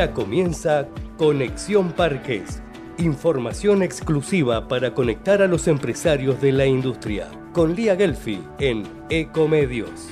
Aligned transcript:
Ya 0.00 0.14
comienza 0.14 0.88
Conexión 1.18 1.92
Parques. 1.92 2.62
Información 2.96 3.82
exclusiva 3.82 4.66
para 4.66 4.94
conectar 4.94 5.42
a 5.42 5.46
los 5.46 5.68
empresarios 5.68 6.40
de 6.40 6.52
la 6.52 6.64
industria. 6.64 7.28
Con 7.52 7.76
Lía 7.76 7.96
Gelfi 7.96 8.40
en 8.58 8.84
Ecomedios. 9.10 10.08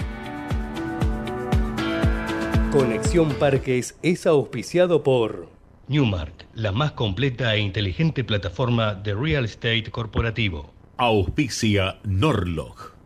Conexión 2.71 3.30
Parques 3.38 3.96
es 4.03 4.26
auspiciado 4.26 5.03
por 5.03 5.48
Newmark, 5.87 6.34
la 6.52 6.70
más 6.70 6.92
completa 6.92 7.54
e 7.54 7.60
inteligente 7.60 8.24
plataforma 8.24 8.94
de 8.94 9.14
real 9.14 9.46
estate 9.46 9.90
corporativo. 9.90 10.70
Auspicia 10.98 11.98
Norlog, 12.04 12.92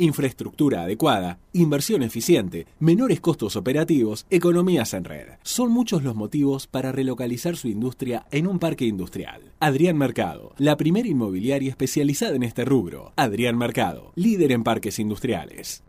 Infraestructura 0.00 0.82
adecuada, 0.82 1.40
inversión 1.52 2.04
eficiente, 2.04 2.68
menores 2.78 3.20
costos 3.20 3.56
operativos, 3.56 4.26
economías 4.30 4.94
en 4.94 5.02
red. 5.02 5.26
Son 5.42 5.72
muchos 5.72 6.04
los 6.04 6.14
motivos 6.14 6.68
para 6.68 6.92
relocalizar 6.92 7.56
su 7.56 7.66
industria 7.66 8.24
en 8.30 8.46
un 8.46 8.60
parque 8.60 8.84
industrial. 8.84 9.50
Adrián 9.58 9.98
Mercado, 9.98 10.54
la 10.56 10.76
primera 10.76 11.08
inmobiliaria 11.08 11.70
especializada 11.70 12.36
en 12.36 12.44
este 12.44 12.64
rubro. 12.64 13.12
Adrián 13.16 13.58
Mercado, 13.58 14.12
líder 14.14 14.52
en 14.52 14.62
parques 14.62 15.00
industriales. 15.00 15.82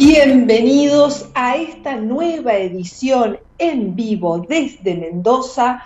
Bienvenidos 0.00 1.28
a 1.34 1.58
esta 1.58 1.94
nueva 1.96 2.56
edición 2.56 3.38
en 3.58 3.94
vivo 3.94 4.46
desde 4.48 4.94
Mendoza. 4.94 5.82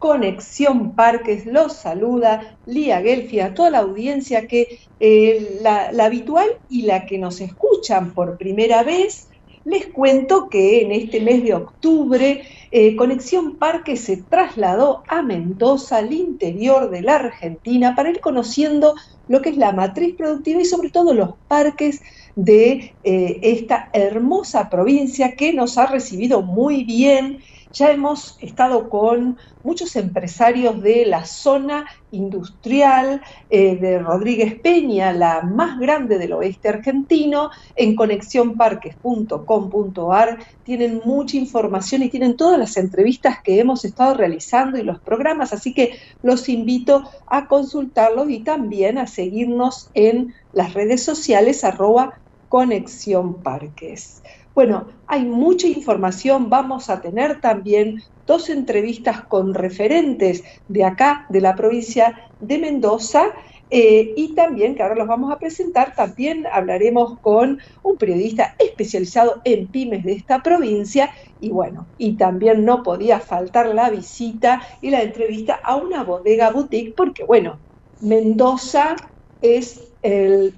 Conexión 0.00 0.96
Parques 0.96 1.46
los 1.46 1.74
saluda 1.74 2.58
Lía 2.66 3.00
Gelfi, 3.00 3.38
a 3.38 3.54
toda 3.54 3.70
la 3.70 3.78
audiencia 3.78 4.48
que 4.48 4.80
eh, 4.98 5.60
la, 5.62 5.92
habitual 6.04 6.48
y 6.70 6.82
la 6.82 7.06
que 7.06 7.18
nos 7.18 7.40
escuchan 7.40 8.14
por 8.14 8.36
primera 8.36 8.82
vez. 8.82 9.28
Les 9.64 9.86
cuento 9.86 10.48
que 10.48 10.82
en 10.82 10.90
este 10.90 11.20
mes 11.20 11.44
de 11.44 11.54
octubre 11.54 12.42
eh, 12.72 12.96
Conexión 12.96 13.58
Parques 13.58 14.00
se 14.00 14.16
trasladó 14.16 15.04
a 15.06 15.22
Mendoza, 15.22 15.98
al 15.98 16.12
interior 16.12 16.90
de 16.90 17.02
la 17.02 17.14
Argentina, 17.14 17.94
para 17.94 18.10
ir 18.10 18.18
conociendo 18.18 18.96
lo 19.28 19.40
que 19.40 19.50
es 19.50 19.56
la 19.56 19.72
matriz 19.72 20.16
productiva 20.16 20.60
y 20.60 20.64
sobre 20.64 20.90
todo 20.90 21.14
los 21.14 21.34
parques 21.48 22.00
de 22.34 22.96
eh, 23.02 23.40
esta 23.42 23.90
hermosa 23.92 24.68
provincia 24.68 25.34
que 25.36 25.52
nos 25.52 25.78
ha 25.78 25.86
recibido 25.86 26.42
muy 26.42 26.84
bien. 26.84 27.38
Ya 27.72 27.90
hemos 27.90 28.36
estado 28.42 28.90
con 28.90 29.38
muchos 29.62 29.96
empresarios 29.96 30.82
de 30.82 31.06
la 31.06 31.24
zona 31.24 31.86
industrial 32.10 33.22
eh, 33.48 33.76
de 33.76 33.98
Rodríguez 33.98 34.60
Peña, 34.60 35.14
la 35.14 35.40
más 35.40 35.78
grande 35.78 36.18
del 36.18 36.34
oeste 36.34 36.68
argentino, 36.68 37.48
en 37.74 37.96
conexionparques.com.ar. 37.96 40.38
Tienen 40.64 41.00
mucha 41.06 41.38
información 41.38 42.02
y 42.02 42.10
tienen 42.10 42.36
todas 42.36 42.58
las 42.58 42.76
entrevistas 42.76 43.38
que 43.42 43.58
hemos 43.58 43.86
estado 43.86 44.12
realizando 44.14 44.76
y 44.76 44.82
los 44.82 45.00
programas, 45.00 45.54
así 45.54 45.72
que 45.72 45.98
los 46.22 46.50
invito 46.50 47.08
a 47.26 47.48
consultarlos 47.48 48.28
y 48.28 48.40
también 48.40 48.98
a 48.98 49.06
seguirnos 49.06 49.88
en 49.94 50.34
las 50.52 50.74
redes 50.74 51.02
sociales 51.02 51.64
arroba 51.64 52.20
Conexión 52.50 53.42
Parques. 53.42 54.22
Bueno, 54.54 54.88
hay 55.06 55.24
mucha 55.24 55.66
información, 55.66 56.50
vamos 56.50 56.90
a 56.90 57.00
tener 57.00 57.40
también 57.40 58.02
dos 58.26 58.50
entrevistas 58.50 59.22
con 59.22 59.54
referentes 59.54 60.44
de 60.68 60.84
acá, 60.84 61.24
de 61.30 61.40
la 61.40 61.54
provincia 61.54 62.28
de 62.38 62.58
Mendoza, 62.58 63.30
eh, 63.70 64.12
y 64.14 64.34
también, 64.34 64.74
que 64.74 64.82
ahora 64.82 64.96
los 64.96 65.08
vamos 65.08 65.32
a 65.32 65.38
presentar, 65.38 65.94
también 65.94 66.46
hablaremos 66.52 67.18
con 67.20 67.60
un 67.82 67.96
periodista 67.96 68.54
especializado 68.58 69.40
en 69.44 69.68
pymes 69.68 70.04
de 70.04 70.12
esta 70.12 70.42
provincia, 70.42 71.08
y 71.40 71.48
bueno, 71.48 71.86
y 71.96 72.18
también 72.18 72.66
no 72.66 72.82
podía 72.82 73.20
faltar 73.20 73.74
la 73.74 73.88
visita 73.88 74.60
y 74.82 74.90
la 74.90 75.02
entrevista 75.02 75.58
a 75.64 75.76
una 75.76 76.04
bodega 76.04 76.50
boutique, 76.50 76.94
porque 76.94 77.24
bueno, 77.24 77.58
Mendoza 78.02 78.96
es 79.40 79.80
el, 80.02 80.54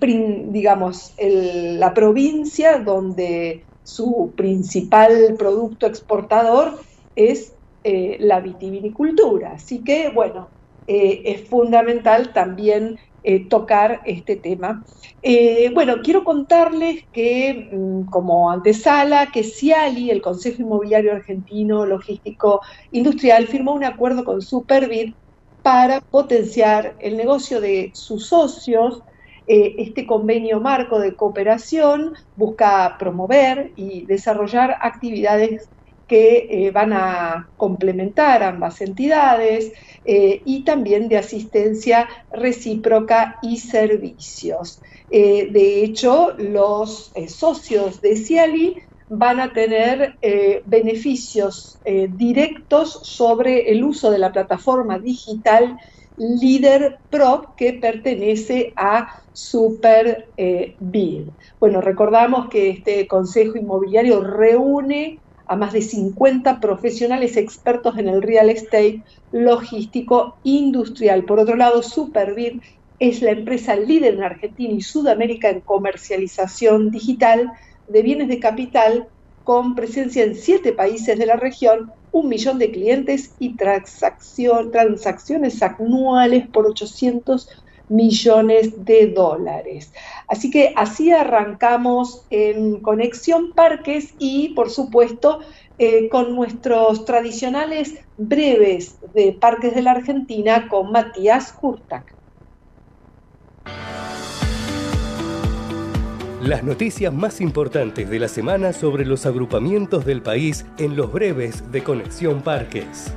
digamos, 0.50 1.14
la 1.18 1.94
provincia 1.94 2.78
donde 2.78 3.62
su 3.84 4.32
principal 4.36 5.36
producto 5.38 5.86
exportador 5.86 6.80
es 7.14 7.52
eh, 7.84 8.16
la 8.18 8.40
vitivinicultura. 8.40 9.52
Así 9.52 9.84
que, 9.84 10.08
bueno, 10.08 10.48
eh, 10.86 11.22
es 11.26 11.48
fundamental 11.48 12.32
también 12.32 12.98
eh, 13.22 13.46
tocar 13.48 14.00
este 14.04 14.36
tema. 14.36 14.84
bueno, 15.74 15.96
quiero 16.02 16.24
contarles 16.24 17.04
que, 17.12 17.70
mm, 17.72 18.10
como 18.10 18.50
antesala, 18.50 19.30
que 19.32 19.44
Ciali, 19.44 20.10
el 20.10 20.20
Consejo 20.20 20.62
Inmobiliario 20.62 21.12
Argentino 21.12 21.86
Logístico 21.86 22.60
Industrial, 22.90 23.46
firmó 23.46 23.74
un 23.74 23.84
acuerdo 23.84 24.24
con 24.24 24.42
Superbit 24.42 25.14
para 25.62 26.02
potenciar 26.02 26.94
el 27.00 27.16
negocio 27.16 27.60
de 27.60 27.90
sus 27.94 28.26
socios 28.26 29.02
eh, 29.46 29.74
este 29.78 30.06
convenio 30.06 30.60
marco 30.60 30.98
de 30.98 31.14
cooperación 31.14 32.14
busca 32.34 32.96
promover 32.98 33.72
y 33.76 34.06
desarrollar 34.06 34.76
actividades 34.80 35.70
que 36.06 36.46
eh, 36.50 36.70
van 36.70 36.92
a 36.92 37.50
complementar 37.56 38.42
ambas 38.42 38.80
entidades 38.80 39.72
eh, 40.04 40.42
y 40.44 40.64
también 40.64 41.08
de 41.08 41.18
asistencia 41.18 42.08
recíproca 42.30 43.38
y 43.42 43.58
servicios. 43.58 44.80
de 45.10 45.84
hecho, 45.84 46.34
los 46.38 47.12
socios 47.28 48.00
de 48.00 48.16
Ciali 48.16 48.76
van 49.08 49.38
a 49.38 49.52
tener 49.52 50.18
beneficios 50.64 51.80
directos 52.08 53.00
sobre 53.02 53.70
el 53.70 53.84
uso 53.84 54.10
de 54.10 54.18
la 54.18 54.32
plataforma 54.32 54.98
digital 54.98 55.76
Líder 56.16 56.98
Pro 57.10 57.54
que 57.56 57.74
pertenece 57.74 58.72
a 58.76 59.22
Super 59.32 60.32
eh, 60.36 60.76
Bueno, 61.58 61.80
recordamos 61.80 62.48
que 62.48 62.70
este 62.70 63.06
Consejo 63.08 63.58
Inmobiliario 63.58 64.20
reúne 64.22 65.18
a 65.46 65.56
más 65.56 65.72
de 65.72 65.82
50 65.82 66.60
profesionales 66.60 67.36
expertos 67.36 67.98
en 67.98 68.08
el 68.08 68.22
real 68.22 68.48
estate 68.48 69.02
logístico 69.32 70.38
industrial. 70.44 71.24
Por 71.24 71.40
otro 71.40 71.56
lado, 71.56 71.82
Superbid 71.82 72.60
es 72.98 73.20
la 73.20 73.32
empresa 73.32 73.76
líder 73.76 74.14
en 74.14 74.22
Argentina 74.22 74.72
y 74.72 74.80
Sudamérica 74.80 75.50
en 75.50 75.60
comercialización 75.60 76.90
digital 76.90 77.50
de 77.88 78.02
bienes 78.02 78.28
de 78.28 78.38
capital 78.38 79.08
con 79.42 79.74
presencia 79.74 80.24
en 80.24 80.34
siete 80.36 80.72
países 80.72 81.18
de 81.18 81.26
la 81.26 81.36
región 81.36 81.92
un 82.14 82.28
millón 82.28 82.60
de 82.60 82.70
clientes 82.70 83.34
y 83.40 83.56
transacciones 83.56 85.62
anuales 85.62 86.48
por 86.48 86.68
800 86.68 87.48
millones 87.88 88.84
de 88.84 89.08
dólares. 89.08 89.92
Así 90.28 90.48
que 90.48 90.72
así 90.76 91.10
arrancamos 91.10 92.28
en 92.30 92.80
Conexión 92.82 93.52
Parques 93.52 94.14
y, 94.18 94.54
por 94.54 94.70
supuesto, 94.70 95.40
eh, 95.76 96.08
con 96.08 96.36
nuestros 96.36 97.04
tradicionales 97.04 97.92
breves 98.16 99.00
de 99.12 99.32
Parques 99.32 99.74
de 99.74 99.82
la 99.82 99.90
Argentina 99.90 100.68
con 100.68 100.92
Matías 100.92 101.52
Hurtak. 101.60 102.14
Las 106.44 106.62
noticias 106.62 107.10
más 107.10 107.40
importantes 107.40 108.10
de 108.10 108.18
la 108.18 108.28
semana 108.28 108.74
sobre 108.74 109.06
los 109.06 109.24
agrupamientos 109.24 110.04
del 110.04 110.20
país 110.20 110.66
en 110.76 110.94
los 110.94 111.10
breves 111.10 111.72
de 111.72 111.82
Conexión 111.82 112.42
Parques. 112.42 113.14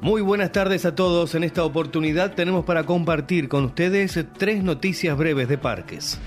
Muy 0.00 0.20
buenas 0.20 0.50
tardes 0.50 0.84
a 0.84 0.96
todos. 0.96 1.36
En 1.36 1.44
esta 1.44 1.64
oportunidad 1.64 2.34
tenemos 2.34 2.64
para 2.64 2.86
compartir 2.86 3.48
con 3.48 3.66
ustedes 3.66 4.18
tres 4.36 4.64
noticias 4.64 5.16
breves 5.16 5.46
de 5.48 5.58
parques. 5.58 6.18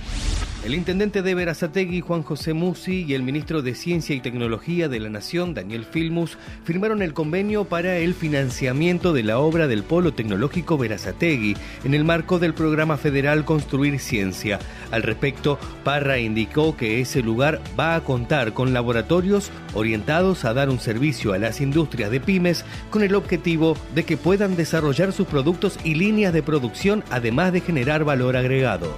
El 0.65 0.75
intendente 0.75 1.21
de 1.21 1.35
Verazategui, 1.35 2.01
Juan 2.01 2.21
José 2.21 2.53
Musi, 2.53 3.06
y 3.07 3.13
el 3.13 3.23
ministro 3.23 3.61
de 3.61 3.75
Ciencia 3.75 4.13
y 4.13 4.19
Tecnología 4.19 4.89
de 4.89 5.00
la 5.00 5.09
Nación, 5.09 5.53
Daniel 5.53 5.85
Filmus, 5.85 6.38
firmaron 6.65 7.01
el 7.01 7.13
convenio 7.13 7.63
para 7.63 7.95
el 7.95 8.13
financiamiento 8.13 9.13
de 9.13 9.23
la 9.23 9.39
obra 9.39 9.67
del 9.67 9.83
Polo 9.83 10.13
Tecnológico 10.13 10.77
Verazategui 10.77 11.56
en 11.85 11.94
el 11.94 12.03
marco 12.03 12.39
del 12.39 12.53
programa 12.53 12.97
federal 12.97 13.45
Construir 13.45 14.00
Ciencia. 14.00 14.59
Al 14.91 15.03
respecto, 15.03 15.57
Parra 15.85 16.19
indicó 16.19 16.75
que 16.75 17.00
ese 17.00 17.23
lugar 17.23 17.61
va 17.79 17.95
a 17.95 18.03
contar 18.03 18.51
con 18.51 18.73
laboratorios 18.73 19.51
orientados 19.73 20.44
a 20.44 20.53
dar 20.53 20.69
un 20.69 20.81
servicio 20.81 21.31
a 21.31 21.38
las 21.38 21.61
industrias 21.61 22.11
de 22.11 22.19
pymes 22.19 22.65
con 22.89 23.01
el 23.01 23.15
objetivo 23.15 23.77
de 23.95 24.03
que 24.03 24.17
puedan 24.17 24.57
desarrollar 24.57 25.13
sus 25.13 25.25
productos 25.25 25.79
y 25.85 25.95
líneas 25.95 26.33
de 26.33 26.44
producción 26.44 27.01
además 27.11 27.53
de 27.53 27.61
generar 27.61 28.03
valor 28.03 28.35
agregado. 28.35 28.94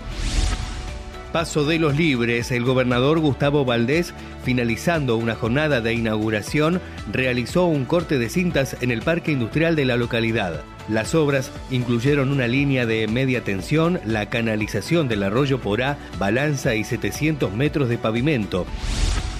Paso 1.31 1.63
de 1.63 1.79
los 1.79 1.95
Libres, 1.95 2.51
el 2.51 2.65
gobernador 2.65 3.19
Gustavo 3.19 3.63
Valdés, 3.63 4.13
finalizando 4.43 5.15
una 5.15 5.33
jornada 5.33 5.79
de 5.79 5.93
inauguración, 5.93 6.81
realizó 7.09 7.67
un 7.67 7.85
corte 7.85 8.19
de 8.19 8.27
cintas 8.27 8.75
en 8.81 8.91
el 8.91 9.01
parque 9.01 9.31
industrial 9.31 9.77
de 9.77 9.85
la 9.85 9.95
localidad. 9.95 10.61
Las 10.89 11.15
obras 11.15 11.49
incluyeron 11.69 12.31
una 12.31 12.47
línea 12.47 12.85
de 12.85 13.07
media 13.07 13.45
tensión, 13.45 14.01
la 14.03 14.29
canalización 14.29 15.07
del 15.07 15.23
arroyo 15.23 15.59
Porá, 15.59 15.97
balanza 16.19 16.75
y 16.75 16.83
700 16.83 17.53
metros 17.53 17.87
de 17.87 17.97
pavimento. 17.97 18.65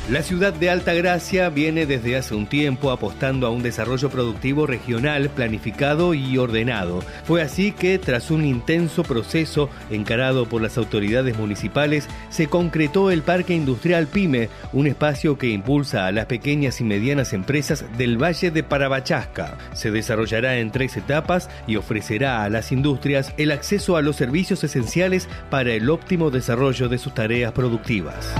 La 0.09 0.24
ciudad 0.24 0.51
de 0.51 0.71
Altagracia 0.71 1.50
viene 1.50 1.86
desde 1.86 2.18
hace 2.18 2.33
un 2.33 2.48
tiempo 2.48 2.89
apostando 2.89 3.45
a 3.45 3.51
un 3.51 3.62
desarrollo 3.62 4.09
productivo 4.09 4.65
regional 4.65 5.30
planificado 5.30 6.15
y 6.15 6.38
ordenado. 6.39 7.03
Fue 7.24 7.44
así 7.44 7.71
que, 7.71 8.00
tras 8.00 8.31
un 8.31 8.44
intenso 8.44 9.03
proceso 9.03 9.69
encarado 9.92 10.48
por 10.48 10.63
las 10.63 10.77
autoridades 10.80 11.38
municipales, 11.38 12.09
se 12.30 12.48
concretó 12.48 13.12
el 13.12 13.21
Parque 13.21 13.53
Industrial 13.53 14.07
Pyme, 14.07 14.50
un 14.74 14.88
espacio 14.88 15.38
que 15.38 15.50
impulsa 15.50 16.07
a 16.07 16.12
las 16.12 16.25
pequeñas 16.25 16.81
y 16.81 16.83
medianas 16.83 17.31
empresas 17.31 17.86
del 17.95 18.21
Valle 18.21 18.50
de 18.50 18.63
Parabachasca. 18.63 19.57
Se 19.74 19.92
desarrollará 19.92 20.57
en 20.57 20.71
tres 20.71 20.97
etapas 20.97 21.47
y 21.68 21.75
ofrecerá 21.75 22.44
a 22.44 22.50
las 22.50 22.71
industrias 22.71 23.33
el 23.38 23.51
acceso 23.51 23.97
a 23.97 24.01
los 24.01 24.15
servicios 24.15 24.63
esenciales 24.63 25.30
para 25.51 25.71
el 25.74 25.92
óptimo 25.92 26.31
desarrollo 26.31 26.89
de 26.89 26.97
sus 26.97 27.13
tareas 27.13 27.51
productivas. 27.51 28.33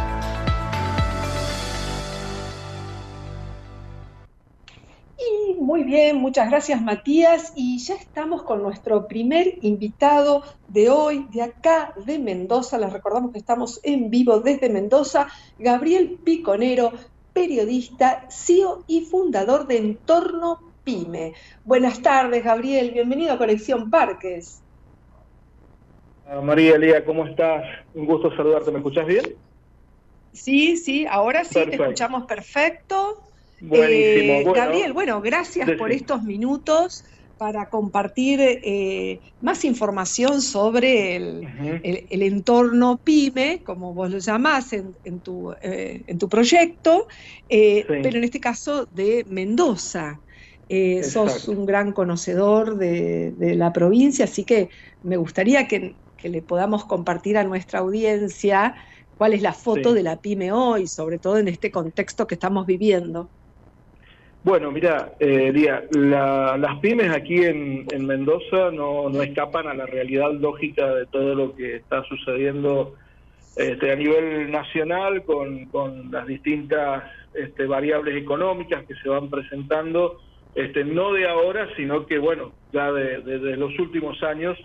Muy 5.71 5.83
bien, 5.85 6.18
muchas 6.18 6.50
gracias 6.50 6.81
Matías. 6.81 7.53
Y 7.56 7.79
ya 7.79 7.95
estamos 7.95 8.44
con 8.44 8.62
nuestro 8.62 9.07
primer 9.07 9.53
invitado 9.62 10.44
de 10.68 10.89
hoy, 10.89 11.27
de 11.31 11.44
acá, 11.44 11.94
de 11.95 12.19
Mendoza. 12.19 12.77
Les 12.77 12.91
recordamos 12.91 13.31
que 13.31 13.38
estamos 13.38 13.79
en 13.81 14.09
vivo 14.09 14.41
desde 14.41 14.68
Mendoza. 14.68 15.29
Gabriel 15.57 16.19
Piconero, 16.25 16.91
periodista, 17.31 18.27
CEO 18.29 18.83
y 18.85 19.06
fundador 19.06 19.65
de 19.65 19.77
Entorno 19.77 20.59
Pyme. 20.83 21.35
Buenas 21.63 22.01
tardes, 22.01 22.44
Gabriel. 22.44 22.91
Bienvenido 22.91 23.31
a 23.31 23.38
Conexión 23.38 23.89
Parques. 23.89 24.65
Ah, 26.25 26.41
María 26.41 26.75
Elía, 26.75 27.06
¿cómo 27.06 27.25
estás? 27.25 27.63
Un 27.94 28.06
gusto 28.07 28.35
saludarte. 28.35 28.71
¿Me 28.71 28.79
escuchas 28.79 29.07
bien? 29.07 29.23
Sí, 30.33 30.75
sí, 30.75 31.06
ahora 31.09 31.45
sí, 31.45 31.53
te 31.53 31.75
escuchamos 31.77 32.25
perfecto. 32.25 33.31
Eh, 33.69 34.44
Gabriel, 34.56 34.94
bueno, 34.94 35.22
gracias 35.22 35.69
por 35.78 35.92
estos 35.92 36.24
minutos 36.24 37.04
para 37.38 37.69
compartir 37.69 38.40
eh, 38.42 39.19
más 39.42 39.66
información 39.66 40.42
sobre 40.42 41.16
el, 41.16 42.22
entorno 42.22 43.00
PYME, 43.04 43.63
como 43.63 43.94
vos 43.94 44.12
lo 44.12 44.19
llamás 44.19 44.74
en, 44.74 45.19
tu, 45.22 45.52
eh, 45.62 46.04
en 46.06 46.18
tu 46.18 46.30
proyecto, 46.30 47.08
pero 47.50 48.18
en 48.18 48.24
este 48.24 48.40
caso 48.40 48.86
de 48.86 49.25
Mendoza. 49.28 50.19
sos 51.04 51.48
un 51.48 51.66
gran 51.66 51.94
conocedor 51.94 52.78
de, 52.78 53.34
la 53.56 53.74
provincia, 53.74 54.25
así 54.25 54.44
que 54.44 54.69
me 55.04 55.18
gustaría 55.18 55.68
que, 55.68 55.96
le 56.24 56.44
podamos 56.44 56.86
compartir 56.86 57.36
a 57.36 57.44
nuestra 57.44 57.80
audiencia 57.80 58.75
cuál 59.18 59.34
es 59.34 59.42
la 59.42 59.54
foto 59.54 59.96
de 59.96 60.04
la 60.04 60.18
PYME 60.18 60.52
hoy, 60.52 60.86
sobre 60.86 61.18
todo 61.18 61.40
en 61.40 61.48
este 61.48 61.72
contexto 61.72 62.28
que 62.28 62.36
estamos 62.36 62.68
viviendo. 62.68 63.28
Bueno, 64.44 64.72
mira, 64.72 65.14
eh, 65.20 65.54
las 65.92 66.80
pymes 66.80 67.12
aquí 67.12 67.44
en, 67.44 67.86
Mendoza 68.08 68.72
no, 68.72 69.10
escapan 69.22 69.68
a 69.68 69.76
la 69.76 69.86
realidad 69.86 70.34
lógica 70.34 70.96
de 70.96 71.06
todo 71.06 71.36
lo 71.36 71.56
que 71.56 71.76
está 71.76 72.04
sucediendo 72.06 72.96
este, 73.56 73.92
a 73.92 73.96
nivel 73.96 74.50
nacional 74.50 75.24
con, 75.24 76.12
las 76.12 76.26
distintas 76.26 77.04
este, 77.36 77.68
variables 77.68 78.16
económicas 78.16 78.84
que 78.88 78.96
se 78.96 79.10
van 79.10 79.30
presentando, 79.30 80.20
este, 80.56 80.86
no 80.86 81.14
de 81.14 81.28
ahora, 81.28 81.70
sino 81.76 82.08
que, 82.08 82.18
bueno, 82.18 82.52
ya 82.74 82.92
desde 82.92 83.56
los 83.58 83.78
últimos 83.78 84.24
años, 84.24 84.58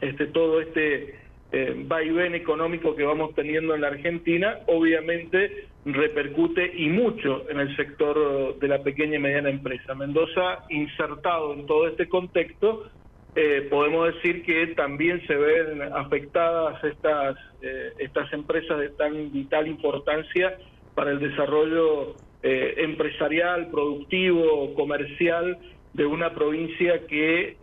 este, 0.00 0.26
todo 0.26 0.60
este 0.60 1.16
eh, 1.50 1.74
vaivén 1.86 2.36
económico 2.36 2.94
que 2.94 3.02
vamos 3.02 3.34
teniendo 3.34 3.74
en 3.74 3.80
la 3.80 3.88
Argentina, 3.88 4.60
obviamente 4.66 5.66
repercute 5.84 6.72
y 6.76 6.88
mucho 6.88 7.48
en 7.50 7.60
el 7.60 7.76
sector 7.76 8.58
de 8.58 8.68
la 8.68 8.82
pequeña 8.82 9.16
y 9.16 9.18
mediana 9.18 9.50
empresa. 9.50 9.94
Mendoza, 9.94 10.64
insertado 10.70 11.52
en 11.52 11.66
todo 11.66 11.86
este 11.88 12.08
contexto, 12.08 12.90
eh, 13.36 13.66
podemos 13.68 14.14
decir 14.14 14.44
que 14.44 14.68
también 14.68 15.20
se 15.26 15.34
ven 15.34 15.82
afectadas 15.82 16.82
estas, 16.84 17.36
eh, 17.62 17.92
estas 17.98 18.32
empresas 18.32 18.78
de 18.78 18.90
tan 18.90 19.32
vital 19.32 19.66
importancia 19.66 20.56
para 20.94 21.10
el 21.10 21.18
desarrollo 21.18 22.14
eh, 22.42 22.74
empresarial, 22.78 23.68
productivo, 23.70 24.72
comercial 24.74 25.58
de 25.92 26.06
una 26.06 26.34
provincia 26.34 27.06
que 27.06 27.56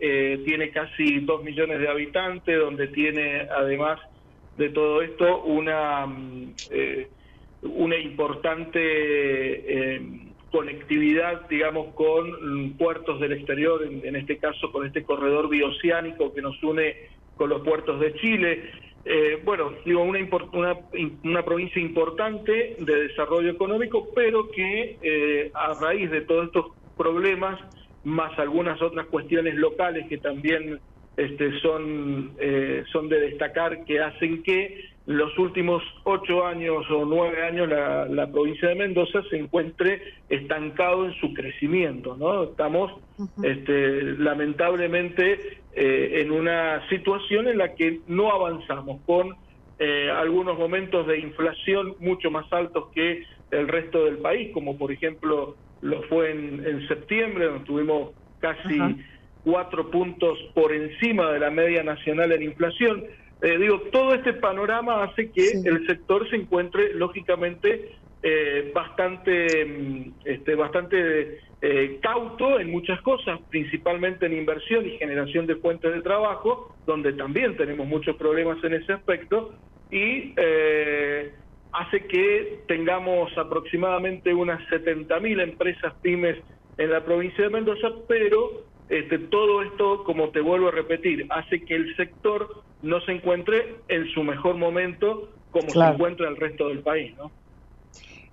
tiene 0.46 0.70
casi 0.70 1.20
dos 1.20 1.44
millones 1.44 1.80
de 1.80 1.88
habitantes, 1.88 2.58
donde 2.58 2.88
tiene 2.88 3.46
además 3.54 4.00
de 4.56 4.70
todo 4.70 5.02
esto 5.02 5.42
una... 5.42 6.06
Una 7.62 7.96
importante 7.96 8.80
eh, 8.80 10.02
conectividad, 10.50 11.48
digamos, 11.48 11.94
con 11.94 12.74
puertos 12.76 13.20
del 13.20 13.32
exterior, 13.32 13.82
en, 13.84 14.16
este 14.16 14.38
caso 14.38 14.70
con 14.72 14.86
este 14.86 15.04
corredor 15.04 15.48
bioceánico 15.48 16.34
que 16.34 16.42
nos 16.42 16.60
une 16.62 16.94
con 17.36 17.50
los 17.50 17.62
puertos 17.62 18.00
de 18.00 18.14
Chile. 18.14 18.70
Eh, 19.04 19.40
bueno, 19.44 19.72
digo, 19.84 20.02
una, 20.02 20.18
una, 20.52 20.76
una, 21.24 21.44
provincia 21.44 21.80
importante 21.80 22.76
de 22.78 23.08
desarrollo 23.08 23.50
económico, 23.50 24.08
pero 24.14 24.50
que 24.50 24.98
eh, 25.00 25.50
a 25.54 25.74
raíz 25.80 26.10
de 26.10 26.20
todos 26.22 26.46
estos 26.46 26.66
problemas, 26.96 27.60
más 28.04 28.36
algunas 28.38 28.82
otras 28.82 29.06
cuestiones 29.06 29.54
locales 29.54 30.08
que 30.08 30.18
también 30.18 30.80
este, 31.16 31.60
son, 31.60 32.32
son 32.90 33.08
de 33.08 33.20
destacar, 33.20 33.84
que 33.84 34.00
hacen 34.00 34.42
que 34.42 34.91
los 35.06 35.36
últimos 35.38 35.82
ocho 36.04 36.46
años 36.46 36.88
o 36.90 37.04
nueve 37.04 37.44
años 37.44 37.68
la, 37.68 38.30
provincia 38.30 38.68
de 38.68 38.76
Mendoza 38.76 39.22
se 39.30 39.36
encuentre 39.36 40.00
estancado 40.28 41.06
en 41.06 41.14
su 41.14 41.34
crecimiento, 41.34 42.16
¿no? 42.16 42.44
Estamos 42.44 42.92
este, 43.42 44.02
lamentablemente 44.18 45.60
eh, 45.74 46.20
en 46.22 46.30
una 46.30 46.88
situación 46.88 47.48
en 47.48 47.58
la 47.58 47.74
que 47.74 48.00
no 48.06 48.30
avanzamos 48.30 49.00
con 49.04 49.34
eh, 49.78 50.08
algunos 50.10 50.56
momentos 50.56 51.06
de 51.08 51.18
inflación 51.18 51.94
mucho 51.98 52.30
más 52.30 52.50
altos 52.52 52.88
que 52.94 53.24
el 53.50 53.66
resto 53.66 54.04
del 54.04 54.18
país, 54.18 54.50
como 54.52 54.78
por 54.78 54.92
ejemplo 54.92 55.56
lo 55.80 56.02
fue 56.04 56.30
en, 56.30 56.86
septiembre, 56.86 57.46
donde 57.46 57.64
tuvimos 57.64 58.10
casi 58.38 58.78
cuatro 59.42 59.90
puntos 59.90 60.38
por 60.54 60.72
encima 60.72 61.32
de 61.32 61.40
la 61.40 61.50
media 61.50 61.82
nacional 61.82 62.30
en 62.30 62.44
inflación 62.44 63.04
eh, 63.42 63.58
digo, 63.58 63.80
todo 63.90 64.14
este 64.14 64.34
panorama 64.34 65.02
hace 65.02 65.32
que 65.32 65.50
el 65.64 65.84
sector 65.86 66.28
se 66.30 66.36
encuentre, 66.36 66.94
lógicamente, 66.94 67.96
eh, 68.22 68.70
bastante, 68.72 69.64
mm, 69.64 70.12
este, 70.24 70.54
bastante 70.54 71.40
eh, 71.60 71.98
cauto 72.00 72.60
en 72.60 72.70
muchas 72.70 73.00
cosas, 73.02 73.40
principalmente 73.50 74.26
en 74.26 74.34
inversión 74.34 74.86
y 74.86 74.96
generación 74.96 75.48
de 75.48 75.56
fuentes 75.56 75.92
de 75.92 76.02
trabajo, 76.02 76.76
donde 76.86 77.14
también 77.14 77.56
tenemos 77.56 77.84
muchos 77.86 78.14
problemas 78.14 78.62
en 78.62 78.74
ese 78.74 78.92
aspecto, 78.92 79.54
y 79.90 80.34
hace 81.72 82.06
que 82.06 82.60
tengamos 82.66 83.36
aproximadamente 83.36 84.32
unas 84.32 84.60
70.000 84.70 85.42
empresas 85.42 85.92
pymes 86.00 86.38
en 86.78 86.90
la 86.90 87.04
provincia 87.04 87.44
de 87.44 87.50
Mendoza, 87.50 87.88
pero 88.08 88.64
este, 88.88 89.18
todo 89.18 89.62
esto, 89.62 90.04
como 90.04 90.30
te 90.30 90.40
vuelvo 90.40 90.68
a 90.68 90.70
repetir, 90.70 91.26
hace 91.30 91.64
que 91.64 91.74
el 91.74 91.94
sector 91.96 92.62
no 92.82 93.00
se 93.02 93.12
encuentre 93.12 93.76
en 93.88 94.08
su 94.12 94.22
mejor 94.22 94.56
momento 94.56 95.28
como 95.50 95.72
se 95.72 95.78
encuentra 95.78 96.28
el 96.28 96.36
resto 96.36 96.68
del 96.68 96.80
país, 96.80 97.16
¿no? 97.16 97.30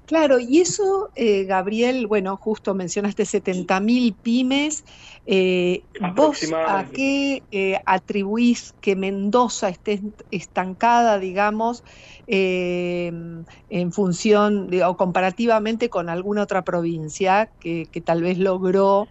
Claro, 0.09 0.39
y 0.39 0.59
eso, 0.59 1.11
eh, 1.13 1.43
Gabriel, 1.43 2.07
bueno, 2.07 2.35
justo 2.35 2.73
mencionaste 2.73 3.25
70.000 3.25 4.15
pymes. 4.15 4.83
Eh, 5.27 5.83
¿Vos 6.15 6.51
a 6.51 6.87
qué 6.91 7.43
eh, 7.51 7.79
atribuís 7.85 8.73
que 8.81 8.95
Mendoza 8.95 9.69
esté 9.69 10.01
estancada, 10.31 11.19
digamos, 11.19 11.83
en 12.25 13.45
función 13.91 14.71
o 14.83 14.97
comparativamente 14.97 15.91
con 15.91 16.09
alguna 16.09 16.41
otra 16.41 16.63
provincia 16.63 17.51
que, 17.59 17.85
que 17.91 18.01
tal 18.01 18.23
vez 18.23 18.39
logró 18.39 19.09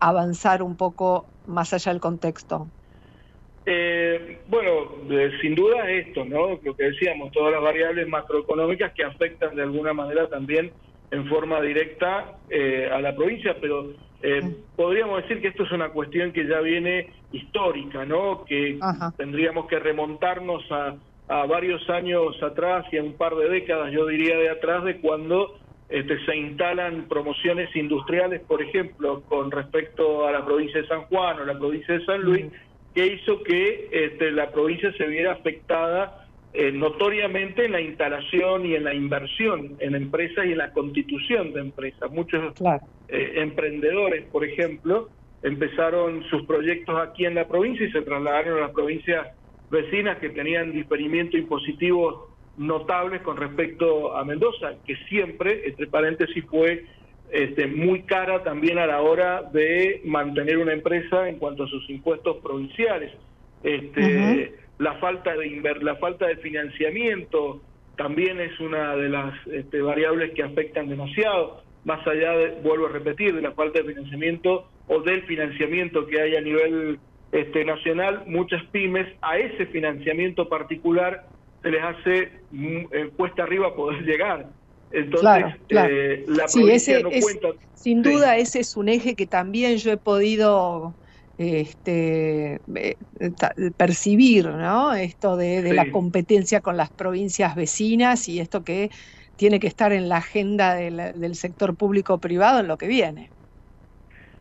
avanzar 0.00 0.64
un 0.64 0.76
poco 0.76 1.26
más 1.46 1.72
allá 1.72 1.92
del 1.92 2.00
contexto? 2.00 2.72
Eh, 3.66 4.40
bueno, 4.48 4.92
sin 5.40 5.54
duda 5.54 5.90
esto, 5.90 6.24
¿no? 6.24 6.58
Lo 6.62 6.76
que 6.76 6.84
decíamos, 6.84 7.32
todas 7.32 7.52
las 7.52 7.62
variables 7.62 8.06
macroeconómicas 8.08 8.92
que 8.92 9.04
afectan 9.04 9.56
de 9.56 9.62
alguna 9.62 9.94
manera 9.94 10.28
también 10.28 10.70
en 11.10 11.26
forma 11.28 11.60
directa 11.60 12.38
eh, 12.50 12.90
a 12.92 13.00
la 13.00 13.14
provincia, 13.14 13.56
pero 13.60 13.92
eh, 14.22 14.42
podríamos 14.76 15.22
decir 15.22 15.40
que 15.40 15.48
esto 15.48 15.62
es 15.62 15.72
una 15.72 15.90
cuestión 15.90 16.32
que 16.32 16.46
ya 16.46 16.60
viene 16.60 17.10
histórica, 17.32 18.04
¿no? 18.04 18.44
Que 18.44 18.78
tendríamos 19.16 19.66
que 19.66 19.78
remontarnos 19.78 20.62
a, 20.70 20.96
a, 21.28 21.46
varios 21.46 21.88
años 21.88 22.42
atrás 22.42 22.84
y 22.92 22.98
a 22.98 23.02
un 23.02 23.14
par 23.14 23.34
de 23.34 23.48
décadas, 23.48 23.92
yo 23.92 24.06
diría 24.06 24.36
de 24.36 24.50
atrás, 24.50 24.84
de 24.84 25.00
cuando 25.00 25.58
este, 25.88 26.24
se 26.24 26.36
instalan 26.36 27.06
promociones 27.08 27.74
industriales, 27.76 28.40
por 28.42 28.62
ejemplo, 28.62 29.22
con 29.28 29.50
respecto 29.50 30.26
a 30.26 30.32
la 30.32 30.44
provincia 30.44 30.80
de 30.80 30.88
San 30.88 31.02
Juan 31.02 31.40
o 31.40 31.44
la 31.44 31.58
provincia 31.58 31.98
de 31.98 32.04
San 32.04 32.22
Luis 32.22 32.46
que 32.94 33.06
hizo 33.06 33.42
que 33.42 33.88
este, 33.90 34.30
la 34.30 34.50
provincia 34.50 34.92
se 34.96 35.06
viera 35.06 35.32
afectada 35.32 36.26
eh, 36.52 36.70
notoriamente 36.70 37.64
en 37.64 37.72
la 37.72 37.80
instalación 37.80 38.64
y 38.64 38.76
en 38.76 38.84
la 38.84 38.94
inversión 38.94 39.76
en 39.80 39.96
empresas 39.96 40.46
y 40.46 40.52
en 40.52 40.58
la 40.58 40.72
constitución 40.72 41.52
de 41.52 41.60
empresas. 41.60 42.10
Muchos 42.12 42.54
eh, 43.08 43.32
emprendedores, 43.36 44.24
por 44.26 44.44
ejemplo, 44.44 45.08
empezaron 45.42 46.22
sus 46.30 46.46
proyectos 46.46 46.96
aquí 47.00 47.26
en 47.26 47.34
la 47.34 47.48
provincia 47.48 47.86
y 47.86 47.90
se 47.90 48.02
trasladaron 48.02 48.58
a 48.58 48.60
las 48.62 48.70
provincias 48.70 49.26
vecinas 49.70 50.18
que 50.18 50.30
tenían 50.30 50.72
diferimiento 50.72 51.36
impositivo 51.36 52.28
notables 52.56 53.22
con 53.22 53.36
respecto 53.36 54.16
a 54.16 54.24
Mendoza, 54.24 54.74
que 54.86 54.94
siempre, 55.08 55.66
entre 55.66 55.88
paréntesis, 55.88 56.44
fue 56.48 56.84
este, 57.30 57.66
muy 57.66 58.02
cara 58.02 58.42
también 58.42 58.78
a 58.78 58.86
la 58.86 59.00
hora 59.00 59.42
de 59.42 60.00
mantener 60.04 60.58
una 60.58 60.72
empresa 60.72 61.28
en 61.28 61.38
cuanto 61.38 61.64
a 61.64 61.68
sus 61.68 61.88
impuestos 61.90 62.38
provinciales. 62.38 63.12
Este, 63.62 64.54
La 64.78 64.94
falta 64.94 65.34
de 65.36 65.78
la 65.82 65.96
falta 65.96 66.26
de 66.26 66.36
financiamiento 66.36 67.62
también 67.96 68.40
es 68.40 68.58
una 68.58 68.96
de 68.96 69.08
las 69.08 69.34
este, 69.46 69.80
variables 69.80 70.32
que 70.32 70.42
afectan 70.42 70.88
demasiado, 70.88 71.62
más 71.84 72.04
allá 72.06 72.32
de, 72.32 72.60
vuelvo 72.62 72.86
a 72.86 72.90
repetir, 72.90 73.34
de 73.34 73.42
la 73.42 73.52
falta 73.52 73.80
de 73.80 73.86
financiamiento 73.86 74.68
o 74.88 75.00
del 75.00 75.22
financiamiento 75.22 76.06
que 76.06 76.20
hay 76.20 76.34
a 76.34 76.40
nivel 76.40 76.98
este, 77.30 77.64
nacional, 77.64 78.24
muchas 78.26 78.62
pymes 78.66 79.06
a 79.22 79.38
ese 79.38 79.66
financiamiento 79.66 80.48
particular 80.48 81.24
se 81.62 81.70
les 81.70 81.82
hace 81.82 82.32
mm, 82.52 82.76
eh, 82.92 83.10
cuesta 83.16 83.42
arriba 83.42 83.74
poder 83.74 84.02
llegar. 84.04 84.46
Entonces, 84.94 85.54
eh, 85.70 86.24
la 86.28 86.46
provincia 86.46 87.00
no 87.00 87.10
cuenta. 87.10 87.48
Sin 87.74 88.02
duda, 88.02 88.36
ese 88.38 88.60
es 88.60 88.76
un 88.76 88.88
eje 88.88 89.14
que 89.14 89.26
también 89.26 89.76
yo 89.76 89.92
he 89.92 89.96
podido 89.96 90.94
este, 91.36 92.60
eh, 92.74 92.96
percibir, 93.76 94.46
¿no? 94.46 94.94
Esto 94.94 95.36
de, 95.36 95.74
la 95.74 95.90
competencia 95.90 96.60
con 96.60 96.76
las 96.76 96.90
provincias 96.90 97.56
vecinas 97.56 98.28
y 98.28 98.40
esto 98.40 98.62
que 98.62 98.90
tiene 99.36 99.58
que 99.58 99.66
estar 99.66 99.92
en 99.92 100.08
la 100.08 100.18
agenda 100.18 100.74
del, 100.74 101.34
sector 101.34 101.76
público-privado 101.76 102.60
en 102.60 102.68
lo 102.68 102.78
que 102.78 102.86
viene. 102.86 103.30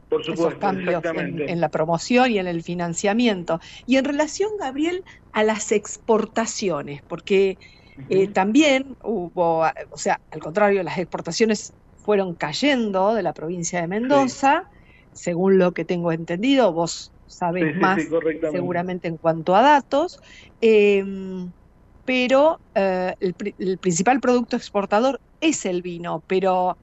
Por 0.08 0.24
supuesto, 0.24 0.50
Esos 0.50 0.60
cambios 0.60 1.04
en, 1.04 1.60
la 1.60 1.70
promoción 1.70 2.32
y 2.32 2.38
en 2.38 2.46
el 2.46 2.62
financiamiento. 2.62 3.60
Y 3.88 3.98
en 3.98 4.06
relación, 4.06 4.52
Gabriel, 4.60 5.04
a 5.32 5.44
las 5.44 5.72
exportaciones, 5.72 7.02
porque 7.08 7.58
eh, 8.10 8.28
también 8.28 8.96
hubo, 9.04 9.64
o 9.90 9.98
sea, 9.98 10.20
al 10.32 10.40
contrario, 10.40 10.84
las 10.84 10.98
exportaciones 10.98 11.74
fueron 11.98 12.36
cayendo 12.36 13.14
de 13.14 13.24
la 13.24 13.34
provincia 13.34 13.82
de 13.82 13.88
Mendoza, 13.88 14.70
según 15.14 15.58
lo 15.58 15.72
que 15.72 15.86
tengo 15.86 16.12
entendido, 16.12 16.74
vos 16.74 17.12
sabés 17.28 17.76
más 17.78 18.02
seguramente 18.52 19.08
en 19.08 19.18
cuanto 19.18 19.56
a 19.56 19.62
datos, 19.62 20.20
em, 20.62 21.52
pero 22.06 22.60
eh, 22.76 23.16
el, 23.20 23.78
principal 23.78 24.20
producto 24.20 24.56
exportador 24.56 25.22
es 25.40 25.66
el 25.66 25.82
vino, 25.82 26.22
pero 26.28 26.78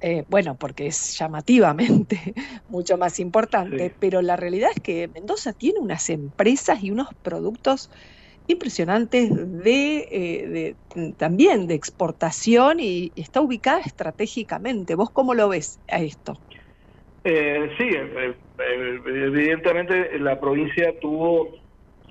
eh, 0.00 0.24
bueno, 0.28 0.56
porque 0.56 0.86
es 0.86 1.18
llamativamente 1.18 2.34
mucho 2.68 2.96
más 2.96 3.20
importante, 3.20 3.94
pero 3.98 4.22
la 4.22 4.36
realidad 4.36 4.70
es 4.74 4.82
que 4.82 5.08
Mendoza 5.08 5.52
tiene 5.52 5.78
unas 5.78 6.08
empresas 6.10 6.82
y 6.82 6.90
unos 6.90 7.08
productos 7.22 7.90
impresionantes 8.52 9.30
de, 9.62 10.08
eh, 10.10 10.74
también 11.16 11.66
de 11.66 11.74
exportación 11.74 12.78
y 12.80 13.12
está 13.16 13.40
ubicada 13.40 13.80
estratégicamente. 13.80 14.94
¿Vos 14.94 15.10
cómo 15.10 15.34
lo 15.34 15.48
ves 15.48 15.80
a 15.88 16.00
esto? 16.00 16.38
Eh, 17.24 17.70
sí, 17.78 17.88
eh, 17.88 18.34
evidentemente 19.06 20.18
la 20.18 20.40
provincia 20.40 20.98
tuvo 21.00 21.50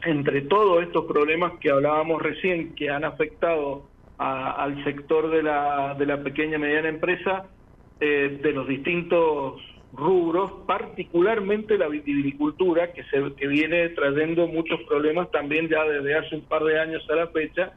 entre 0.03 0.41
todos 0.41 0.83
estos 0.83 1.05
problemas 1.05 1.53
que 1.60 1.69
hablábamos 1.69 2.21
recién 2.21 2.74
que 2.75 2.89
han 2.89 3.03
afectado 3.03 3.89
al 4.17 4.83
sector 4.83 5.31
de 5.31 5.41
la, 5.43 5.95
de 5.98 6.05
la 6.05 6.24
pequeña 6.24 6.57
y 6.57 6.60
mediana 6.60 6.89
empresa, 6.89 7.48
de 8.00 8.51
los 8.53 8.67
distintos 8.67 9.62
rubros, 9.93 10.51
particularmente 10.65 11.77
la 11.77 11.88
vitivinicultura, 11.88 12.93
que, 12.93 13.03
se, 13.05 13.33
que 13.36 13.48
viene 13.48 13.89
trayendo 13.89 14.48
muchos 14.48 14.79
problemas 14.88 15.29
también 15.31 15.67
ya 15.67 15.83
desde 15.83 16.15
hace 16.15 16.36
un 16.36 16.43
par 16.43 16.63
de 16.63 16.79
años 16.79 17.05
a 17.10 17.15
la 17.15 17.27
fecha, 17.27 17.74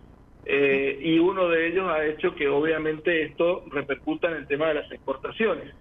eh, 0.47 0.99
y 1.03 1.19
uno 1.19 1.49
de 1.49 1.69
ellos 1.69 1.91
ha 1.91 2.05
hecho 2.07 2.35
que 2.35 2.49
obviamente 2.49 3.23
esto 3.23 3.65
repercuta 3.71 4.29
en 4.29 4.37
el 4.37 4.47
tema 4.47 4.69
de 4.69 4.75
las 4.75 4.93
exportaciones. 4.93 5.75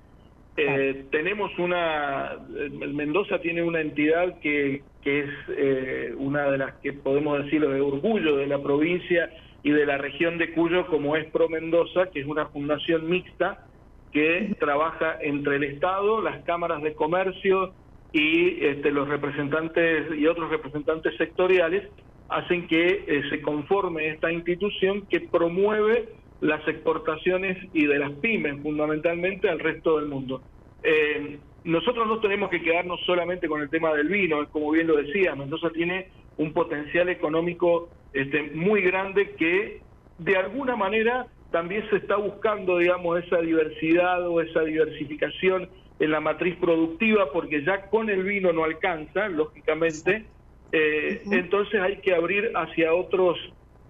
Eh, 0.55 1.05
tenemos 1.11 1.51
una, 1.57 2.37
Mendoza 2.71 3.39
tiene 3.39 3.63
una 3.63 3.81
entidad 3.81 4.39
que, 4.39 4.83
que 5.01 5.19
es 5.21 5.29
eh, 5.57 6.13
una 6.15 6.49
de 6.51 6.59
las 6.59 6.75
que 6.75 6.93
podemos 6.93 7.43
decirlo 7.43 7.69
de 7.69 7.81
orgullo 7.81 8.37
de 8.37 8.47
la 8.47 8.61
provincia 8.61 9.31
y 9.63 9.71
de 9.71 9.85
la 9.85 9.97
región 9.97 10.37
de 10.37 10.51
Cuyo, 10.53 10.85
como 10.87 11.15
es 11.15 11.25
Pro 11.31 11.49
Mendoza, 11.49 12.11
que 12.11 12.19
es 12.21 12.27
una 12.27 12.47
fundación 12.47 13.09
mixta 13.09 13.65
que 14.13 14.55
trabaja 14.59 15.17
entre 15.21 15.55
el 15.55 15.63
Estado, 15.63 16.21
las 16.21 16.43
cámaras 16.43 16.81
de 16.83 16.93
comercio 16.93 17.73
y 18.11 18.63
este, 18.63 18.91
los 18.91 19.09
representantes 19.09 20.15
y 20.15 20.27
otros 20.27 20.51
representantes 20.51 21.17
sectoriales 21.17 21.89
hacen 22.29 22.67
que 22.67 23.03
eh, 23.07 23.23
se 23.29 23.41
conforme 23.41 24.09
esta 24.09 24.31
institución 24.31 25.05
que 25.07 25.21
promueve 25.21 26.09
las 26.41 26.65
exportaciones 26.67 27.57
y 27.73 27.87
de 27.87 27.99
las 27.99 28.11
pymes 28.11 28.61
fundamentalmente 28.61 29.49
al 29.49 29.59
resto 29.59 29.97
del 29.97 30.09
mundo. 30.09 30.41
Eh, 30.83 31.39
nosotros 31.63 32.07
no 32.07 32.19
tenemos 32.19 32.49
que 32.49 32.61
quedarnos 32.61 32.99
solamente 33.05 33.47
con 33.47 33.61
el 33.61 33.69
tema 33.69 33.93
del 33.93 34.09
vino, 34.09 34.47
como 34.51 34.71
bien 34.71 34.87
lo 34.87 34.97
decía, 34.97 35.35
Mendoza 35.35 35.69
tiene 35.71 36.09
un 36.37 36.53
potencial 36.53 37.09
económico 37.09 37.89
este, 38.11 38.51
muy 38.53 38.81
grande 38.81 39.31
que 39.37 39.81
de 40.19 40.37
alguna 40.37 40.75
manera 40.75 41.27
también 41.53 41.87
se 41.91 41.97
está 41.97 42.15
buscando, 42.15 42.79
digamos, 42.79 43.23
esa 43.23 43.37
diversidad 43.37 44.27
o 44.27 44.41
esa 44.41 44.61
diversificación 44.61 45.69
en 45.99 46.09
la 46.09 46.19
matriz 46.19 46.55
productiva, 46.55 47.31
porque 47.31 47.63
ya 47.63 47.91
con 47.91 48.09
el 48.09 48.23
vino 48.23 48.51
no 48.51 48.63
alcanza, 48.63 49.27
lógicamente, 49.27 50.25
eh, 50.71 51.21
entonces 51.29 51.79
hay 51.79 51.97
que 51.97 52.15
abrir 52.15 52.51
hacia 52.55 52.95
otros, 52.95 53.37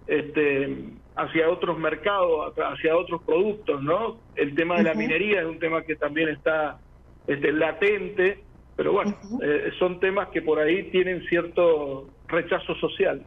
este, 0.07 0.75
hacia 1.15 1.49
otros 1.49 1.79
mercados, 1.79 2.53
hacia 2.57 2.97
otros 2.97 3.23
productos, 3.23 3.81
¿no? 3.81 4.19
El 4.35 4.53
tema 4.55 4.75
de 4.75 4.83
la 4.83 4.93
minería 4.93 5.39
es 5.39 5.47
un 5.47 5.59
tema 5.59 5.83
que 5.83 5.95
también 5.95 6.27
está 6.27 6.81
este, 7.27 7.53
latente, 7.53 8.39
pero 8.75 8.91
bueno, 8.91 9.15
eh, 9.41 9.71
son 9.79 10.01
temas 10.01 10.27
que 10.33 10.41
por 10.41 10.59
ahí 10.59 10.83
tienen 10.91 11.23
cierto 11.29 12.09
rechazo 12.27 12.75
social. 12.75 13.25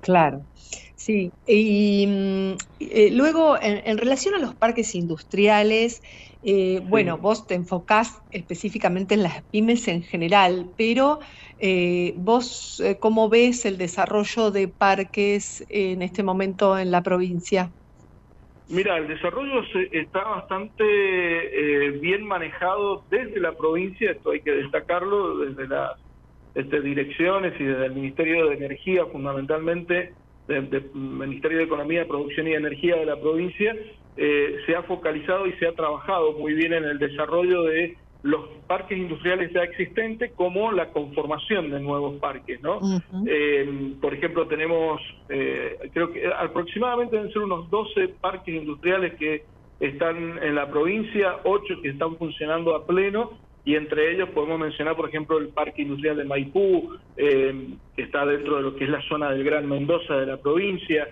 Claro. 0.00 0.46
Sí, 0.94 1.32
y 1.46 2.06
mm, 2.06 2.52
eh, 2.80 3.10
luego 3.12 3.56
en, 3.60 3.98
relación 3.98 4.34
a 4.34 4.38
los 4.38 4.54
parques 4.54 4.94
industriales, 4.94 6.00
eh, 6.42 6.80
bueno, 6.84 7.18
vos 7.18 7.46
te 7.46 7.54
enfocás 7.54 8.20
específicamente 8.30 9.14
en 9.14 9.22
las 9.22 9.42
pymes 9.50 9.88
en 9.88 10.02
general, 10.02 10.70
pero 10.76 11.18
eh, 11.58 12.14
vos, 12.16 12.82
¿cómo 13.00 13.28
ves 13.28 13.64
el 13.64 13.76
desarrollo 13.76 14.50
de 14.50 14.68
parques 14.68 15.64
en 15.68 16.02
este 16.02 16.22
momento 16.22 16.78
en 16.78 16.90
la 16.90 17.02
provincia? 17.02 17.72
Mira, 18.68 18.98
el 18.98 19.08
desarrollo 19.08 19.62
está 19.92 20.22
bastante 20.22 20.84
bien 22.00 22.24
manejado 22.24 23.04
desde 23.10 23.40
la 23.40 23.56
provincia, 23.56 24.12
esto 24.12 24.30
hay 24.30 24.42
que 24.42 24.52
destacarlo, 24.52 25.38
desde 25.38 25.66
las 25.66 25.92
este, 26.58 26.80
direcciones 26.80 27.58
y 27.60 27.64
desde 27.64 27.86
el 27.86 27.94
Ministerio 27.94 28.48
de 28.48 28.56
Energía 28.56 29.06
fundamentalmente 29.06 30.12
del 30.46 30.90
Ministerio 30.94 31.58
de 31.58 31.64
Economía, 31.64 32.08
Producción 32.08 32.48
y 32.48 32.54
Energía 32.54 32.96
de 32.96 33.04
la 33.04 33.20
provincia, 33.20 33.76
se 34.16 34.74
ha 34.74 34.82
focalizado 34.84 35.46
y 35.46 35.52
se 35.58 35.66
ha 35.66 35.72
trabajado 35.74 36.32
muy 36.32 36.54
bien 36.54 36.72
en 36.72 36.84
el 36.84 36.98
desarrollo 36.98 37.64
de 37.64 37.98
los 38.22 38.48
parques 38.66 38.98
industriales 38.98 39.52
ya 39.52 39.62
existentes 39.62 40.32
como 40.32 40.72
la 40.72 40.90
conformación 40.90 41.70
de 41.70 41.80
nuevos 41.80 42.18
parques, 42.18 42.60
¿no? 42.62 42.80
Eh, 43.26 43.94
por 44.00 44.12
ejemplo, 44.12 44.46
tenemos, 44.48 45.00
eh, 45.28 45.78
creo 45.92 46.12
que 46.12 46.26
aproximadamente 46.26 47.16
deben 47.16 47.32
ser 47.32 47.42
unos 47.42 47.70
12 47.70 48.08
parques 48.20 48.54
industriales 48.54 49.14
que 49.18 49.44
están 49.78 50.42
en 50.42 50.54
la 50.56 50.68
provincia, 50.68 51.36
8 51.44 51.80
que 51.82 51.90
están 51.90 52.16
funcionando 52.16 52.74
a 52.74 52.86
pleno, 52.86 53.38
y 53.68 53.76
entre 53.76 54.12
ellos 54.12 54.30
podemos 54.30 54.58
mencionar, 54.58 54.96
por 54.96 55.08
ejemplo, 55.08 55.36
el 55.38 55.48
Parque 55.48 55.82
Industrial 55.82 56.16
de 56.16 56.24
Maipú, 56.24 56.96
eh, 57.16 57.68
que 57.94 58.02
está 58.02 58.24
dentro 58.24 58.56
de 58.56 58.62
lo 58.62 58.74
que 58.74 58.84
es 58.84 58.90
la 58.90 59.02
zona 59.02 59.30
del 59.30 59.44
Gran 59.44 59.68
Mendoza 59.68 60.16
de 60.16 60.26
la 60.26 60.38
provincia, 60.38 61.06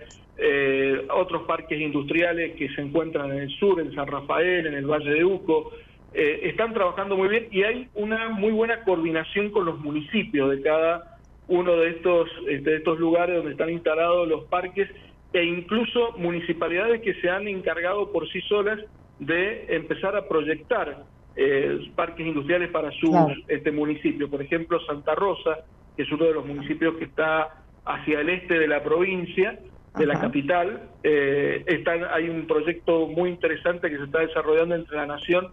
otros 1.09 1.43
parques 1.43 1.79
industriales 1.79 2.55
que 2.55 2.69
se 2.69 2.81
encuentran 2.81 3.31
en 3.31 3.39
el 3.39 3.49
sur, 3.57 3.79
en 3.79 3.91
San 3.93 4.05
Rafael, 4.05 4.67
en 4.67 4.75
el 4.75 4.85
Valle 4.85 5.09
de 5.09 5.25
Uco, 5.25 5.71
eh, 6.13 6.49
están 6.49 6.73
trabajando 6.73 7.15
muy 7.15 7.27
bien 7.27 7.47
y 7.51 7.61
hay 7.61 7.89
una 7.93 8.29
muy 8.29 8.51
buena 8.51 8.83
coordinación 8.83 9.51
con 9.51 9.65
los 9.65 9.77
municipios 9.79 10.49
de 10.49 10.61
cada 10.63 11.19
uno 11.47 11.75
de 11.75 11.89
estos, 11.89 12.27
este, 12.47 12.71
de 12.71 12.77
estos 12.77 12.99
lugares 12.99 13.35
donde 13.35 13.51
están 13.51 13.69
instalados 13.69 14.27
los 14.27 14.45
parques 14.45 14.89
e 15.33 15.43
incluso 15.43 16.13
municipalidades 16.17 17.01
que 17.01 17.13
se 17.21 17.29
han 17.29 17.47
encargado 17.47 18.11
por 18.11 18.27
sí 18.29 18.41
solas 18.41 18.79
de 19.19 19.75
empezar 19.75 20.15
a 20.15 20.27
proyectar 20.27 21.03
eh, 21.39 21.91
parques 21.95 22.25
industriales 22.25 22.71
para 22.71 22.89
sus 22.91 23.15
este 23.47 23.71
municipio. 23.71 24.27
Por 24.27 24.41
ejemplo, 24.41 24.79
Santa 24.87 25.13
Rosa, 25.13 25.59
que 25.95 26.01
es 26.01 26.11
uno 26.11 26.25
de 26.25 26.33
los 26.33 26.45
municipios 26.45 26.95
que 26.97 27.05
está 27.05 27.63
hacia 27.85 28.21
el 28.21 28.29
este 28.29 28.57
de 28.57 28.67
la 28.67 28.81
provincia, 28.81 29.59
de 29.95 30.05
la 30.07 30.19
capital. 30.19 30.89
Eh, 31.03 31.63
están, 31.67 32.05
hay 32.11 32.27
un 32.27 32.47
proyecto 32.47 33.07
muy 33.07 33.29
interesante 33.29 33.89
que 33.89 33.97
se 33.97 34.03
está 34.05 34.19
desarrollando 34.19 34.73
entre 34.73 34.97
la 34.97 35.05
Nación 35.05 35.49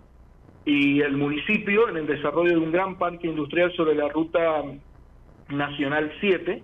y 0.64 1.02
el 1.02 1.18
municipio 1.18 1.88
en 1.90 1.98
el 1.98 2.06
desarrollo 2.06 2.52
de 2.52 2.58
un 2.58 2.72
gran 2.72 2.96
parque 2.96 3.26
industrial 3.26 3.70
sobre 3.76 3.94
la 3.94 4.08
ruta 4.08 4.62
nacional 5.50 6.10
7, 6.20 6.62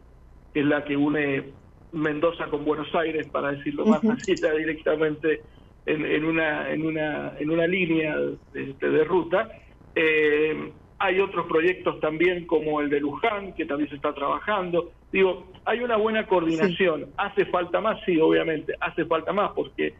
que 0.54 0.60
es 0.60 0.66
la 0.66 0.82
que 0.84 0.96
une 0.96 1.44
Mendoza 1.92 2.46
con 2.46 2.64
Buenos 2.64 2.94
Aires, 2.94 3.28
para 3.28 3.52
decirlo 3.52 3.84
más 3.84 4.02
así, 4.04 4.34
directamente 4.34 5.42
en, 5.86 6.24
una, 6.24 6.70
en, 6.70 6.86
una, 6.86 7.32
en 7.38 7.50
una 7.50 7.66
línea 7.66 8.16
de, 8.52 9.04
ruta. 9.04 9.50
Eh, 9.94 10.72
hay 10.98 11.20
otros 11.20 11.46
proyectos 11.46 11.98
también 12.00 12.46
como 12.46 12.80
el 12.80 12.90
de 12.90 13.00
Luján, 13.00 13.54
que 13.54 13.64
también 13.64 13.88
se 13.88 13.96
está 13.96 14.12
trabajando. 14.12 14.92
Digo, 15.10 15.50
hay 15.64 15.80
una 15.80 15.96
buena 15.96 16.26
coordinación. 16.26 17.06
¿Hace 17.16 17.46
falta 17.46 17.80
más? 17.80 17.98
Sí, 18.04 18.20
obviamente, 18.20 18.74
hace 18.80 19.06
falta 19.06 19.32
más 19.32 19.52
porque 19.52 19.94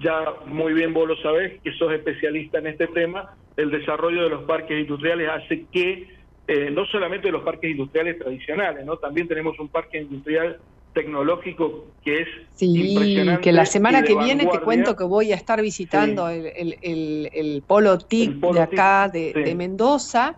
ya 0.00 0.34
muy 0.46 0.74
bien 0.74 0.92
vos 0.92 1.08
lo 1.08 1.16
sabés, 1.16 1.60
que 1.62 1.72
sos 1.72 1.92
especialista 1.92 2.58
en 2.58 2.66
este 2.66 2.86
tema, 2.88 3.34
el 3.56 3.70
desarrollo 3.70 4.24
de 4.24 4.30
los 4.30 4.44
parques 4.44 4.78
industriales 4.78 5.28
hace 5.30 5.64
que, 5.72 6.08
eh, 6.48 6.70
no 6.70 6.84
solamente 6.86 7.30
los 7.30 7.42
parques 7.42 7.70
industriales 7.70 8.18
tradicionales, 8.18 8.84
¿no? 8.84 8.96
también 8.96 9.26
tenemos 9.26 9.58
un 9.58 9.68
parque 9.68 9.98
industrial 9.98 10.58
tecnológico 10.96 11.84
que 12.02 12.22
es 12.22 12.28
sí, 12.54 12.96
que 13.42 13.52
la 13.52 13.66
semana 13.66 14.02
que 14.02 14.16
viene 14.16 14.46
te 14.46 14.60
cuento 14.60 14.96
que 14.96 15.04
voy 15.04 15.30
a 15.30 15.34
estar 15.34 15.60
visitando 15.60 16.30
el, 16.30 16.78
el, 16.80 17.62
Polo 17.66 17.98
TIC 17.98 18.40
de 18.40 18.60
acá 18.60 19.10
de, 19.12 19.54
Mendoza 19.54 20.36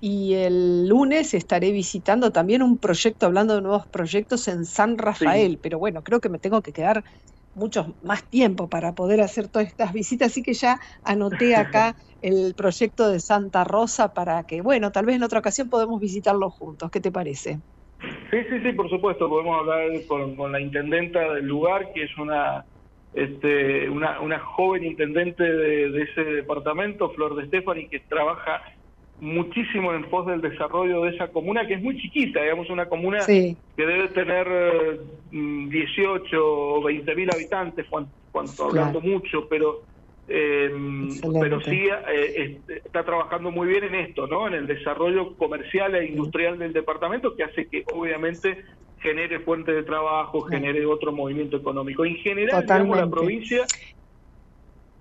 y 0.00 0.34
el 0.34 0.88
lunes 0.88 1.34
estaré 1.34 1.70
visitando 1.70 2.32
también 2.32 2.64
un 2.64 2.78
proyecto, 2.78 3.26
hablando 3.26 3.54
de 3.54 3.62
nuevos 3.62 3.86
proyectos 3.86 4.48
en 4.48 4.64
San 4.64 4.98
Rafael, 4.98 5.60
pero 5.62 5.78
bueno, 5.78 6.02
creo 6.02 6.20
que 6.20 6.28
me 6.28 6.40
tengo 6.40 6.62
que 6.62 6.72
quedar 6.72 7.04
mucho 7.54 7.94
más 8.02 8.28
tiempo 8.28 8.68
para 8.68 8.96
poder 8.96 9.20
hacer 9.20 9.46
todas 9.46 9.68
estas 9.68 9.92
visitas, 9.92 10.32
así 10.32 10.42
que 10.42 10.54
ya 10.54 10.80
anoté 11.04 11.54
acá 11.54 11.94
el 12.22 12.54
proyecto 12.56 13.08
de 13.08 13.20
Santa 13.20 13.62
Rosa 13.62 14.12
para 14.14 14.42
que, 14.42 14.62
bueno, 14.62 14.90
tal 14.90 15.06
vez 15.06 15.14
en 15.14 15.22
otra 15.22 15.38
ocasión 15.38 15.68
podemos 15.68 16.00
visitarlo 16.00 16.50
juntos. 16.50 16.90
¿Qué 16.90 17.00
te 17.00 17.12
parece? 17.12 17.60
Sí, 18.30 18.38
sí, 18.48 18.60
sí, 18.62 18.72
por 18.72 18.88
supuesto. 18.88 19.28
Podemos 19.28 19.60
hablar 19.60 19.90
con, 20.08 20.52
la 20.52 20.60
intendenta 20.60 21.34
del 21.34 21.46
lugar, 21.46 21.92
que 21.92 22.04
es 22.04 22.16
una 22.18 22.64
este, 23.14 23.90
una, 23.90 24.20
una 24.20 24.38
joven 24.38 24.84
intendente 24.84 25.42
de, 25.42 25.90
de 25.90 26.02
ese 26.02 26.24
departamento, 26.24 27.10
Flor 27.10 27.36
de 27.36 27.46
Stefani, 27.46 27.88
que 27.88 28.00
trabaja 28.00 28.62
muchísimo 29.22 29.94
en 29.94 30.04
pos 30.10 30.26
del 30.26 30.40
desarrollo 30.40 31.02
de 31.02 31.10
esa 31.10 31.28
comuna, 31.28 31.64
que 31.66 31.74
es 31.74 31.82
muy 31.82 31.96
chiquita, 31.96 32.42
digamos, 32.42 32.68
una 32.70 32.88
comuna 32.88 33.24
que 33.24 33.56
debe 33.76 34.08
tener 34.08 34.98
18 35.30 36.36
mm, 36.36 36.38
o 36.42 36.82
20 36.82 37.14
mil 37.14 37.30
habitantes, 37.32 37.86
cuanto, 38.32 38.64
hablando 38.64 39.00
mucho, 39.00 39.46
pero 39.48 39.82
eh, 40.28 40.70
pero 41.40 41.60
sí 41.60 41.88
eh, 42.08 42.60
está 42.84 43.04
trabajando 43.04 43.50
muy 43.50 43.68
bien 43.68 43.84
en 43.84 43.94
esto, 43.96 44.26
¿no? 44.26 44.46
En 44.46 44.54
el 44.54 44.66
desarrollo 44.66 45.36
comercial 45.36 45.94
e 45.94 46.06
industrial 46.06 46.58
del 46.58 46.72
departamento, 46.72 47.34
que 47.34 47.44
hace 47.44 47.66
que 47.66 47.84
obviamente 47.92 48.64
genere 49.00 49.40
fuente 49.40 49.72
de 49.72 49.82
trabajo, 49.82 50.42
genere 50.42 50.86
otro 50.86 51.12
movimiento 51.12 51.56
económico. 51.56 52.04
En 52.04 52.16
general, 52.16 52.62
digamos, 52.62 52.96
la 52.96 53.10
provincia 53.10 53.64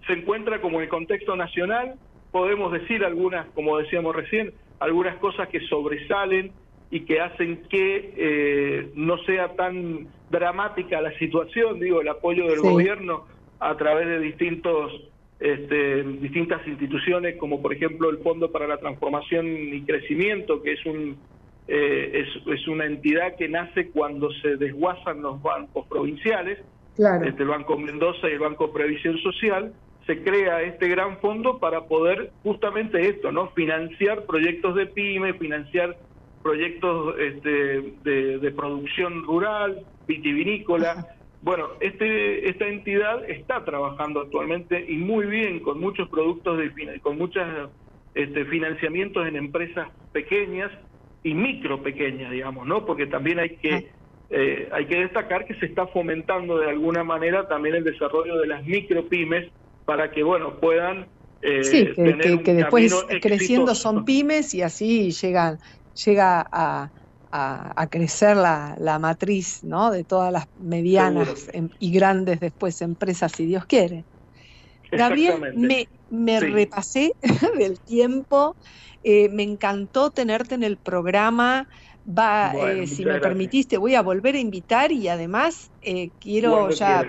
se 0.07 0.13
encuentra 0.13 0.59
como 0.59 0.77
en 0.77 0.83
el 0.83 0.89
contexto 0.89 1.35
nacional. 1.35 1.95
Podemos 2.31 2.71
decir 2.71 3.05
algunas, 3.05 3.45
como 3.51 3.77
decíamos 3.77 4.15
recién, 4.15 4.53
algunas 4.79 5.17
cosas 5.17 5.49
que 5.49 5.59
sobresalen 5.67 6.51
y 6.89 7.01
que 7.01 7.21
hacen 7.21 7.63
que 7.69 8.13
eh, 8.17 8.91
no 8.95 9.17
sea 9.19 9.55
tan 9.55 10.07
dramática 10.29 10.99
la 11.01 11.17
situación, 11.19 11.79
digo, 11.79 12.01
el 12.01 12.07
apoyo 12.07 12.47
del 12.47 12.59
gobierno 12.59 13.25
a 13.59 13.77
través 13.77 14.07
de 14.07 14.19
distintos 14.19 15.10
este, 15.41 16.03
distintas 16.03 16.65
instituciones, 16.67 17.37
como 17.37 17.61
por 17.61 17.73
ejemplo 17.73 18.09
el 18.09 18.19
Fondo 18.19 18.51
para 18.51 18.67
la 18.67 18.77
Transformación 18.77 19.47
y 19.47 19.81
Crecimiento, 19.81 20.61
que 20.61 20.73
es 20.73 20.85
un 20.85 21.17
eh, 21.67 22.25
es, 22.47 22.67
una 22.67 22.85
entidad 22.85 23.35
que 23.37 23.47
nace 23.47 23.89
cuando 23.91 24.29
se 24.41 24.57
desguazan 24.57 25.21
los 25.21 25.41
bancos 25.41 25.87
provinciales, 25.87 26.59
este, 26.97 27.43
el 27.43 27.49
Banco 27.49 27.77
Mendoza 27.77 28.29
y 28.29 28.33
el 28.33 28.39
Banco 28.39 28.71
Previsión 28.73 29.17
Social, 29.19 29.73
se 30.05 30.21
crea 30.21 30.61
este 30.63 30.89
gran 30.89 31.19
fondo 31.19 31.59
para 31.59 31.85
poder 31.85 32.31
justamente 32.43 33.07
esto, 33.07 33.31
¿no? 33.31 33.51
Financiar 33.51 34.25
proyectos 34.25 34.75
de 34.75 34.87
pyme, 34.87 35.33
financiar 35.35 35.95
proyectos 36.43 37.15
este, 37.19 37.93
de, 38.03 38.51
producción 38.51 39.23
rural, 39.23 39.85
vitivinícola. 40.07 41.07
Bueno, 41.41 41.69
este, 41.79 42.49
esta 42.49 42.67
entidad 42.67 43.27
está 43.27 43.65
trabajando 43.65 44.21
actualmente 44.21 44.85
y 44.87 44.97
muy 44.97 45.25
bien 45.25 45.59
con 45.59 45.79
muchos 45.79 46.07
productos, 46.09 46.59
de, 46.59 46.99
con 47.01 47.17
muchos 47.17 47.43
este, 48.13 48.45
financiamientos 48.45 49.27
en 49.27 49.35
empresas 49.35 49.89
pequeñas 50.11 50.71
y 51.23 51.33
micro 51.33 51.81
pequeñas, 51.81 52.31
digamos, 52.31 52.67
¿no? 52.67 52.85
Porque 52.85 53.07
también 53.07 53.39
hay 53.39 53.57
que 53.57 53.91
eh, 54.33 54.69
hay 54.71 54.85
que 54.85 54.95
destacar 54.97 55.45
que 55.45 55.55
se 55.55 55.65
está 55.65 55.87
fomentando 55.87 56.57
de 56.57 56.69
alguna 56.69 57.03
manera 57.03 57.49
también 57.49 57.75
el 57.75 57.83
desarrollo 57.83 58.37
de 58.37 58.47
las 58.47 58.63
micro 58.63 59.09
pymes 59.09 59.51
para 59.83 60.09
que 60.09 60.23
bueno 60.23 60.57
puedan 60.57 61.07
eh, 61.41 61.65
sí, 61.65 61.87
que, 61.93 62.53
después 62.53 63.05
creciendo 63.21 63.75
son 63.75 64.05
pymes 64.05 64.53
y 64.53 64.61
así 64.61 65.11
llegan 65.11 65.57
llega 66.05 66.47
a, 66.49 66.91
a, 67.31 67.87
crecer 67.89 68.35
la, 68.35 68.75
la, 68.79 68.99
matriz 68.99 69.63
¿no? 69.63 69.91
de 69.91 70.03
todas 70.03 70.31
las 70.31 70.47
medianas 70.59 71.49
em, 71.53 71.69
y 71.79 71.91
grandes 71.91 72.39
después 72.39 72.81
empresas 72.81 73.31
si 73.31 73.45
Dios 73.45 73.65
quiere. 73.65 74.03
Gabriel, 74.91 75.53
me, 75.55 75.87
me 76.09 76.39
repasé 76.39 77.13
del 77.57 77.79
tiempo, 77.79 78.55
eh, 79.03 79.29
me 79.29 79.43
encantó 79.43 80.11
tenerte 80.11 80.55
en 80.55 80.63
el 80.63 80.77
programa, 80.77 81.67
Va, 82.07 82.53
eh, 82.55 82.87
si 82.87 83.05
me 83.05 83.19
permitiste, 83.19 83.77
voy 83.77 83.93
a 83.93 84.01
volver 84.01 84.33
a 84.33 84.39
invitar 84.39 84.91
y 84.91 85.07
además 85.07 85.69
eh, 85.83 86.09
quiero 86.19 86.71
ya 86.71 87.05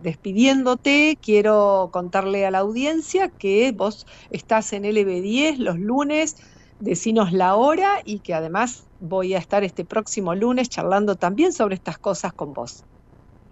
despidiéndote, 0.00 1.18
quiero 1.20 1.90
contarle 1.92 2.46
a 2.46 2.50
la 2.50 2.60
audiencia 2.60 3.28
que 3.28 3.70
vos 3.72 4.06
estás 4.30 4.72
en 4.72 4.84
LB10 4.84 5.58
los 5.58 5.78
lunes, 5.78 6.36
decinos 6.78 7.34
la 7.34 7.54
hora 7.54 8.00
y 8.02 8.20
que 8.20 8.32
además 8.32 8.86
voy 9.00 9.34
a 9.34 9.38
estar 9.38 9.64
este 9.64 9.84
próximo 9.84 10.34
lunes 10.34 10.68
charlando 10.68 11.16
también 11.16 11.52
sobre 11.52 11.74
estas 11.74 11.98
cosas 11.98 12.32
con 12.32 12.52
vos. 12.52 12.84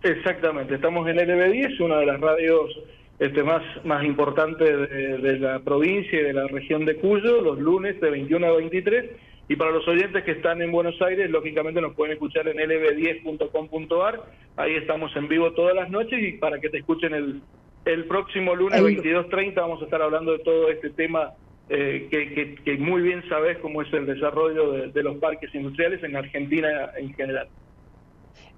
Exactamente, 0.02 0.74
estamos 0.74 1.08
en 1.08 1.16
LB10, 1.16 1.80
una 1.80 1.98
de 1.98 2.06
las 2.06 2.20
radios 2.20 2.70
este, 3.18 3.42
más, 3.42 3.62
más 3.84 4.04
importantes 4.04 4.68
de, 4.68 5.18
de 5.18 5.38
la 5.40 5.58
provincia 5.60 6.20
y 6.20 6.22
de 6.22 6.32
la 6.32 6.46
región 6.46 6.84
de 6.84 6.96
Cuyo, 6.96 7.40
los 7.40 7.58
lunes 7.58 8.00
de 8.00 8.10
21 8.10 8.46
a 8.46 8.52
23 8.52 9.10
y 9.48 9.56
para 9.56 9.70
los 9.70 9.86
oyentes 9.88 10.24
que 10.24 10.32
están 10.32 10.60
en 10.60 10.70
Buenos 10.70 11.00
Aires, 11.00 11.30
lógicamente 11.30 11.80
nos 11.80 11.94
pueden 11.94 12.12
escuchar 12.12 12.46
en 12.48 12.58
lb10.com.ar. 12.58 14.22
Ahí 14.56 14.74
estamos 14.74 15.14
en 15.16 15.26
vivo 15.26 15.52
todas 15.52 15.74
las 15.74 15.88
noches 15.88 16.22
y 16.22 16.32
para 16.32 16.60
que 16.60 16.68
te 16.68 16.78
escuchen 16.78 17.14
el, 17.14 17.40
el 17.86 18.04
próximo 18.04 18.54
lunes 18.54 18.82
22.30 18.82 19.54
vamos 19.54 19.80
a 19.80 19.86
estar 19.86 20.02
hablando 20.02 20.32
de 20.32 20.40
todo 20.40 20.68
este 20.68 20.90
tema 20.90 21.32
eh, 21.68 22.08
que, 22.10 22.56
que, 22.64 22.78
muy 22.78 23.02
bien 23.02 23.22
sabes 23.28 23.58
cómo 23.58 23.82
es 23.82 23.92
el 23.92 24.06
desarrollo 24.06 24.72
de, 24.72 24.92
de 24.92 25.02
los 25.02 25.18
parques 25.18 25.54
industriales 25.54 26.02
en 26.02 26.16
Argentina 26.16 26.90
en 26.98 27.12
general. 27.14 27.48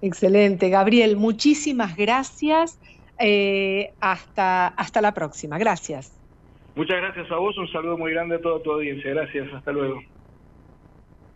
Excelente, 0.00 0.68
Gabriel. 0.70 1.16
Muchísimas 1.16 1.96
gracias. 1.96 2.80
eh, 3.18 3.94
hasta, 4.00 4.68
hasta 4.68 5.00
la 5.02 5.12
próxima. 5.14 5.58
Gracias. 5.58 6.20
Muchas 6.74 6.96
gracias 6.98 7.30
a 7.30 7.36
vos, 7.36 7.56
un 7.58 7.68
saludo 7.70 7.98
muy 7.98 8.12
grande 8.12 8.36
a 8.36 8.40
toda 8.40 8.62
tu 8.62 8.72
audiencia. 8.72 9.10
Gracias, 9.10 9.52
hasta 9.52 9.72
luego. 9.72 10.00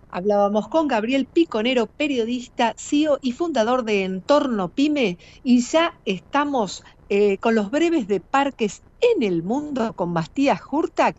Hablábamos 0.09 0.69
con 0.69 0.87
Gabriel 0.89 1.27
Piconero, 1.27 1.89
periodista, 1.89 2.75
CEO 2.79 3.19
y 3.21 3.33
fundador 3.33 3.85
de 3.85 4.05
Entorno 4.05 4.73
Pyme, 4.73 5.19
y 5.43 5.61
ya 5.63 6.01
estamos 6.05 6.85
eh, 7.09 7.39
con 7.39 7.55
los 7.55 7.71
breves 7.71 8.09
de 8.09 8.21
parques 8.21 8.83
en 9.01 9.23
el 9.23 9.43
mundo 9.43 9.93
con 9.95 10.13
Matías 10.13 10.61
Hurtak 10.71 11.17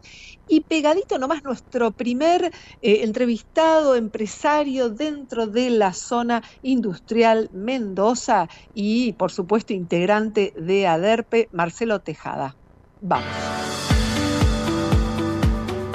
y 0.48 0.62
pegadito 0.62 1.18
nomás 1.18 1.44
nuestro 1.44 1.92
primer 1.92 2.52
eh, 2.82 3.02
entrevistado 3.04 3.96
empresario 3.96 4.90
dentro 4.90 5.48
de 5.48 5.70
la 5.70 5.94
zona 5.94 6.44
industrial 6.64 7.50
Mendoza 7.54 8.50
y 8.74 9.14
por 9.14 9.32
supuesto 9.32 9.74
integrante 9.74 10.54
de 10.58 10.88
ADERPE, 10.88 11.50
Marcelo 11.52 12.00
Tejada. 12.00 12.56
Vamos. 13.02 13.28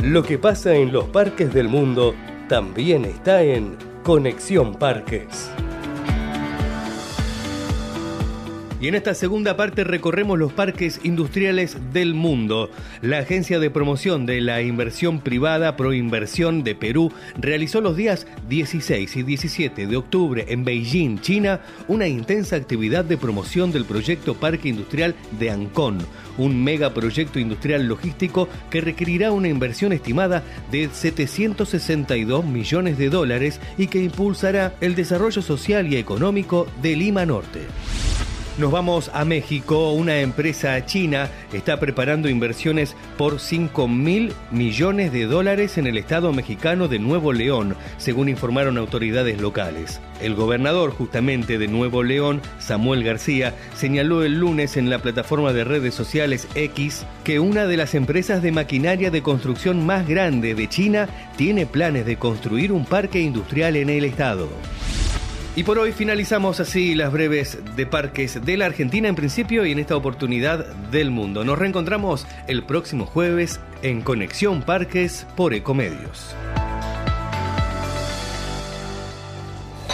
Lo 0.03 0.22
que 0.22 0.38
pasa 0.38 0.74
en 0.74 0.92
los 0.92 1.05
parques 1.05 1.53
del 1.53 1.68
mundo 1.68 2.14
también 2.48 3.05
está 3.05 3.42
en 3.42 3.76
Conexión 4.03 4.74
Parques. 4.74 5.50
Y 8.80 8.88
en 8.88 8.94
esta 8.94 9.14
segunda 9.14 9.58
parte 9.58 9.84
recorremos 9.84 10.38
los 10.38 10.54
parques 10.54 11.00
industriales 11.04 11.76
del 11.92 12.14
mundo. 12.14 12.70
La 13.02 13.18
Agencia 13.18 13.58
de 13.58 13.68
Promoción 13.68 14.24
de 14.24 14.40
la 14.40 14.62
Inversión 14.62 15.20
Privada 15.20 15.76
Proinversión 15.76 16.64
de 16.64 16.74
Perú 16.74 17.12
realizó 17.38 17.82
los 17.82 17.94
días 17.94 18.26
16 18.48 19.16
y 19.16 19.22
17 19.22 19.86
de 19.86 19.96
octubre 19.96 20.46
en 20.48 20.64
Beijing, 20.64 21.18
China, 21.20 21.60
una 21.88 22.08
intensa 22.08 22.56
actividad 22.56 23.04
de 23.04 23.18
promoción 23.18 23.70
del 23.70 23.84
proyecto 23.84 24.32
Parque 24.32 24.70
Industrial 24.70 25.14
de 25.38 25.50
Ancón, 25.50 25.98
un 26.38 26.64
megaproyecto 26.64 27.38
industrial 27.38 27.86
logístico 27.86 28.48
que 28.70 28.80
requerirá 28.80 29.30
una 29.30 29.48
inversión 29.48 29.92
estimada 29.92 30.42
de 30.70 30.88
762 30.90 32.46
millones 32.46 32.96
de 32.96 33.10
dólares 33.10 33.60
y 33.76 33.88
que 33.88 34.02
impulsará 34.02 34.74
el 34.80 34.94
desarrollo 34.94 35.42
social 35.42 35.86
y 35.92 35.98
económico 35.98 36.66
de 36.80 36.96
Lima 36.96 37.26
Norte. 37.26 37.60
Nos 38.60 38.72
vamos 38.72 39.10
a 39.14 39.24
México. 39.24 39.92
Una 39.92 40.20
empresa 40.20 40.84
china 40.84 41.30
está 41.50 41.80
preparando 41.80 42.28
inversiones 42.28 42.94
por 43.16 43.40
5 43.40 43.88
mil 43.88 44.34
millones 44.50 45.12
de 45.12 45.24
dólares 45.24 45.78
en 45.78 45.86
el 45.86 45.96
estado 45.96 46.30
mexicano 46.34 46.86
de 46.86 46.98
Nuevo 46.98 47.32
León, 47.32 47.74
según 47.96 48.28
informaron 48.28 48.76
autoridades 48.76 49.40
locales. 49.40 50.02
El 50.20 50.34
gobernador 50.34 50.90
justamente 50.90 51.56
de 51.56 51.68
Nuevo 51.68 52.02
León, 52.02 52.42
Samuel 52.58 53.02
García, 53.02 53.54
señaló 53.74 54.24
el 54.24 54.38
lunes 54.38 54.76
en 54.76 54.90
la 54.90 54.98
plataforma 54.98 55.54
de 55.54 55.64
redes 55.64 55.94
sociales 55.94 56.46
X 56.54 57.06
que 57.24 57.40
una 57.40 57.64
de 57.64 57.78
las 57.78 57.94
empresas 57.94 58.42
de 58.42 58.52
maquinaria 58.52 59.10
de 59.10 59.22
construcción 59.22 59.86
más 59.86 60.06
grande 60.06 60.54
de 60.54 60.68
China 60.68 61.08
tiene 61.38 61.64
planes 61.64 62.04
de 62.04 62.18
construir 62.18 62.72
un 62.72 62.84
parque 62.84 63.20
industrial 63.20 63.76
en 63.76 63.88
el 63.88 64.04
estado. 64.04 64.50
Y 65.56 65.64
por 65.64 65.80
hoy 65.80 65.90
finalizamos 65.90 66.60
así 66.60 66.94
las 66.94 67.10
breves 67.10 67.58
de 67.74 67.84
parques 67.84 68.44
de 68.44 68.56
la 68.56 68.66
Argentina 68.66 69.08
en 69.08 69.16
principio 69.16 69.66
y 69.66 69.72
en 69.72 69.80
esta 69.80 69.96
oportunidad 69.96 70.64
del 70.92 71.10
mundo. 71.10 71.44
Nos 71.44 71.58
reencontramos 71.58 72.24
el 72.46 72.64
próximo 72.64 73.04
jueves 73.04 73.58
en 73.82 74.00
Conexión 74.02 74.62
Parques 74.62 75.26
por 75.36 75.52
Ecomedios. 75.52 76.36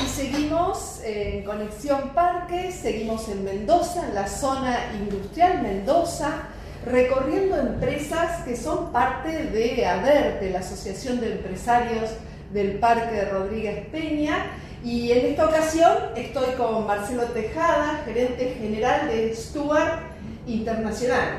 Y 0.05 0.09
seguimos 0.09 1.01
en 1.03 1.43
Conexión 1.43 2.11
Parques, 2.15 2.75
seguimos 2.75 3.27
en 3.31 3.43
Mendoza, 3.43 4.09
en 4.09 4.15
la 4.15 4.29
zona 4.29 4.93
industrial 5.01 5.63
Mendoza, 5.63 6.49
recorriendo 6.85 7.57
empresas 7.57 8.45
que 8.45 8.57
son 8.57 8.93
parte 8.93 9.47
de 9.47 9.87
ADERTE, 9.87 10.51
la 10.51 10.59
Asociación 10.59 11.19
de 11.19 11.33
Empresarios 11.33 12.11
del 12.53 12.73
Parque 12.73 13.17
de 13.17 13.25
Rodríguez 13.31 13.87
Peña 13.87 14.45
y 14.85 15.11
en 15.13 15.27
esta 15.27 15.47
ocasión 15.47 15.93
estoy 16.15 16.55
con 16.57 16.87
Marcelo 16.87 17.25
Tejada, 17.25 18.03
gerente 18.05 18.57
general 18.61 19.09
de 19.09 19.35
Stuart 19.35 20.01
Internacional. 20.47 21.39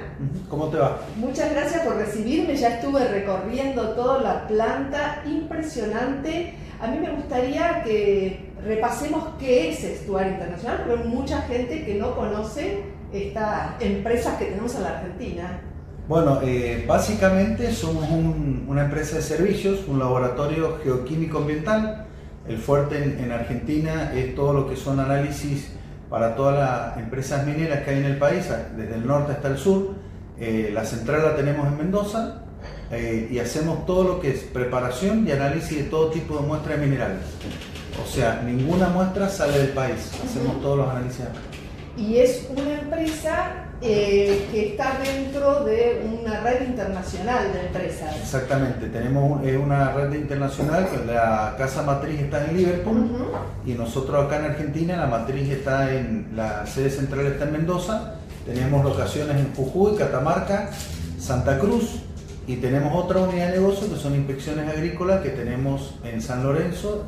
¿Cómo 0.50 0.68
te 0.68 0.78
va? 0.78 1.00
Muchas 1.16 1.52
gracias 1.52 1.82
por 1.84 1.96
recibirme, 1.96 2.56
ya 2.56 2.76
estuve 2.76 3.08
recorriendo 3.08 3.90
toda 3.90 4.22
la 4.22 4.48
planta, 4.48 5.24
impresionante. 5.26 6.56
A 6.82 6.88
mí 6.88 7.00
me 7.00 7.12
gustaría 7.12 7.84
que 7.84 8.52
repasemos 8.64 9.24
qué 9.40 9.70
es 9.70 9.80
Stuart 10.02 10.28
Internacional, 10.28 10.84
porque 10.86 11.04
hay 11.04 11.08
mucha 11.08 11.42
gente 11.44 11.86
que 11.86 11.96
no 11.96 12.16
conoce 12.16 12.84
estas 13.14 13.82
empresas 13.82 14.38
que 14.38 14.46
tenemos 14.46 14.76
en 14.76 14.84
la 14.84 14.90
Argentina. 14.90 15.62
Bueno, 16.08 16.40
eh, 16.42 16.86
básicamente 16.88 17.72
somos 17.72 18.06
una 18.10 18.86
empresa 18.86 19.18
de 19.18 19.22
servicios, 19.22 19.88
un 19.88 20.00
laboratorio 20.00 20.80
geoquímico 20.84 21.40
ambiental 21.40 22.07
el 22.48 22.58
fuerte 22.58 23.04
en, 23.04 23.32
Argentina 23.32 24.14
es 24.14 24.36
todo 24.36 24.54
lo 24.54 24.70
que 24.70 24.76
son 24.76 25.00
análisis 25.00 25.70
para 26.10 26.36
todas 26.36 26.58
las 26.58 26.98
empresas 26.98 27.46
mineras 27.46 27.84
que 27.84 27.92
hay 27.92 27.98
en 27.98 28.06
el 28.06 28.18
país, 28.18 28.46
desde 28.76 28.96
el 28.96 29.06
norte 29.06 29.34
hasta 29.34 29.50
el 29.50 29.58
sur. 29.58 29.96
Eh, 30.40 30.70
la 30.74 30.86
central 30.86 31.24
la 31.24 31.36
tenemos 31.36 31.68
en 31.68 31.78
Mendoza 31.78 32.44
eh, 32.92 33.28
y 33.30 33.40
hacemos 33.40 33.86
todo 33.86 34.04
lo 34.04 34.20
que 34.22 34.32
es 34.32 34.40
preparación 34.44 35.28
y 35.28 35.32
análisis 35.32 35.78
de 35.78 35.84
todo 35.86 36.10
tipo 36.10 36.38
de 36.38 36.48
muestras 36.48 36.80
minerales. 36.80 37.20
O 38.02 38.08
sea, 38.08 38.42
ninguna 38.46 38.88
muestra 38.90 39.28
sale 39.28 39.58
del 39.58 39.70
país, 39.70 40.12
hacemos 40.24 40.62
todos 40.62 40.78
los 40.78 40.90
análisis 40.90 41.26
Y 41.98 42.18
es 42.18 42.48
una 42.56 42.80
empresa 42.80 43.67
eh, 43.82 44.48
que 44.52 44.70
está 44.70 44.98
dentro 45.00 45.64
de 45.64 46.02
una 46.20 46.40
red 46.42 46.68
internacional 46.68 47.54
de 47.54 47.68
empresas. 47.68 48.16
Exactamente, 48.16 48.88
tenemos 48.88 49.40
una 49.42 49.92
red 49.92 50.14
internacional, 50.14 50.90
que 50.90 51.06
la 51.06 51.54
casa 51.58 51.84
matriz 51.84 52.20
está 52.22 52.46
en 52.46 52.58
Liverpool 52.58 53.08
y 53.66 53.74
nosotros 53.74 54.26
acá 54.26 54.38
en 54.38 54.46
Argentina 54.46 54.98
la 54.98 55.06
matriz 55.06 55.50
está 55.50 55.94
en, 55.94 56.30
la 56.36 56.66
sede 56.66 56.90
central 56.90 57.28
está 57.28 57.46
en 57.46 57.52
Mendoza, 57.52 58.16
tenemos 58.48 58.84
locaciones 58.84 59.36
en 59.36 59.54
Jujuy, 59.54 59.96
Catamarca, 59.96 60.72
Santa 61.20 61.60
Cruz 61.60 62.00
y 62.48 62.56
tenemos 62.56 62.96
otra 62.96 63.20
unidad 63.20 63.52
de 63.52 63.60
negocio 63.60 63.88
que 63.94 64.00
son 64.00 64.16
inspecciones 64.16 64.68
agrícolas 64.70 65.22
que 65.22 65.30
tenemos 65.30 66.00
en 66.04 66.22
San 66.22 66.44
Lorenzo, 66.44 67.06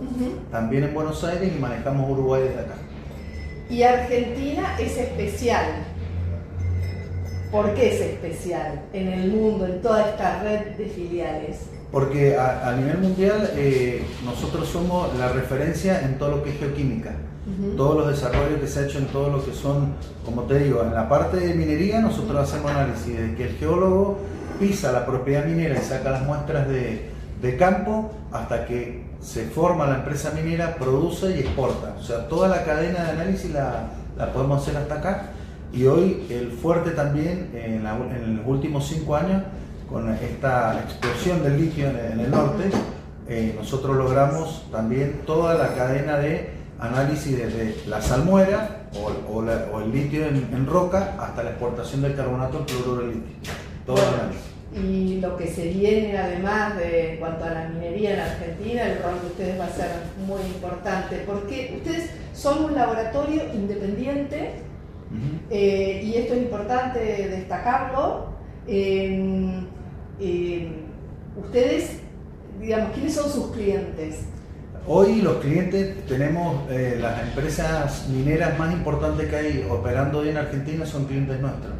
también 0.51 0.83
en 0.83 0.93
Buenos 0.93 1.23
Aires 1.23 1.51
y 1.55 1.59
manejamos 1.59 2.11
Uruguay 2.11 2.43
desde 2.43 2.59
acá. 2.59 2.75
Y 3.69 3.83
Argentina 3.83 4.75
es 4.79 4.97
especial 4.97 5.65
¿Por 7.51 7.73
qué 7.73 7.95
es 7.95 8.01
especial 8.01 8.81
en 8.93 9.07
el 9.07 9.31
mundo, 9.31 9.65
en 9.65 9.81
toda 9.81 10.09
esta 10.09 10.43
red 10.43 10.75
de 10.77 10.85
filiales? 10.85 11.61
Porque 11.91 12.37
a, 12.37 12.75
nivel 12.77 12.99
mundial 12.99 13.49
eh, 13.55 14.05
nosotros 14.23 14.67
somos 14.67 15.15
la 15.17 15.29
referencia 15.29 16.01
en 16.01 16.19
todo 16.19 16.29
lo 16.37 16.43
que 16.43 16.51
es 16.51 16.59
geoquímica. 16.59 17.15
Todos 17.75 17.95
los 17.97 18.07
desarrollos 18.09 18.59
que 18.59 18.67
se 18.67 18.79
ha 18.79 18.83
hecho 18.83 18.99
en 18.99 19.07
todo 19.07 19.31
lo 19.31 19.43
que 19.43 19.53
son, 19.53 19.95
como 20.23 20.43
te 20.43 20.59
digo, 20.59 20.83
en 20.83 20.93
la 20.93 21.09
parte 21.09 21.37
de 21.37 21.55
minería 21.55 21.99
nosotros 21.99 22.37
hacemos 22.37 22.69
análisis 22.69 23.17
de 23.17 23.33
que 23.33 23.47
el 23.47 23.55
geólogo 23.55 24.19
pisa 24.59 24.91
la 24.91 25.03
propiedad 25.03 25.45
minera 25.45 25.79
y 25.79 25.81
saca 25.81 26.11
las 26.11 26.27
muestras 26.27 26.67
de, 26.67 27.09
campo 27.57 28.11
hasta 28.31 28.65
que 28.67 29.03
se 29.19 29.45
forma 29.45 29.87
la 29.87 29.95
empresa 29.95 30.31
minera, 30.35 30.75
produce 30.75 31.37
y 31.37 31.39
exporta. 31.39 31.95
O 31.99 32.03
sea, 32.03 32.27
toda 32.27 32.49
la 32.49 32.63
cadena 32.63 33.05
de 33.05 33.09
análisis 33.09 33.49
la, 33.51 33.87
la 34.15 34.31
podemos 34.31 34.61
hacer 34.61 34.77
hasta 34.77 34.95
acá 34.95 35.29
y 35.71 35.85
hoy 35.85 36.25
el 36.29 36.51
fuerte 36.51 36.91
también 36.91 37.51
en, 37.53 37.83
los 37.83 38.47
últimos 38.47 38.87
cinco 38.87 39.15
años, 39.15 39.43
con 39.89 40.09
esta 40.13 40.79
explosión 40.81 41.43
del 41.43 41.57
litio 41.57 41.87
en, 41.89 42.19
el 42.19 42.31
norte, 42.31 42.69
eh, 43.27 43.55
nosotros 43.57 43.95
logramos 43.95 44.65
también 44.71 45.21
toda 45.25 45.55
la 45.55 45.75
cadena 45.75 46.17
de 46.17 46.49
análisis 46.79 47.37
desde 47.37 47.75
la 47.87 48.01
salmuera 48.01 48.87
o, 49.29 49.79
el 49.81 49.91
litio 49.91 50.25
en, 50.25 50.65
roca 50.65 51.15
hasta 51.19 51.43
la 51.43 51.51
exportación 51.51 52.01
del 52.01 52.15
carbonato 52.15 52.65
cloruro 52.65 53.07
de 53.07 53.15
litio. 53.15 53.53
Todo 53.85 53.97
el 53.97 54.13
análisis. 54.21 54.49
Y 54.71 55.19
lo 55.19 55.35
que 55.35 55.47
se 55.47 55.67
viene 55.69 56.15
además 56.17 56.77
de 56.77 57.13
en 57.13 57.19
cuanto 57.19 57.45
a 57.45 57.49
la 57.49 57.69
minería 57.69 58.13
en 58.13 58.19
Argentina, 58.19 58.83
el 58.83 59.01
rol 59.01 59.19
de 59.21 59.27
ustedes 59.27 59.59
va 59.59 59.65
a 59.65 59.69
ser 59.69 59.89
muy 60.27 60.41
importante, 60.41 61.23
porque 61.25 61.75
ustedes 61.77 62.11
son 62.33 62.65
un 62.65 62.75
laboratorio 62.75 63.43
independiente 63.53 64.68
eh, 65.49 66.01
y 66.03 66.15
esto 66.15 66.33
es 66.33 66.43
importante 66.43 66.99
destacarlo. 66.99 68.27
ustedes, 71.37 71.99
digamos, 72.59 72.91
¿quiénes 72.93 73.13
son 73.13 73.29
sus 73.29 73.51
clientes? 73.51 74.25
Hoy 74.87 75.21
los 75.21 75.37
clientes 75.37 76.05
tenemos 76.07 76.69
eh, 76.69 76.97
las 76.99 77.21
empresas 77.21 78.07
mineras 78.09 78.57
más 78.57 78.73
importantes 78.73 79.27
que 79.29 79.35
hay 79.35 79.67
operando 79.69 80.19
hoy 80.19 80.29
en 80.29 80.37
Argentina 80.37 80.85
son 80.85 81.05
clientes 81.05 81.39
nuestros. 81.39 81.73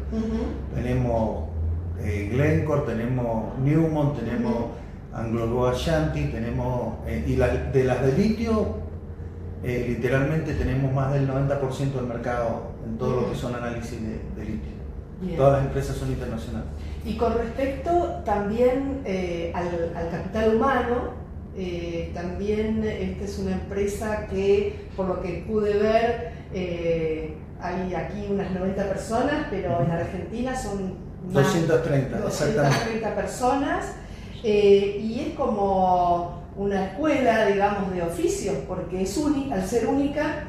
Tenemos 0.74 1.48
eh, 2.00 2.28
Glencore, 2.32 2.82
tenemos 2.82 3.58
Newmont, 3.58 4.18
tenemos 4.18 4.66
Anglo 5.12 5.66
Ashanti, 5.66 6.26
tenemos 6.26 6.98
y 7.26 7.34
de 7.34 7.84
las 7.84 8.02
de 8.02 8.12
litio 8.16 8.76
literalmente 9.64 10.54
tenemos 10.54 10.92
más 10.92 11.12
del 11.12 11.28
90% 11.28 11.92
del 11.92 12.06
mercado 12.06 12.69
en 12.90 12.98
todo 12.98 13.20
lo 13.20 13.30
que 13.30 13.36
son 13.36 13.54
análisis 13.54 13.98
de, 14.00 14.44
litio. 14.44 15.36
Todas 15.36 15.58
las 15.58 15.66
empresas 15.66 15.96
son 15.96 16.08
internacionales. 16.10 16.68
Y 17.04 17.16
con 17.16 17.34
respecto 17.34 18.22
también 18.24 19.02
eh, 19.04 19.52
al, 19.54 20.10
capital 20.10 20.56
humano, 20.56 21.14
eh, 21.56 22.10
también 22.14 22.82
esta 22.84 23.24
es 23.24 23.38
una 23.38 23.52
empresa 23.52 24.26
que, 24.28 24.86
por 24.96 25.06
lo 25.06 25.20
que 25.20 25.44
pude 25.46 25.74
ver, 25.78 26.32
hay 27.60 27.94
aquí 27.94 28.26
unas 28.30 28.50
90 28.50 28.88
personas, 28.88 29.46
pero 29.50 29.82
en 29.82 29.90
Argentina 29.90 30.56
son 30.56 30.94
más 31.32 31.44
230, 31.44 32.18
230 32.18 33.14
personas. 33.14 33.86
y 34.42 35.26
es 35.28 35.34
como 35.36 36.40
una 36.56 36.86
escuela, 36.86 37.46
digamos, 37.46 37.92
de 37.94 38.02
oficios, 38.02 38.56
porque 38.68 39.02
es 39.02 39.16
única, 39.16 39.54
al 39.54 39.66
ser 39.66 39.86
única, 39.86 40.44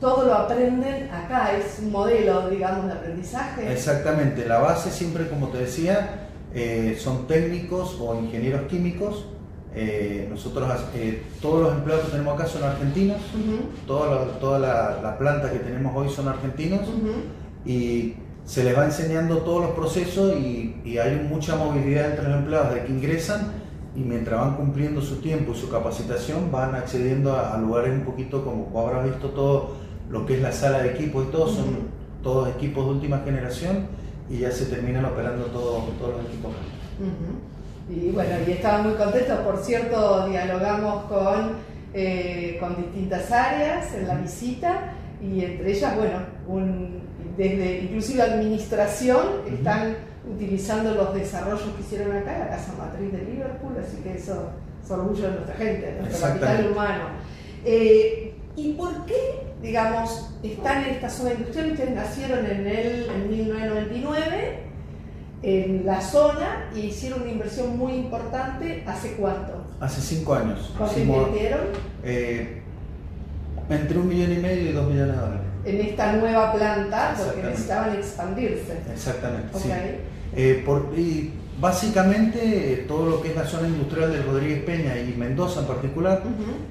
todo 0.00 0.26
lo 0.26 0.34
aprenden 0.34 1.10
acá, 1.10 1.56
es 1.56 1.80
un 1.80 1.92
modelo, 1.92 2.48
digamos, 2.48 2.86
de 2.86 2.92
aprendizaje. 2.92 3.72
Exactamente, 3.72 4.46
la 4.46 4.58
base 4.58 4.90
siempre, 4.90 5.28
como 5.28 5.48
te 5.48 5.58
decía, 5.58 6.28
eh, 6.54 6.96
son 6.98 7.26
técnicos 7.26 7.96
o 8.00 8.14
ingenieros 8.14 8.62
químicos. 8.62 9.26
Eh, 9.74 10.26
nosotros, 10.30 10.66
eh, 10.94 11.22
todos 11.42 11.62
los 11.62 11.74
empleados 11.74 12.06
que 12.06 12.12
tenemos 12.12 12.34
acá 12.34 12.46
son 12.46 12.64
argentinos, 12.64 13.18
toda, 13.86 14.58
la, 14.58 15.16
planta 15.18 15.50
que 15.52 15.58
tenemos 15.58 15.94
hoy 15.94 16.08
son 16.08 16.26
argentinos 16.28 16.88
y 17.66 18.14
se 18.44 18.64
les 18.64 18.76
va 18.76 18.86
enseñando 18.86 19.38
todos 19.38 19.62
los 19.62 19.70
procesos 19.72 20.34
y, 20.36 20.80
y 20.84 20.98
hay 20.98 21.16
mucha 21.28 21.54
movilidad 21.54 22.10
entre 22.10 22.28
los 22.28 22.38
empleados 22.38 22.74
de 22.74 22.84
que 22.84 22.92
ingresan 22.92 23.52
y 23.98 24.00
mientras 24.00 24.40
van 24.40 24.56
cumpliendo 24.56 25.00
su 25.00 25.16
tiempo 25.16 25.52
y 25.52 25.56
su 25.56 25.68
capacitación 25.68 26.52
van 26.52 26.74
accediendo 26.74 27.36
a, 27.36 27.56
lugares 27.58 27.92
un 27.92 28.04
poquito 28.04 28.44
como 28.44 28.70
habrás 28.80 29.06
visto 29.06 29.30
todo 29.30 29.87
lo 30.10 30.26
que 30.26 30.36
es 30.36 30.42
la 30.42 30.52
sala 30.52 30.80
de 30.80 30.90
equipos 30.90 31.26
y 31.26 31.30
todo, 31.30 31.48
son 31.48 31.88
todos 32.22 32.48
equipos 32.48 32.84
de 32.84 32.90
última 32.92 33.18
generación 33.20 33.86
y 34.30 34.38
ya 34.38 34.50
se 34.50 34.66
terminan 34.66 35.04
operando 35.04 35.44
todos 35.46 35.84
los 35.86 36.24
equipos. 36.26 36.52
Y 37.88 38.10
bueno, 38.10 38.30
y 38.46 38.50
estaba 38.52 38.82
muy 38.82 38.94
contento, 38.94 39.42
por 39.44 39.58
cierto, 39.58 40.28
dialogamos 40.28 41.04
con, 41.04 41.52
eh, 41.94 42.58
con 42.60 42.76
distintas 42.76 43.30
áreas 43.32 43.94
en 43.94 44.06
la 44.08 44.16
visita 44.16 44.92
y 45.22 45.44
entre 45.44 45.72
ellas, 45.72 45.96
bueno, 45.96 46.18
un, 46.46 47.00
desde 47.36 47.84
inclusive 47.84 48.22
administración 48.22 49.26
están 49.50 49.96
utilizando 50.30 50.94
los 50.94 51.14
desarrollos 51.14 51.68
que 51.76 51.82
hicieron 51.82 52.14
acá, 52.16 52.38
la 52.38 52.48
casa 52.48 52.74
matriz 52.76 53.12
de 53.12 53.22
Liverpool, 53.24 53.72
así 53.80 54.02
que 54.02 54.16
eso 54.16 54.50
es 54.84 54.90
orgullo 54.90 55.28
de 55.28 55.30
nuestra 55.30 55.54
gente, 55.54 55.92
de 55.92 56.00
nuestro 56.00 56.28
capital 56.28 56.72
humano. 56.72 57.04
Eh, 57.64 58.34
¿Y 58.56 58.72
por 58.72 59.06
qué, 59.06 59.47
digamos, 59.62 60.30
están 60.42 60.84
en 60.84 60.90
esta 60.90 61.10
zona 61.10 61.32
industrial? 61.32 61.72
Ustedes 61.72 61.94
nacieron 61.94 62.46
en, 62.46 62.66
el, 62.66 63.10
en 63.10 63.30
1999 63.30 64.68
en 65.42 65.86
la 65.86 66.00
zona 66.00 66.68
y 66.74 66.80
hicieron 66.80 67.22
una 67.22 67.30
inversión 67.30 67.78
muy 67.78 67.92
importante. 67.94 68.82
¿Hace 68.86 69.12
cuánto? 69.12 69.64
Hace 69.80 70.00
cinco 70.00 70.34
años. 70.34 70.72
¿Cuánto 70.76 70.98
invirtieron? 70.98 71.60
Eh, 72.02 72.62
entre 73.68 73.98
un 73.98 74.08
millón 74.08 74.32
y 74.32 74.36
medio 74.36 74.70
y 74.70 74.72
dos 74.72 74.88
millones 74.88 75.14
de 75.14 75.20
dólares. 75.20 75.46
En 75.64 75.80
esta 75.80 76.12
nueva 76.14 76.52
planta, 76.52 77.14
porque 77.16 77.42
necesitaban 77.42 77.94
expandirse. 77.94 78.78
Exactamente. 78.92 79.58
Sí. 79.58 79.70
Eh, 80.34 80.64
y 80.96 81.30
básicamente 81.60 82.84
todo 82.86 83.10
lo 83.10 83.22
que 83.22 83.30
es 83.30 83.36
la 83.36 83.44
zona 83.44 83.68
industrial 83.68 84.12
de 84.12 84.22
Rodríguez 84.22 84.62
Peña 84.62 84.98
y 84.98 85.14
Mendoza 85.16 85.60
en 85.60 85.66
particular 85.66 86.22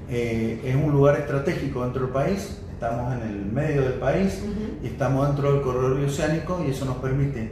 eh, 0.08 0.60
es 0.64 0.74
un 0.74 0.90
lugar 0.90 1.18
estratégico 1.20 1.82
dentro 1.84 2.02
del 2.02 2.12
país. 2.12 2.58
Estamos 2.78 3.12
en 3.12 3.22
el 3.22 3.44
medio 3.46 3.82
del 3.82 3.94
país 3.94 4.40
y 4.84 4.86
estamos 4.86 5.26
dentro 5.26 5.52
del 5.52 5.62
corredor 5.62 5.98
oceánico 5.98 6.62
y 6.64 6.70
eso 6.70 6.84
nos 6.84 6.98
permite 6.98 7.50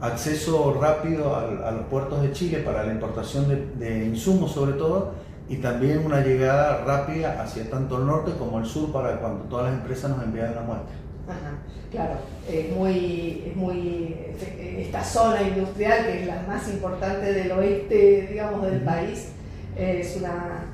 acceso 0.00 0.78
rápido 0.80 1.34
a, 1.34 1.72
los 1.72 1.86
puertos 1.86 2.22
de 2.22 2.30
Chile 2.30 2.58
para 2.58 2.84
la 2.84 2.92
importación 2.92 3.48
de, 3.76 4.04
insumos 4.04 4.52
sobre 4.52 4.74
todo 4.74 5.14
y 5.48 5.56
también 5.56 6.06
una 6.06 6.20
llegada 6.20 6.84
rápida 6.84 7.42
hacia 7.42 7.68
tanto 7.68 7.98
el 7.98 8.06
norte 8.06 8.30
como 8.38 8.60
el 8.60 8.66
sur 8.66 8.92
para 8.92 9.18
cuando 9.18 9.46
todas 9.46 9.64
las 9.64 9.80
empresas 9.80 10.12
nos 10.12 10.22
envían 10.22 10.54
la 10.54 10.60
muestra. 10.60 10.94
Claro, 11.90 12.14
es 12.48 12.70
muy, 12.70 13.46
es 13.48 13.56
muy, 13.56 14.16
esta 14.78 15.02
zona 15.02 15.42
industrial, 15.42 16.06
que 16.06 16.20
es 16.20 16.26
la 16.28 16.44
más 16.46 16.68
importante 16.68 17.32
del 17.32 17.50
oeste, 17.50 18.28
digamos, 18.30 18.62
del 18.62 18.82
país, 18.82 19.32
es 19.76 20.16
una, 20.18 20.67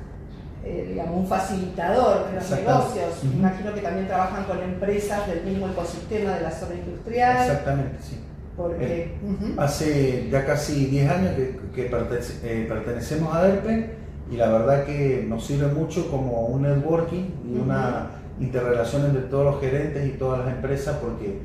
eh, 0.65 0.87
digamos, 0.89 1.17
un 1.19 1.27
facilitador 1.27 2.27
de 2.27 2.35
los 2.35 2.49
negocios. 2.49 3.23
Imagino 3.23 3.71
que 3.73 3.81
también 3.81 4.07
trabajan 4.07 4.45
con 4.45 4.63
empresas 4.63 5.27
del 5.27 5.43
mismo 5.43 5.67
ecosistema 5.67 6.31
de 6.31 6.41
la 6.41 6.49
zona 6.49 6.73
industrial. 6.75 7.37
Exactamente, 7.41 7.97
sí. 8.01 8.19
Porque 8.57 8.85
eh, 8.85 9.17
hace 9.57 10.29
ya 10.31 10.43
casi 10.43 10.87
10 10.87 11.11
años 11.11 11.35
que, 11.35 11.85
eh, 11.85 12.65
pertenecemos 12.67 13.35
a 13.35 13.43
DERPE 13.43 13.95
y 14.31 14.37
la 14.37 14.49
verdad 14.49 14.85
que 14.85 15.23
nos 15.27 15.45
sirve 15.45 15.67
mucho 15.67 16.09
como 16.09 16.47
un 16.47 16.63
networking 16.63 17.25
y 17.47 17.57
una 17.57 18.07
interrelación 18.39 19.05
entre 19.05 19.23
todos 19.23 19.45
los 19.45 19.61
gerentes 19.61 20.07
y 20.07 20.17
todas 20.17 20.45
las 20.45 20.55
empresas 20.55 20.97
porque 20.97 21.41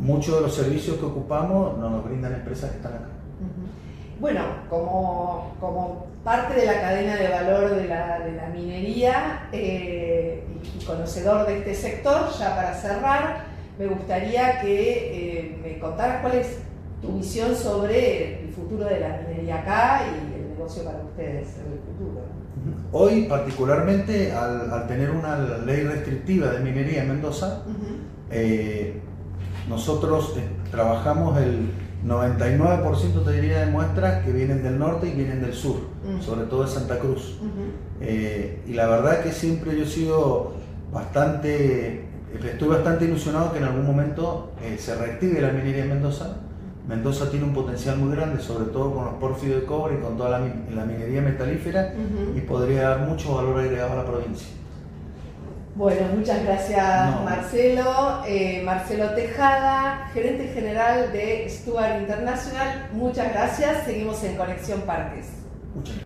muchos 0.00 0.34
de 0.34 0.40
los 0.40 0.54
servicios 0.54 0.96
que 0.96 1.04
ocupamos 1.04 1.78
nos 1.78 1.92
los 1.92 2.04
brindan 2.04 2.34
empresas 2.34 2.70
que 2.70 2.76
están 2.78 2.94
acá. 2.94 3.08
Bueno, 4.18 4.40
como, 4.70 5.54
como, 5.60 6.06
parte 6.26 6.60
de 6.60 6.66
la 6.66 6.80
cadena 6.80 7.14
de 7.14 7.28
valor 7.28 7.76
de 7.76 7.86
la, 7.86 8.18
de 8.18 8.32
la 8.32 8.48
minería 8.48 9.48
eh, 9.52 10.44
y, 10.60 10.84
conocedor 10.84 11.46
de 11.46 11.58
este 11.58 11.72
sector, 11.72 12.32
ya 12.36 12.56
para 12.56 12.74
cerrar, 12.74 13.44
me 13.78 13.86
gustaría 13.86 14.60
que 14.60 15.44
eh, 15.44 15.58
me 15.62 15.78
contaras 15.78 16.22
cuál 16.22 16.38
es 16.38 16.58
tu 17.00 17.16
visión 17.18 17.54
sobre 17.54 18.42
el 18.42 18.48
futuro 18.48 18.86
de 18.86 18.98
la 18.98 19.20
minería 19.28 19.60
acá 19.60 20.02
y 20.02 20.40
el 20.40 20.48
negocio 20.48 20.82
para 20.82 20.98
ustedes 20.98 21.46
en 21.58 21.72
el 21.74 21.78
futuro. 21.78 22.22
Hoy, 22.90 23.26
particularmente, 23.28 24.32
al, 24.32 24.88
tener 24.88 25.12
una 25.12 25.38
ley 25.64 25.84
restrictiva 25.84 26.48
de 26.48 26.58
minería 26.58 27.02
en 27.02 27.08
Mendoza, 27.08 27.62
eh, 28.32 29.00
nosotros 29.68 30.34
trabajamos 30.72 31.38
el 31.38 31.70
99% 32.06 33.24
te 33.24 33.32
diría 33.32 33.60
de 33.60 33.66
muestras 33.66 34.24
que 34.24 34.32
vienen 34.32 34.62
del 34.62 34.78
norte 34.78 35.08
y 35.08 35.12
vienen 35.12 35.40
del 35.40 35.52
sur, 35.52 35.76
sobre 36.20 36.46
todo 36.46 36.62
de 36.62 36.68
Santa 36.68 36.98
Cruz. 36.98 37.38
Eh, 38.00 38.62
y 38.66 38.74
la 38.74 38.86
verdad 38.86 39.22
que 39.22 39.32
siempre 39.32 39.76
yo 39.76 39.84
he 39.84 39.88
sido 39.88 40.54
bastante, 40.92 42.04
estoy 42.32 42.68
bastante 42.68 43.06
ilusionado 43.06 43.52
que 43.52 43.58
en 43.58 43.64
algún 43.64 43.86
momento 43.86 44.52
se 44.78 44.94
reactive 44.94 45.40
la 45.40 45.50
minería 45.50 45.84
en 45.84 45.90
Mendoza 45.90 46.36
Mendoza 46.88 47.28
tiene 47.28 47.46
un 47.46 47.52
potencial 47.52 47.98
muy 47.98 48.14
grande, 48.14 48.40
sobre 48.40 48.66
todo 48.66 48.94
con 48.94 49.04
los 49.06 49.14
porfios 49.14 49.60
de 49.60 49.66
cobre 49.66 49.96
y 49.96 49.98
con 49.98 50.16
toda 50.16 50.38
la, 50.38 50.84
minería 50.84 51.20
metalífera, 51.20 51.92
y 52.34 52.40
podría 52.42 52.90
dar 52.90 53.00
mucho 53.00 53.34
valor 53.34 53.58
agregado 53.58 53.94
a 53.94 53.96
la 53.96 54.04
provincia. 54.04 54.48
Bueno, 55.76 56.06
muchas 56.16 56.42
gracias 56.42 57.22
Marcelo. 57.22 58.22
Eh, 58.26 58.62
Marcelo 58.64 59.10
Tejada, 59.10 60.08
gerente 60.14 60.48
general 60.48 61.12
de 61.12 61.46
Stuart 61.50 62.00
International, 62.00 62.88
muchas 62.92 63.30
gracias. 63.30 63.84
Seguimos 63.84 64.24
en 64.24 64.36
Conexión 64.36 64.80
Parques. 64.82 65.26
Muchas 65.74 65.96
gracias. 65.96 66.05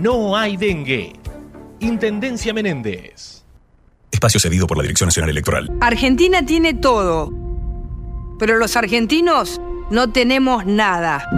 no 0.00 0.36
hay 0.36 0.56
dengue. 0.56 1.12
Intendencia 1.80 2.52
Menéndez. 2.52 3.44
Espacio 4.10 4.40
cedido 4.40 4.66
por 4.66 4.76
la 4.76 4.82
Dirección 4.82 5.08
Nacional 5.08 5.30
Electoral. 5.30 5.72
Argentina 5.80 6.44
tiene 6.44 6.74
todo, 6.74 7.32
pero 8.38 8.58
los 8.58 8.76
argentinos 8.76 9.60
no 9.90 10.10
tenemos 10.10 10.66
nada. 10.66 11.28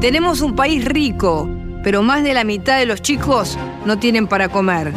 Tenemos 0.00 0.40
un 0.40 0.54
país 0.54 0.84
rico, 0.84 1.48
pero 1.82 2.02
más 2.02 2.22
de 2.22 2.34
la 2.34 2.44
mitad 2.44 2.78
de 2.78 2.86
los 2.86 3.02
chicos 3.02 3.56
no 3.86 3.98
tienen 3.98 4.26
para 4.26 4.48
comer. 4.48 4.92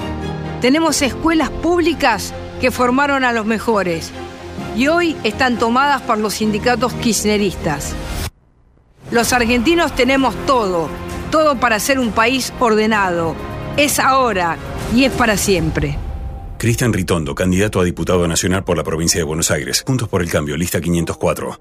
Tenemos 0.62 1.02
escuelas 1.02 1.50
públicas 1.50 2.34
que 2.60 2.72
formaron 2.72 3.24
a 3.24 3.32
los 3.32 3.46
mejores 3.46 4.12
y 4.76 4.88
hoy 4.88 5.16
están 5.24 5.58
tomadas 5.58 6.02
por 6.02 6.18
los 6.18 6.36
sindicatos 6.36 6.94
kirchneristas. 6.94 7.94
Los 9.12 9.32
argentinos 9.32 9.96
tenemos 9.96 10.36
todo, 10.46 10.90
todo 11.32 11.60
para 11.60 11.80
ser 11.80 12.00
un 12.00 12.12
país 12.12 12.54
ordenado. 12.60 13.36
Es 13.78 14.00
ahora 14.00 14.58
y 14.96 15.06
es 15.06 15.12
para 15.12 15.38
siempre. 15.38 15.98
Cristian 16.58 16.92
Ritondo, 16.92 17.36
candidato 17.36 17.80
a 17.80 17.84
diputado 17.84 18.28
nacional 18.28 18.64
por 18.64 18.78
la 18.78 18.84
provincia 18.84 19.20
de 19.20 19.24
Buenos 19.24 19.52
Aires. 19.52 19.84
Juntos 19.86 20.10
por 20.10 20.24
el 20.24 20.30
cambio, 20.30 20.58
lista 20.58 20.82
504. 20.82 21.60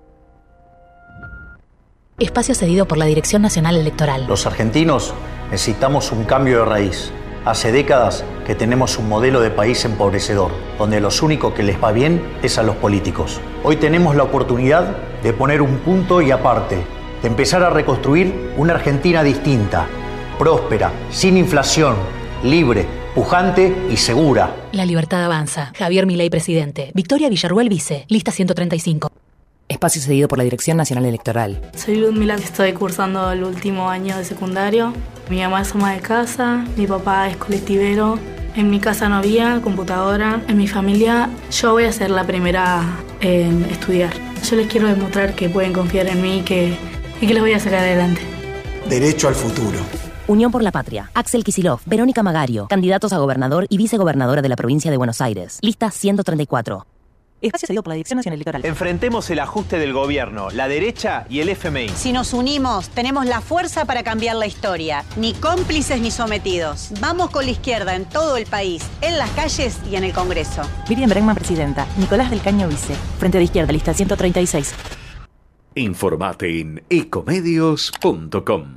Espacio 2.19 2.55
cedido 2.55 2.89
por 2.89 2.97
la 2.97 3.05
Dirección 3.05 3.43
Nacional 3.43 3.77
Electoral. 3.77 4.27
Los 4.27 4.47
argentinos 4.47 5.13
necesitamos 5.51 6.13
un 6.13 6.25
cambio 6.25 6.61
de 6.61 6.65
raíz. 6.65 7.13
Hace 7.45 7.73
décadas 7.73 8.25
que 8.47 8.55
tenemos 8.55 8.97
un 8.99 9.09
modelo 9.09 9.43
de 9.43 9.51
país 9.51 9.85
empobrecedor, 9.85 10.51
donde 10.79 11.01
los 11.01 11.21
únicos 11.21 11.53
que 11.53 11.63
les 11.63 11.81
va 11.81 11.93
bien 11.93 12.39
es 12.43 12.57
a 12.57 12.63
los 12.63 12.77
políticos. 12.77 13.39
Hoy 13.63 13.77
tenemos 13.77 14.17
la 14.17 14.23
oportunidad 14.23 14.97
de 15.23 15.33
poner 15.35 15.61
un 15.61 15.77
punto 15.81 16.23
y 16.23 16.31
aparte, 16.31 16.87
empezar 17.27 17.63
a 17.63 17.71
reconstruir 17.71 18.53
una 18.57 18.75
Argentina 18.75 19.23
distinta, 19.23 19.87
próspera, 20.39 20.93
sin 21.11 21.37
inflación, 21.37 21.97
libre, 22.43 22.87
pujante 23.15 23.87
y 23.91 23.97
segura. 23.97 24.55
La 24.73 24.85
libertad 24.85 25.25
avanza. 25.25 25.73
Javier 25.77 26.07
Milei, 26.07 26.31
presidente. 26.31 26.91
Victoria 26.95 27.29
Villarruel, 27.29 27.69
vice. 27.69 28.05
Lista 28.09 28.31
135. 28.31 29.11
Espacio 29.69 30.01
cedido 30.01 30.29
por 30.29 30.39
la 30.39 30.45
Dirección 30.45 30.77
Nacional 30.77 31.07
Electoral. 31.07 31.61
Soy 31.75 31.97
Ludmila, 31.97 32.37
estoy 32.37 32.73
cursando 32.73 33.33
el 33.33 33.43
último 33.43 33.91
año 33.91 34.17
de 34.17 34.25
secundario. 34.25 34.93
Mi 35.29 35.41
mamá 35.41 35.63
es 35.63 35.75
ama 35.75 35.93
de 35.93 36.01
casa, 36.01 36.65
mi 36.77 36.87
papá 36.87 37.29
es 37.29 37.37
colectivero. 37.37 38.19
En 38.55 38.71
mi 38.71 38.79
casa 38.79 39.09
no 39.09 39.17
había 39.17 39.61
computadora. 39.63 40.41
En 40.47 40.57
mi 40.57 40.69
familia 40.69 41.29
yo 41.51 41.73
voy 41.73 41.85
a 41.85 41.93
ser 41.93 42.11
la 42.11 42.25
primera 42.25 42.83
en 43.21 43.65
estudiar. 43.65 44.13
Yo 44.49 44.55
les 44.55 44.69
quiero 44.69 44.87
demostrar 44.87 45.35
que 45.35 45.49
pueden 45.49 45.73
confiar 45.73 46.07
en 46.07 46.23
mí 46.23 46.43
que, 46.45 46.77
y 47.21 47.27
que 47.27 47.35
les 47.35 47.43
voy 47.43 47.53
a 47.53 47.59
sacar 47.59 47.81
adelante. 47.81 48.21
Derecho 48.89 49.29
al 49.29 49.35
futuro. 49.35 49.79
Unión 50.29 50.51
por 50.51 50.63
la 50.63 50.73
Patria. 50.73 51.11
Axel 51.15 51.45
Kisilov, 51.45 51.81
Verónica 51.87 52.23
Magario, 52.23 52.67
candidatos 52.69 53.13
a 53.13 53.19
gobernador 53.19 53.67
y 53.69 53.77
vicegobernadora 53.77 54.43
de 54.43 54.49
la 54.49 54.57
provincia 54.57 54.91
de 54.91 54.97
Buenos 54.97 55.21
Aires. 55.21 55.59
Lista 55.63 55.91
134. 55.91 56.87
Espacio 57.41 57.67
cedido 57.67 57.83
por 57.83 57.91
la 57.91 57.97
Dirección 57.97 58.17
Nacional 58.17 58.37
Electoral. 58.37 58.65
Enfrentemos 58.65 59.29
el 59.31 59.39
ajuste 59.41 59.79
del 59.79 59.93
gobierno, 59.93 60.49
la 60.51 60.69
derecha 60.69 61.27
y 61.29 61.41
el 61.41 61.51
FMI. 61.51 61.91
Si 61.91 62.13
nos 62.13 62.33
unimos, 62.33 62.89
tenemos 62.89 63.27
la 63.27 63.41
fuerza 63.41 63.85
para 63.85 64.03
cambiar 64.03 64.37
la 64.37 64.47
historia. 64.47 65.05
Ni 65.17 65.35
cómplices 65.35 66.01
ni 66.01 66.11
sometidos. 66.11 66.91
Vamos 67.01 67.31
con 67.31 67.45
la 67.45 67.51
izquierda 67.51 67.95
en 67.95 68.07
todo 68.07 68.37
el 68.37 68.47
país, 68.47 68.83
en 69.03 69.19
las 69.19 69.31
calles 69.31 69.79
y 69.91 69.97
en 69.97 70.05
el 70.05 70.13
Congreso. 70.13 70.63
Miriam 70.89 71.11
Bregman, 71.11 71.37
presidenta. 71.37 71.87
Nicolás 71.99 72.31
del 72.31 72.41
Caño, 72.41 72.69
vice. 72.69 72.95
Frente 73.19 73.39
de 73.39 73.45
Izquierda, 73.45 73.73
lista 73.73 73.93
136. 73.93 74.75
Informate 75.79 76.59
en 76.59 76.83
ecomedios.com. 76.89 78.77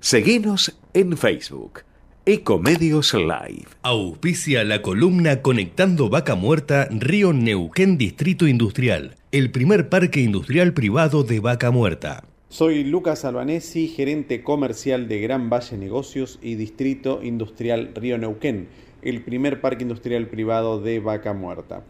Seguinos 0.00 0.76
en 0.92 1.16
Facebook. 1.16 1.82
Ecomedios 2.26 3.14
Live. 3.14 3.66
Auspicia 3.82 4.64
la 4.64 4.82
columna 4.82 5.42
Conectando 5.42 6.08
Vaca 6.08 6.34
Muerta 6.34 6.88
Río 6.90 7.32
Neuquén 7.32 7.98
Distrito 7.98 8.48
Industrial, 8.48 9.14
el 9.30 9.52
primer 9.52 9.88
parque 9.88 10.22
industrial 10.22 10.74
privado 10.74 11.22
de 11.22 11.38
Vaca 11.38 11.70
Muerta. 11.70 12.24
Soy 12.48 12.82
Lucas 12.82 13.24
Albanesi, 13.24 13.86
gerente 13.86 14.42
comercial 14.42 15.06
de 15.06 15.20
Gran 15.20 15.48
Valle 15.50 15.76
Negocios 15.76 16.40
y 16.42 16.56
Distrito 16.56 17.22
Industrial 17.22 17.92
Río 17.94 18.18
Neuquén, 18.18 18.66
el 19.02 19.22
primer 19.22 19.60
parque 19.60 19.84
industrial 19.84 20.26
privado 20.26 20.80
de 20.80 20.98
Vaca 20.98 21.32
Muerta. 21.32 21.84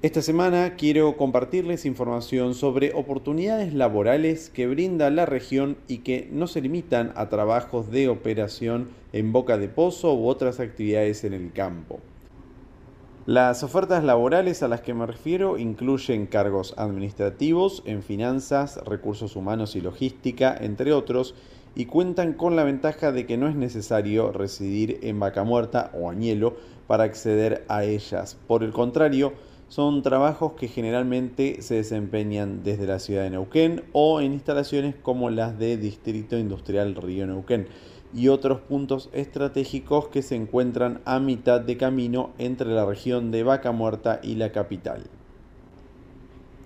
Esta 0.00 0.22
semana 0.22 0.76
quiero 0.76 1.16
compartirles 1.16 1.84
información 1.84 2.54
sobre 2.54 2.92
oportunidades 2.94 3.74
laborales 3.74 4.48
que 4.48 4.68
brinda 4.68 5.10
la 5.10 5.26
región 5.26 5.76
y 5.88 5.98
que 5.98 6.28
no 6.30 6.46
se 6.46 6.60
limitan 6.60 7.12
a 7.16 7.28
trabajos 7.28 7.90
de 7.90 8.08
operación 8.08 8.90
en 9.12 9.32
boca 9.32 9.58
de 9.58 9.66
pozo 9.66 10.14
u 10.14 10.28
otras 10.28 10.60
actividades 10.60 11.24
en 11.24 11.34
el 11.34 11.52
campo. 11.52 11.98
Las 13.26 13.64
ofertas 13.64 14.04
laborales 14.04 14.62
a 14.62 14.68
las 14.68 14.82
que 14.82 14.94
me 14.94 15.04
refiero 15.04 15.58
incluyen 15.58 16.26
cargos 16.26 16.74
administrativos 16.76 17.82
en 17.84 18.04
finanzas, 18.04 18.76
recursos 18.84 19.34
humanos 19.34 19.74
y 19.74 19.80
logística, 19.80 20.56
entre 20.60 20.92
otros, 20.92 21.34
y 21.74 21.86
cuentan 21.86 22.34
con 22.34 22.54
la 22.54 22.62
ventaja 22.62 23.10
de 23.10 23.26
que 23.26 23.36
no 23.36 23.48
es 23.48 23.56
necesario 23.56 24.30
residir 24.30 25.00
en 25.02 25.18
Vaca 25.18 25.42
Muerta 25.42 25.90
o 25.92 26.08
Añelo 26.08 26.54
para 26.86 27.02
acceder 27.02 27.64
a 27.66 27.82
ellas. 27.82 28.38
Por 28.46 28.62
el 28.62 28.72
contrario, 28.72 29.32
son 29.68 30.02
trabajos 30.02 30.52
que 30.52 30.68
generalmente 30.68 31.60
se 31.60 31.74
desempeñan 31.74 32.62
desde 32.62 32.86
la 32.86 32.98
ciudad 32.98 33.22
de 33.22 33.30
Neuquén 33.30 33.84
o 33.92 34.20
en 34.20 34.32
instalaciones 34.32 34.94
como 34.94 35.28
las 35.30 35.58
de 35.58 35.76
Distrito 35.76 36.38
Industrial 36.38 36.94
Río 36.94 37.26
Neuquén 37.26 37.68
y 38.14 38.28
otros 38.28 38.60
puntos 38.60 39.10
estratégicos 39.12 40.08
que 40.08 40.22
se 40.22 40.34
encuentran 40.34 41.02
a 41.04 41.20
mitad 41.20 41.60
de 41.60 41.76
camino 41.76 42.30
entre 42.38 42.70
la 42.70 42.86
región 42.86 43.30
de 43.30 43.42
Vaca 43.42 43.72
Muerta 43.72 44.20
y 44.22 44.36
la 44.36 44.52
capital. 44.52 45.04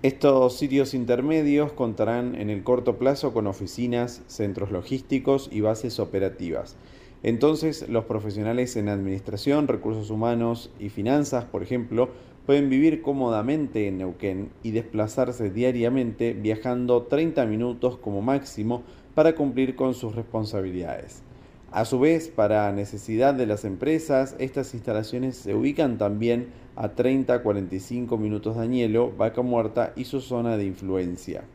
Estos 0.01 0.57
sitios 0.57 0.93
intermedios 0.93 1.73
contarán 1.73 2.35
en 2.35 2.49
el 2.49 2.63
corto 2.63 2.97
plazo 2.97 3.33
con 3.33 3.47
oficinas, 3.47 4.21
centros 4.27 4.71
logísticos 4.71 5.49
y 5.51 5.61
bases 5.61 5.99
operativas. 5.99 6.75
Entonces, 7.23 7.87
los 7.87 8.03
profesionales 8.03 8.75
en 8.75 8.89
administración, 8.89 9.69
recursos 9.69 10.09
humanos 10.09 10.71
y 10.77 10.89
finanzas, 10.89 11.45
por 11.45 11.63
ejemplo, 11.63 12.09
pueden 12.45 12.69
vivir 12.69 13.01
cómodamente 13.01 13.87
en 13.87 13.99
Neuquén 13.99 14.49
y 14.63 14.71
desplazarse 14.71 15.49
diariamente 15.49 16.33
viajando 16.33 17.03
30 17.03 17.45
minutos 17.45 17.97
como 17.97 18.21
máximo 18.21 18.83
para 19.15 19.35
cumplir 19.35 19.75
con 19.75 19.93
sus 19.93 20.15
responsabilidades. 20.15 21.23
A 21.71 21.85
su 21.85 21.99
vez, 21.99 22.27
para 22.27 22.71
necesidad 22.71 23.33
de 23.33 23.47
las 23.47 23.65
empresas, 23.65 24.35
estas 24.37 24.73
instalaciones 24.73 25.35
se 25.37 25.55
ubican 25.55 25.97
también 25.97 26.49
a 26.75 26.95
30-45 26.95 28.17
minutos 28.19 28.57
de 28.57 28.63
Añelo, 28.63 29.11
Vaca 29.17 29.41
Muerta 29.41 29.93
y 29.95 30.05
su 30.05 30.21
zona 30.21 30.57
de 30.57 30.65
influencia. 30.65 31.45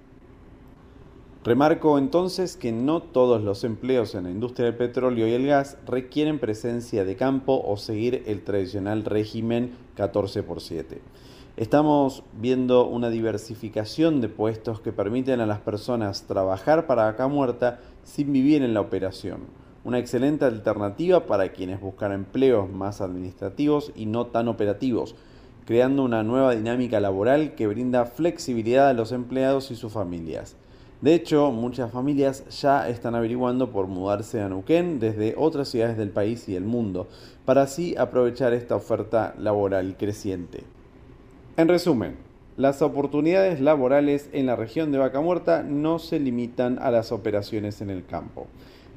Remarco 1.48 1.96
entonces 1.96 2.58
que 2.58 2.72
no 2.72 3.00
todos 3.00 3.42
los 3.42 3.64
empleos 3.64 4.14
en 4.14 4.24
la 4.24 4.30
industria 4.30 4.66
del 4.66 4.76
petróleo 4.76 5.26
y 5.26 5.32
el 5.32 5.46
gas 5.46 5.78
requieren 5.86 6.38
presencia 6.38 7.06
de 7.06 7.16
campo 7.16 7.62
o 7.64 7.78
seguir 7.78 8.22
el 8.26 8.42
tradicional 8.42 9.02
régimen 9.02 9.72
14 9.94 10.42
por 10.42 10.60
7. 10.60 11.00
Estamos 11.56 12.22
viendo 12.38 12.86
una 12.86 13.08
diversificación 13.08 14.20
de 14.20 14.28
puestos 14.28 14.82
que 14.82 14.92
permiten 14.92 15.40
a 15.40 15.46
las 15.46 15.60
personas 15.60 16.24
trabajar 16.24 16.86
para 16.86 17.08
acá 17.08 17.28
muerta 17.28 17.80
sin 18.04 18.30
vivir 18.30 18.62
en 18.62 18.74
la 18.74 18.82
operación. 18.82 19.46
Una 19.84 20.00
excelente 20.00 20.44
alternativa 20.44 21.24
para 21.24 21.52
quienes 21.52 21.80
buscan 21.80 22.12
empleos 22.12 22.70
más 22.70 23.00
administrativos 23.00 23.90
y 23.96 24.04
no 24.04 24.26
tan 24.26 24.48
operativos, 24.48 25.14
creando 25.64 26.04
una 26.04 26.22
nueva 26.22 26.54
dinámica 26.54 27.00
laboral 27.00 27.54
que 27.54 27.68
brinda 27.68 28.04
flexibilidad 28.04 28.90
a 28.90 28.92
los 28.92 29.12
empleados 29.12 29.70
y 29.70 29.76
sus 29.76 29.94
familias. 29.94 30.54
De 31.00 31.14
hecho, 31.14 31.52
muchas 31.52 31.92
familias 31.92 32.44
ya 32.60 32.88
están 32.88 33.14
averiguando 33.14 33.70
por 33.70 33.86
mudarse 33.86 34.40
a 34.40 34.48
Neuquén 34.48 34.98
desde 34.98 35.34
otras 35.36 35.68
ciudades 35.68 35.96
del 35.96 36.10
país 36.10 36.48
y 36.48 36.56
el 36.56 36.64
mundo, 36.64 37.06
para 37.44 37.62
así 37.62 37.94
aprovechar 37.96 38.52
esta 38.52 38.74
oferta 38.74 39.32
laboral 39.38 39.96
creciente. 39.96 40.64
En 41.56 41.68
resumen, 41.68 42.16
las 42.56 42.82
oportunidades 42.82 43.60
laborales 43.60 44.28
en 44.32 44.46
la 44.46 44.56
región 44.56 44.90
de 44.90 44.98
Vaca 44.98 45.20
Muerta 45.20 45.62
no 45.62 46.00
se 46.00 46.18
limitan 46.18 46.80
a 46.80 46.90
las 46.90 47.12
operaciones 47.12 47.80
en 47.80 47.90
el 47.90 48.04
campo. 48.04 48.48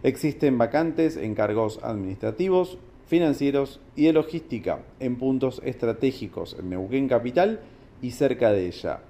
Existen 0.01 0.57
vacantes 0.57 1.17
en 1.17 1.35
cargos 1.35 1.79
administrativos, 1.83 2.79
financieros 3.05 3.79
y 3.95 4.05
de 4.05 4.13
logística 4.13 4.79
en 4.99 5.17
puntos 5.17 5.61
estratégicos 5.63 6.55
en 6.57 6.71
Neuquén 6.71 7.07
Capital 7.07 7.59
y 8.01 8.09
cerca 8.09 8.51
de 8.51 8.65
ella 8.65 9.01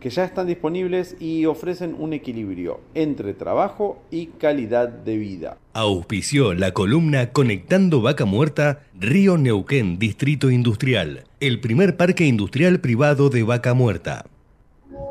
que 0.00 0.10
ya 0.10 0.24
están 0.24 0.46
disponibles 0.46 1.16
y 1.20 1.46
ofrecen 1.46 1.96
un 1.98 2.12
equilibrio 2.12 2.80
entre 2.94 3.34
trabajo 3.34 3.98
y 4.10 4.26
calidad 4.26 4.88
de 4.88 5.16
vida. 5.16 5.56
Auspició 5.72 6.54
la 6.54 6.72
columna 6.72 7.32
Conectando 7.32 8.02
Vaca 8.02 8.24
Muerta, 8.24 8.80
Río 8.98 9.38
Neuquén, 9.38 9.98
Distrito 9.98 10.50
Industrial, 10.50 11.24
el 11.40 11.60
primer 11.60 11.96
parque 11.96 12.24
industrial 12.26 12.80
privado 12.80 13.30
de 13.30 13.42
Vaca 13.42 13.74
Muerta. 13.74 14.26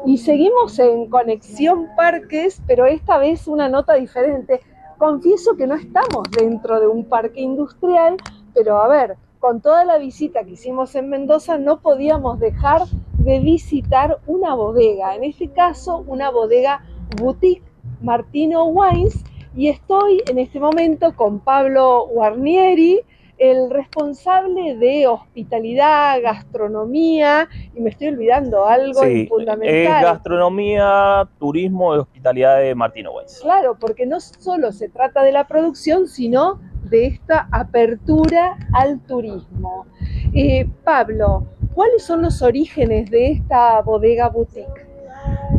Y 0.06 0.20
seguimos 0.20 0.78
en 0.80 1.10
Conexión 1.10 1.88
Parques, 1.98 2.62
pero 2.68 2.86
esta 2.86 3.18
vez 3.18 3.48
una 3.48 3.70
nota 3.70 3.96
diferente. 3.96 4.62
confieso 4.98 5.58
que 5.58 5.68
no 5.68 5.76
estamos 5.76 6.30
dentro 6.32 6.80
de 6.80 6.88
un 6.88 7.06
parque 7.06 7.42
industrial, 7.42 8.18
pero 8.54 8.78
a 8.78 8.88
ver, 8.88 9.18
con 9.40 9.62
toda 9.62 9.84
la 9.84 9.98
visita 9.98 10.44
que 10.44 10.52
hicimos 10.52 10.96
en 10.96 11.10
Mendoza 11.10 11.58
no 11.58 11.82
podíamos 11.82 12.40
dejar 12.40 12.84
de 13.26 13.40
visitar 13.40 14.20
una 14.28 14.54
bodega, 14.54 15.16
en 15.16 15.24
este 15.24 15.50
caso 15.50 16.04
una 16.08 16.30
bodega 16.30 16.86
boutique 17.20 17.64
Martino 18.02 18.66
Wines, 18.66 19.24
y 19.56 19.70
estoy 19.70 20.22
en 20.30 20.38
este 20.38 20.60
momento 20.60 21.16
con 21.16 21.40
Pablo 21.40 22.08
Guarnieri, 22.12 23.02
el 23.38 23.70
responsable 23.70 24.78
de 24.78 25.08
hospitalidad, 25.08 26.22
gastronomía, 26.22 27.50
y 27.76 27.82
me 27.82 27.90
estoy 27.90 28.08
olvidando 28.10 28.66
algo 28.66 29.02
Sí, 29.04 29.28
fundamental. 29.28 29.76
es 29.76 29.90
gastronomía, 30.04 31.28
turismo 31.40 31.96
y 31.96 32.00
hospitalidad 32.00 32.60
de 32.60 32.76
Martino 32.76 33.12
Weiss. 33.12 33.40
Claro, 33.42 33.76
porque 33.80 34.06
no 34.06 34.20
solo 34.20 34.72
se 34.72 34.88
trata 34.88 35.24
de 35.24 35.32
la 35.32 35.48
producción, 35.48 36.08
sino 36.08 36.60
de 36.84 37.08
esta 37.08 37.48
apertura 37.52 38.58
al 38.74 39.00
turismo. 39.02 39.86
Eh, 40.34 40.70
Pablo, 40.84 41.46
¿cuáles 41.76 42.04
son 42.04 42.22
los 42.22 42.42
orígenes 42.42 43.12
de 43.12 43.34
esta 43.34 43.82
bodega 43.82 44.30
boutique? 44.30 44.88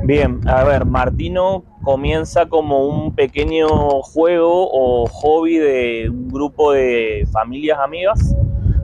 Bien, 0.03 0.41
a 0.49 0.65
ver, 0.65 0.87
Martino 0.87 1.63
comienza 1.83 2.47
como 2.47 2.87
un 2.87 3.15
pequeño 3.15 3.69
juego 4.03 4.69
o 4.73 5.07
hobby 5.07 5.59
de 5.59 6.09
un 6.09 6.29
grupo 6.29 6.73
de 6.73 7.29
familias 7.31 7.79
amigas 7.79 8.35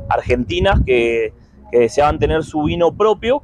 argentinas 0.09 0.81
que, 0.85 1.33
que 1.71 1.79
deseaban 1.81 2.19
tener 2.19 2.45
su 2.45 2.65
vino 2.65 2.93
propio 2.95 3.43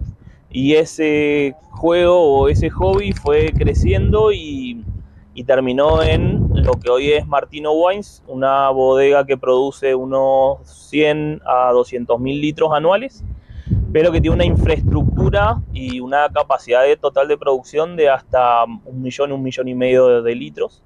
y 0.50 0.74
ese 0.74 1.54
juego 1.70 2.20
o 2.20 2.48
ese 2.48 2.68
hobby 2.70 3.12
fue 3.12 3.52
creciendo 3.52 4.32
y, 4.32 4.84
y 5.34 5.44
terminó 5.44 6.02
en 6.02 6.48
lo 6.64 6.72
que 6.72 6.90
hoy 6.90 7.12
es 7.12 7.26
Martino 7.26 7.72
Wines, 7.72 8.22
una 8.26 8.68
bodega 8.70 9.24
que 9.24 9.36
produce 9.36 9.94
unos 9.94 10.58
100 10.90 11.40
a 11.46 11.70
200 11.72 12.20
mil 12.20 12.40
litros 12.40 12.72
anuales 12.72 13.24
pero 13.92 14.12
que 14.12 14.20
tiene 14.20 14.34
una 14.34 14.44
infraestructura 14.44 15.62
y 15.72 16.00
una 16.00 16.28
capacidad 16.28 16.82
de 16.82 16.96
total 16.96 17.28
de 17.28 17.38
producción 17.38 17.96
de 17.96 18.10
hasta 18.10 18.64
un 18.64 19.02
millón, 19.02 19.32
un 19.32 19.42
millón 19.42 19.68
y 19.68 19.74
medio 19.74 20.22
de, 20.22 20.34
litros. 20.34 20.82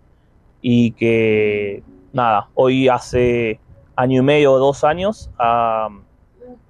Y 0.61 0.93
que, 0.93 1.83
nada, 2.13 2.49
hoy 2.55 2.89
hace 2.89 3.59
año 3.97 4.21
y 4.21 4.25
medio 4.25 4.53
o 4.53 4.59
dos 4.59 4.85
años 4.85 5.31
ha 5.39 5.89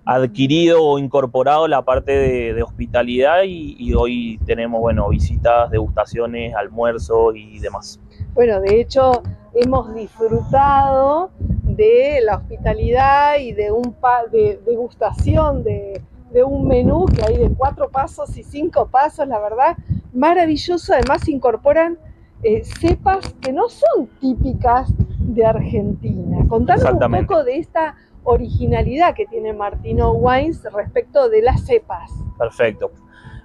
adquirido 0.05 0.83
o 0.83 0.99
incorporado 0.99 1.69
la 1.69 1.83
parte 1.83 2.13
de, 2.55 2.63
hospitalidad 2.63 3.43
y, 3.45 3.77
y 3.79 3.95
hoy 3.95 4.41
tenemos, 4.47 4.81
bueno, 4.81 5.09
visitas, 5.11 5.71
degustaciones, 5.71 6.55
almuerzos 6.55 7.37
y 7.37 7.59
demás. 7.59 8.01
Bueno, 8.35 8.61
de 8.61 8.81
hecho, 8.81 9.23
hemos 9.55 9.95
disfrutado 9.95 11.31
de 11.63 12.21
la 12.25 12.37
hospitalidad 12.37 13.39
y 13.39 13.53
de 13.53 13.71
un 13.71 13.93
pa 13.93 14.25
de 14.27 14.59
degustación 14.65 15.63
de, 15.63 16.01
de 16.33 16.43
un 16.43 16.67
menú 16.67 17.07
que 17.07 17.23
hay 17.23 17.37
de 17.37 17.51
cuatro 17.55 17.91
pasos 17.91 18.37
y 18.37 18.43
cinco 18.43 18.87
pasos, 18.87 19.27
la 19.29 19.39
verdad, 19.39 19.77
maravilloso. 20.13 20.93
Además, 20.95 21.29
incorporan 21.29 21.99
eh, 22.43 22.63
cepas 22.65 23.35
que 23.41 23.53
no 23.53 23.69
son 23.69 24.09
típicas 24.21 24.91
de 25.19 25.45
Argentina. 25.45 26.39
Contanos 26.49 26.85
un 26.85 27.27
poco 27.27 27.45
de 27.45 27.59
esta 27.59 27.95
originalidad 28.25 29.15
que 29.15 29.27
tiene 29.27 29.53
Martino 29.53 30.13
Wines 30.13 30.63
respecto 30.73 31.29
de 31.29 31.43
las 31.43 31.65
cepas. 31.67 32.11
Perfecto. 32.39 32.91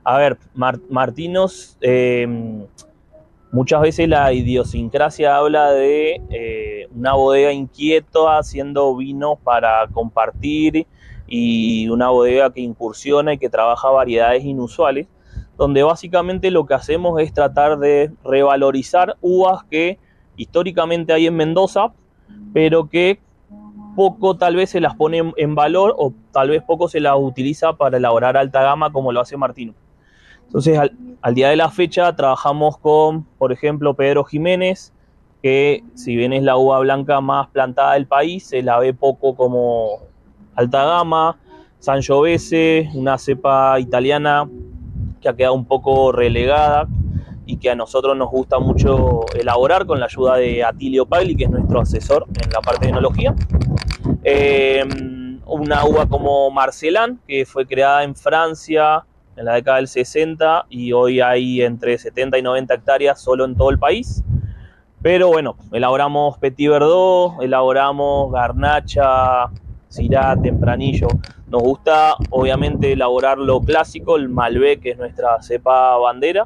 A 0.03 0.17
ver, 0.17 0.37
Mar- 0.53 0.79
Martinos, 0.89 1.77
eh, 1.81 2.25
muchas 3.51 3.81
veces 3.81 4.07
la 4.07 4.31
idiosincrasia 4.31 5.35
habla 5.35 5.71
de 5.71 6.21
eh, 6.29 6.87
una 6.95 7.13
bodega 7.13 7.51
inquieta 7.51 8.37
haciendo 8.37 8.95
vinos 8.95 9.37
para 9.43 9.87
compartir 9.91 10.87
y 11.27 11.89
una 11.89 12.09
bodega 12.09 12.51
que 12.51 12.61
incursiona 12.61 13.33
y 13.33 13.37
que 13.37 13.49
trabaja 13.49 13.89
variedades 13.89 14.45
inusuales, 14.45 15.07
donde 15.57 15.83
básicamente 15.83 16.51
lo 16.51 16.65
que 16.65 16.73
hacemos 16.73 17.19
es 17.19 17.33
tratar 17.33 17.77
de 17.79 18.11
revalorizar 18.23 19.17
uvas 19.21 19.63
que 19.65 19.99
históricamente 20.37 21.13
hay 21.13 21.27
en 21.27 21.35
Mendoza, 21.35 21.91
pero 22.53 22.87
que 22.87 23.19
poco 23.95 24.37
tal 24.37 24.55
vez 24.55 24.69
se 24.69 24.79
las 24.79 24.95
pone 24.95 25.33
en- 25.35 25.55
valor 25.55 25.95
o 25.97 26.13
tal 26.31 26.49
vez 26.49 26.61
poco 26.61 26.87
se 26.87 26.99
las 26.99 27.15
utiliza 27.17 27.73
para 27.73 27.97
elaborar 27.97 28.37
alta 28.37 28.61
gama 28.61 28.91
como 28.91 29.11
lo 29.11 29.19
hace 29.19 29.35
Martino. 29.35 29.73
Entonces, 30.45 30.77
al, 30.77 30.95
al 31.21 31.33
día 31.33 31.49
de 31.49 31.55
la 31.55 31.69
fecha 31.69 32.15
trabajamos 32.15 32.77
con, 32.77 33.23
por 33.37 33.51
ejemplo, 33.51 33.95
Pedro 33.95 34.23
Jiménez, 34.23 34.93
que 35.41 35.83
si 35.95 36.15
bien 36.15 36.31
es 36.31 36.43
la 36.43 36.57
uva 36.57 36.79
blanca 36.79 37.19
más 37.21 37.47
plantada 37.47 37.93
del 37.93 38.05
país, 38.05 38.45
se 38.45 38.61
la 38.61 38.77
ve 38.79 38.93
poco 38.93 39.35
como 39.35 39.99
alta 40.57 40.83
gama. 40.83 41.37
Sangiovese, 41.79 42.89
una 42.95 43.17
cepa 43.17 43.79
italiana 43.79 44.49
que 45.21 45.29
ha 45.29 45.35
quedado 45.35 45.53
un 45.53 45.65
poco 45.65 46.11
relegada 46.11 46.87
y 47.45 47.57
que 47.57 47.69
a 47.69 47.75
nosotros 47.75 48.17
nos 48.17 48.29
gusta 48.29 48.59
mucho 48.59 49.21
elaborar 49.35 49.85
con 49.85 49.99
la 49.99 50.07
ayuda 50.07 50.35
de 50.37 50.63
Atilio 50.63 51.05
Pagli, 51.05 51.35
que 51.35 51.45
es 51.45 51.49
nuestro 51.49 51.79
asesor 51.79 52.25
en 52.43 52.49
la 52.51 52.59
parte 52.59 52.87
de 52.87 52.91
enología. 52.91 53.33
Eh, 54.23 54.83
una 55.45 55.85
uva 55.85 56.07
como 56.07 56.49
Marcelán, 56.51 57.21
que 57.27 57.45
fue 57.45 57.65
creada 57.65 58.03
en 58.03 58.15
Francia 58.15 59.05
en 59.37 59.45
la 59.45 59.53
década 59.53 59.77
del 59.77 59.87
60 59.87 60.65
y 60.69 60.91
hoy 60.91 61.21
hay 61.21 61.61
entre 61.61 61.97
70 61.97 62.39
y 62.39 62.41
90 62.41 62.73
hectáreas 62.73 63.21
solo 63.21 63.45
en 63.45 63.55
todo 63.55 63.69
el 63.69 63.77
país. 63.77 64.23
Pero 65.01 65.27
bueno, 65.29 65.55
elaboramos 65.71 66.37
Petit 66.39 66.69
Verdot, 66.69 67.41
elaboramos 67.41 68.31
Garnacha, 68.31 69.45
Syrah, 69.89 70.35
Tempranillo. 70.41 71.07
Nos 71.47 71.61
gusta 71.61 72.15
obviamente 72.29 72.93
elaborar 72.93 73.37
lo 73.37 73.61
clásico, 73.61 74.17
el 74.17 74.29
Malbec, 74.29 74.81
que 74.81 74.91
es 74.91 74.97
nuestra 74.97 75.41
cepa 75.41 75.97
bandera, 75.97 76.45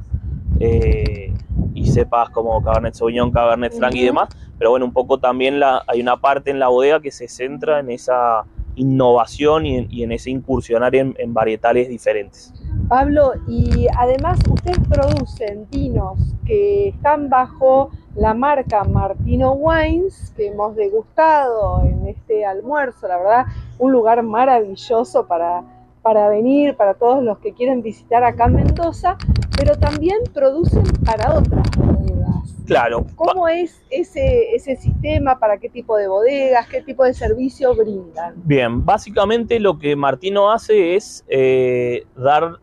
eh, 0.60 1.34
y 1.74 1.86
cepas 1.88 2.30
como 2.30 2.62
Cabernet 2.62 2.94
Sauvignon, 2.94 3.32
Cabernet 3.32 3.74
Franc 3.74 3.96
y 3.96 4.06
demás. 4.06 4.30
Pero 4.58 4.72
bueno, 4.72 4.86
un 4.86 4.94
poco 4.94 5.18
también 5.20 5.60
la, 5.60 5.84
hay 5.88 6.02
una 6.02 6.18
parte 6.18 6.52
en 6.52 6.60
la 6.60 6.68
bodega 6.68 7.00
que 7.00 7.12
se 7.12 7.28
centra 7.28 7.80
en 7.80 7.90
esa 7.90 8.44
innovación 8.76 9.66
y 9.66 9.78
en, 9.78 9.88
y 9.90 10.04
en 10.04 10.12
ese 10.12 10.30
incursionar 10.30 10.96
en, 10.96 11.16
en 11.18 11.34
varietales 11.34 11.90
diferentes. 11.90 12.54
Pablo, 12.88 13.34
y 13.48 13.88
además 13.98 14.40
ustedes 14.50 14.80
producen 14.88 15.68
vinos 15.72 16.20
que 16.46 16.90
están 16.90 17.30
bajo 17.30 17.90
la 18.16 18.34
marca 18.34 18.84
Martino 18.84 19.54
Wines, 19.54 20.34
que 20.36 20.48
hemos 20.48 20.76
degustado 20.76 21.84
en 21.86 22.08
este 22.08 22.46
almuerzo, 22.46 23.08
la 23.08 23.18
verdad, 23.18 23.46
un 23.80 23.92
lugar 23.92 24.22
maravilloso 24.24 25.28
para, 25.28 25.64
para 26.02 26.30
venir, 26.30 26.76
para 26.76 26.94
todos 26.94 27.24
los 27.24 27.40
que 27.40 27.54
quieren 27.54 27.82
visitar 27.82 28.24
acá 28.24 28.46
en 28.46 28.56
Mendoza, 28.56 29.18
pero 29.58 29.78
también 29.78 30.18
producen 30.34 30.84
para 31.06 31.36
otras 31.36 31.66
bodegas. 31.78 32.56
Claro, 32.66 33.06
¿Cómo 33.16 33.48
es 33.48 33.82
ese, 33.90 34.56
ese 34.56 34.76
sistema? 34.76 35.40
¿Para 35.40 35.58
qué 35.58 35.70
tipo 35.70 35.98
de 35.98 36.08
bodegas? 36.08 36.68
¿Qué 36.68 36.82
tipo 36.82 37.04
de 37.04 37.14
servicio 37.14 37.76
brindan? 37.76 38.36
Bien, 38.44 38.86
básicamente 38.86 39.60
lo 39.60 39.78
que 39.78 39.96
Martino 39.96 40.52
hace 40.52 40.96
es 40.96 41.24
eh, 41.28 42.06
dar 42.16 42.60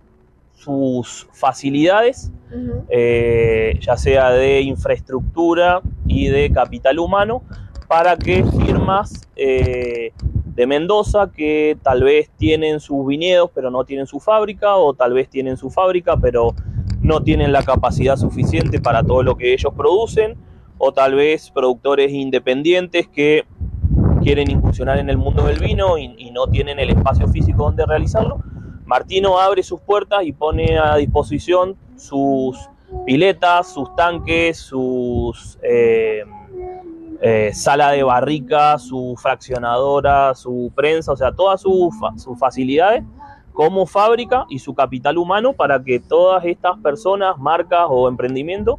sus 0.58 1.28
facilidades, 1.32 2.32
eh, 2.88 3.78
ya 3.80 3.96
sea 3.96 4.30
de 4.30 4.60
infraestructura 4.62 5.80
y 6.06 6.28
de 6.28 6.50
capital 6.50 6.98
humano, 6.98 7.42
para 7.86 8.16
que 8.16 8.44
firmas 8.44 9.28
eh, 9.36 10.12
de 10.54 10.66
Mendoza 10.66 11.30
que 11.30 11.78
tal 11.82 12.02
vez 12.02 12.30
tienen 12.36 12.80
sus 12.80 13.06
viñedos 13.06 13.50
pero 13.54 13.70
no 13.70 13.84
tienen 13.84 14.06
su 14.06 14.18
fábrica, 14.18 14.76
o 14.76 14.94
tal 14.94 15.12
vez 15.12 15.28
tienen 15.28 15.56
su 15.56 15.70
fábrica 15.70 16.16
pero 16.16 16.54
no 17.00 17.22
tienen 17.22 17.52
la 17.52 17.62
capacidad 17.62 18.16
suficiente 18.16 18.80
para 18.80 19.04
todo 19.04 19.22
lo 19.22 19.36
que 19.36 19.52
ellos 19.52 19.72
producen, 19.76 20.36
o 20.78 20.92
tal 20.92 21.14
vez 21.14 21.50
productores 21.50 22.12
independientes 22.12 23.06
que 23.06 23.44
quieren 24.22 24.50
incursionar 24.50 24.98
en 24.98 25.08
el 25.08 25.16
mundo 25.16 25.44
del 25.44 25.60
vino 25.60 25.96
y, 25.98 26.12
y 26.18 26.32
no 26.32 26.48
tienen 26.48 26.80
el 26.80 26.90
espacio 26.90 27.28
físico 27.28 27.64
donde 27.64 27.86
realizarlo. 27.86 28.42
Martino 28.88 29.38
abre 29.38 29.62
sus 29.62 29.82
puertas 29.82 30.24
y 30.24 30.32
pone 30.32 30.78
a 30.78 30.96
disposición 30.96 31.76
sus 31.96 32.58
piletas, 33.04 33.70
sus 33.70 33.94
tanques, 33.94 34.56
sus 34.56 35.58
eh, 35.62 36.24
eh, 37.20 37.50
sala 37.52 37.90
de 37.90 38.02
barrica, 38.02 38.78
su 38.78 39.14
fraccionadora, 39.20 40.34
su 40.34 40.72
prensa, 40.74 41.12
o 41.12 41.16
sea, 41.16 41.32
todas 41.32 41.60
sus 41.60 41.94
sus 42.16 42.38
facilidades 42.38 43.04
como 43.52 43.84
fábrica 43.84 44.46
y 44.48 44.58
su 44.58 44.74
capital 44.74 45.18
humano 45.18 45.52
para 45.52 45.84
que 45.84 46.00
todas 46.00 46.42
estas 46.46 46.78
personas, 46.78 47.36
marcas 47.36 47.88
o 47.90 48.08
emprendimientos 48.08 48.76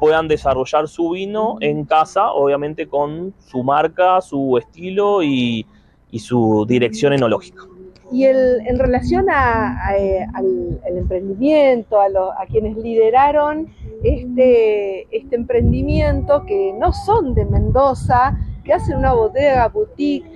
puedan 0.00 0.26
desarrollar 0.26 0.88
su 0.88 1.10
vino 1.10 1.58
en 1.60 1.84
casa, 1.84 2.32
obviamente 2.32 2.88
con 2.88 3.32
su 3.38 3.62
marca, 3.62 4.20
su 4.20 4.58
estilo 4.58 5.22
y 5.22 5.64
su 6.18 6.64
dirección 6.66 7.12
enológica. 7.12 7.68
Y 8.12 8.24
el, 8.24 8.60
en 8.66 8.78
relación 8.78 9.28
a, 9.30 9.86
a, 9.86 9.96
eh, 9.96 10.26
al, 10.34 10.80
emprendimiento, 10.84 12.00
a, 12.00 12.08
lo, 12.08 12.32
a, 12.32 12.46
quienes 12.46 12.76
lideraron 12.76 13.68
este, 14.02 15.06
este 15.16 15.36
emprendimiento, 15.36 16.44
que 16.46 16.72
no 16.78 16.92
son 16.92 17.34
de 17.34 17.44
Mendoza, 17.44 18.38
que 18.64 18.72
hacen 18.72 18.98
una 18.98 19.12
bodega 19.12 19.68
boutique, 19.68 20.26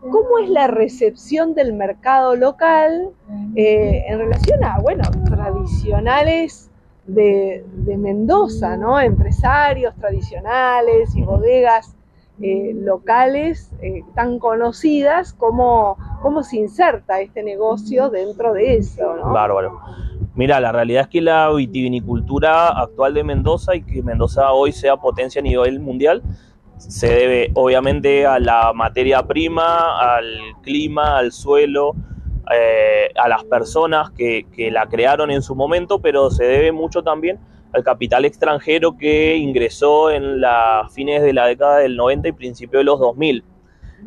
¿cómo 0.00 0.38
es 0.38 0.48
la 0.48 0.66
recepción 0.66 1.54
del 1.54 1.72
mercado 1.72 2.36
local 2.36 3.10
eh, 3.56 4.04
en 4.06 4.18
relación 4.18 4.62
a, 4.64 4.78
bueno, 4.80 5.02
tradicionales 5.24 6.70
de, 7.06 7.64
de, 7.72 7.96
Mendoza, 7.96 8.76
¿no? 8.76 9.00
Empresarios 9.00 9.94
tradicionales 9.96 11.14
y 11.14 11.22
bodegas 11.22 11.94
eh, 12.40 12.72
locales 12.74 13.70
eh, 13.80 14.02
tan 14.14 14.38
conocidas, 14.38 15.32
¿cómo, 15.32 15.96
¿cómo 16.20 16.42
se 16.42 16.56
inserta 16.56 17.20
este 17.20 17.42
negocio 17.42 18.10
dentro 18.10 18.52
de 18.52 18.76
eso? 18.76 19.14
¿no? 19.16 19.32
Bárbaro. 19.32 19.80
Mira, 20.34 20.58
la 20.58 20.72
realidad 20.72 21.02
es 21.02 21.08
que 21.08 21.20
la 21.20 21.48
vitivinicultura 21.52 22.68
actual 22.68 23.14
de 23.14 23.22
Mendoza 23.22 23.76
y 23.76 23.82
que 23.82 24.02
Mendoza 24.02 24.50
hoy 24.50 24.72
sea 24.72 24.96
potencia 24.96 25.40
a 25.40 25.44
nivel 25.44 25.78
mundial 25.78 26.22
se 26.76 27.06
debe 27.06 27.50
obviamente 27.54 28.26
a 28.26 28.38
la 28.40 28.72
materia 28.74 29.22
prima, 29.26 30.16
al 30.16 30.38
clima, 30.62 31.18
al 31.18 31.30
suelo, 31.30 31.92
eh, 32.52 33.10
a 33.16 33.28
las 33.28 33.44
personas 33.44 34.10
que, 34.10 34.46
que, 34.54 34.70
la 34.70 34.86
crearon 34.86 35.30
en 35.30 35.40
su 35.40 35.54
momento, 35.54 36.00
pero 36.00 36.30
se 36.30 36.44
debe 36.44 36.72
mucho 36.72 37.02
también 37.02 37.38
al 37.74 37.82
capital 37.82 38.24
extranjero 38.24 38.96
que 38.96 39.36
ingresó 39.36 40.10
en 40.10 40.40
las 40.40 40.92
fines 40.92 41.22
de 41.22 41.32
la 41.32 41.46
década 41.46 41.78
del 41.78 41.96
90 41.96 42.28
y 42.28 42.32
principio 42.32 42.78
de 42.78 42.84
los 42.84 43.00
2000. 43.00 43.44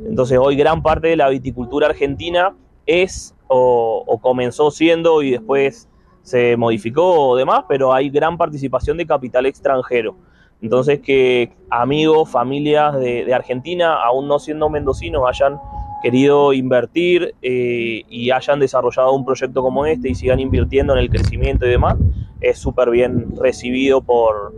Entonces 0.06 0.38
hoy 0.42 0.56
gran 0.56 0.82
parte 0.82 1.08
de 1.08 1.16
la 1.16 1.30
viticultura 1.30 1.88
argentina 1.88 2.56
es 2.86 3.36
o, 3.48 4.20
comenzó 4.22 4.72
siendo 4.72 5.22
y 5.22 5.32
después 5.32 5.90
se 6.22 6.58
modificó 6.58 7.30
o 7.30 7.36
demás, 7.36 7.64
pero 7.68 7.94
hay 7.94 8.10
gran 8.10 8.38
participación 8.38 8.98
de 8.98 9.06
capital 9.06 9.46
extranjero. 9.46 10.16
Entonces 10.62 11.00
que 11.00 11.52
amigos, 11.70 12.30
familias 12.30 12.98
de, 13.00 13.26
de 13.26 13.34
Argentina, 13.34 14.04
aún 14.04 14.28
no 14.28 14.40
siendo 14.40 14.70
mendocinos, 14.70 15.24
hayan 15.28 15.60
querido 16.02 16.54
invertir 16.54 17.36
eh, 17.42 18.04
y 18.08 18.32
hayan 18.32 18.60
desarrollado 18.60 19.14
un 19.14 19.26
proyecto 19.26 19.62
como 19.62 19.86
este 19.86 20.10
y 20.10 20.16
sigan 20.16 20.40
invirtiendo 20.40 20.94
en 20.94 21.00
el 21.00 21.10
crecimiento 21.10 21.66
y 21.66 21.70
demás, 21.70 21.96
es 22.42 22.58
súper 22.58 22.90
bien 22.90 23.36
recibido 23.38 24.02
por, 24.02 24.54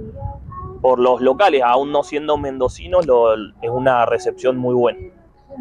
por 0.81 0.99
los 0.99 1.21
locales, 1.21 1.61
aún 1.63 1.91
no 1.91 2.03
siendo 2.03 2.37
mendocinos, 2.37 3.05
lo, 3.05 3.33
es 3.35 3.69
una 3.69 4.05
recepción 4.05 4.57
muy 4.57 4.75
buena. 4.75 4.99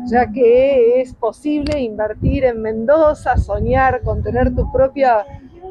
Ya 0.07 0.31
que 0.31 1.01
es 1.01 1.15
posible 1.15 1.81
invertir 1.81 2.45
en 2.45 2.63
Mendoza, 2.63 3.37
soñar 3.37 4.03
con 4.03 4.23
tener 4.23 4.55
tu 4.55 4.71
propia 4.71 5.25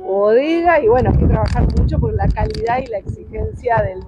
bodega 0.06 0.82
y 0.82 0.88
bueno, 0.88 1.12
hay 1.12 1.18
que 1.18 1.28
trabajar 1.28 1.66
mucho 1.80 2.00
por 2.00 2.14
la 2.14 2.28
calidad 2.28 2.80
y 2.84 2.88
la 2.88 2.98
exigencia 2.98 3.78
del 3.84 4.00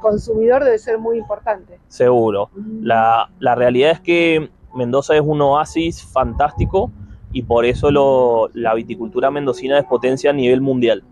consumidor 0.00 0.64
debe 0.64 0.78
ser 0.78 0.98
muy 0.98 1.18
importante. 1.18 1.78
Seguro. 1.88 2.50
La, 2.80 3.30
la 3.38 3.54
realidad 3.54 3.92
es 3.92 4.00
que 4.00 4.50
Mendoza 4.74 5.16
es 5.16 5.22
un 5.22 5.40
oasis 5.42 6.02
fantástico 6.04 6.90
y 7.32 7.42
por 7.42 7.64
eso 7.64 7.90
lo, 7.90 8.48
la 8.54 8.74
viticultura 8.74 9.30
mendocina 9.30 9.78
es 9.78 9.84
potencia 9.84 10.30
a 10.30 10.32
nivel 10.32 10.60
mundial. 10.60 11.02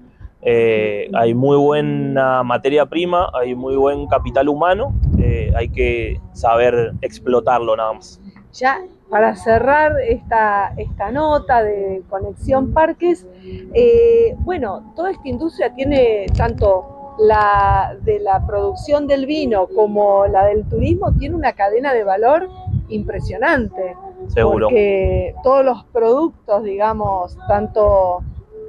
Eh, 0.42 1.10
hay 1.14 1.34
muy 1.34 1.56
buena 1.56 2.42
materia 2.42 2.86
prima, 2.86 3.30
hay 3.34 3.54
muy 3.54 3.74
buen 3.76 4.06
capital 4.06 4.48
humano, 4.48 4.94
eh, 5.18 5.52
hay 5.56 5.68
que 5.68 6.20
saber 6.32 6.92
explotarlo 7.00 7.76
nada 7.76 7.94
más. 7.94 8.20
Ya 8.52 8.80
para 9.10 9.34
cerrar 9.36 9.92
esta, 10.00 10.72
esta 10.76 11.10
nota 11.10 11.62
de 11.62 12.02
Conexión 12.08 12.72
Parques, 12.72 13.26
eh, 13.74 14.34
bueno, 14.40 14.92
toda 14.94 15.10
esta 15.10 15.28
industria 15.28 15.74
tiene 15.74 16.26
tanto 16.36 17.14
la 17.18 17.96
de 18.02 18.18
la 18.20 18.46
producción 18.46 19.06
del 19.06 19.26
vino 19.26 19.68
como 19.68 20.26
la 20.26 20.44
del 20.46 20.68
turismo, 20.68 21.12
tiene 21.12 21.34
una 21.34 21.52
cadena 21.52 21.94
de 21.94 22.04
valor 22.04 22.48
impresionante. 22.88 23.96
Seguro. 24.28 24.66
Porque 24.68 25.34
todos 25.42 25.64
los 25.64 25.84
productos, 25.84 26.64
digamos, 26.64 27.38
tanto 27.48 28.22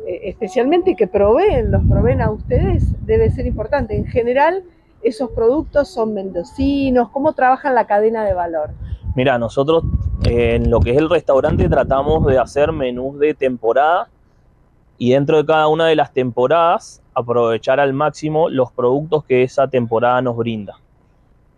eh, 0.08 0.30
especialmente 0.30 0.95
que 0.95 1.05
proveen, 1.05 1.70
los 1.70 1.84
proveen 1.84 2.22
a 2.22 2.32
ustedes, 2.32 2.95
debe 3.05 3.30
ser 3.30 3.45
importante. 3.45 3.97
En 3.97 4.05
general, 4.05 4.64
esos 5.01 5.32
productos 5.32 5.89
son 5.89 6.14
mendocinos, 6.14 7.10
¿cómo 7.10 7.34
trabajan 7.34 7.76
la 7.76 7.88
cadena 7.88 8.24
de 8.24 8.34
valor? 8.34 8.70
Mira, 9.16 9.38
nosotros 9.38 9.84
eh, 10.26 10.55
en 10.55 10.70
lo 10.70 10.80
que 10.80 10.91
es 10.91 10.97
el 10.97 11.10
restaurante 11.10 11.68
tratamos 11.68 12.26
de 12.26 12.39
hacer 12.39 12.72
menús 12.72 13.20
de 13.20 13.34
temporada 13.34 14.08
y 14.97 15.12
dentro 15.12 15.38
de 15.38 15.45
cada 15.45 15.68
una 15.68 15.88
de 15.88 15.97
las 15.97 16.14
temporadas 16.14 17.01
aprovechar 17.14 17.82
al 17.82 17.91
máximo 17.91 18.47
los 18.47 18.72
productos 18.72 19.26
que 19.26 19.43
esa 19.43 19.68
temporada 19.68 20.22
nos 20.22 20.38
brinda. 20.38 20.76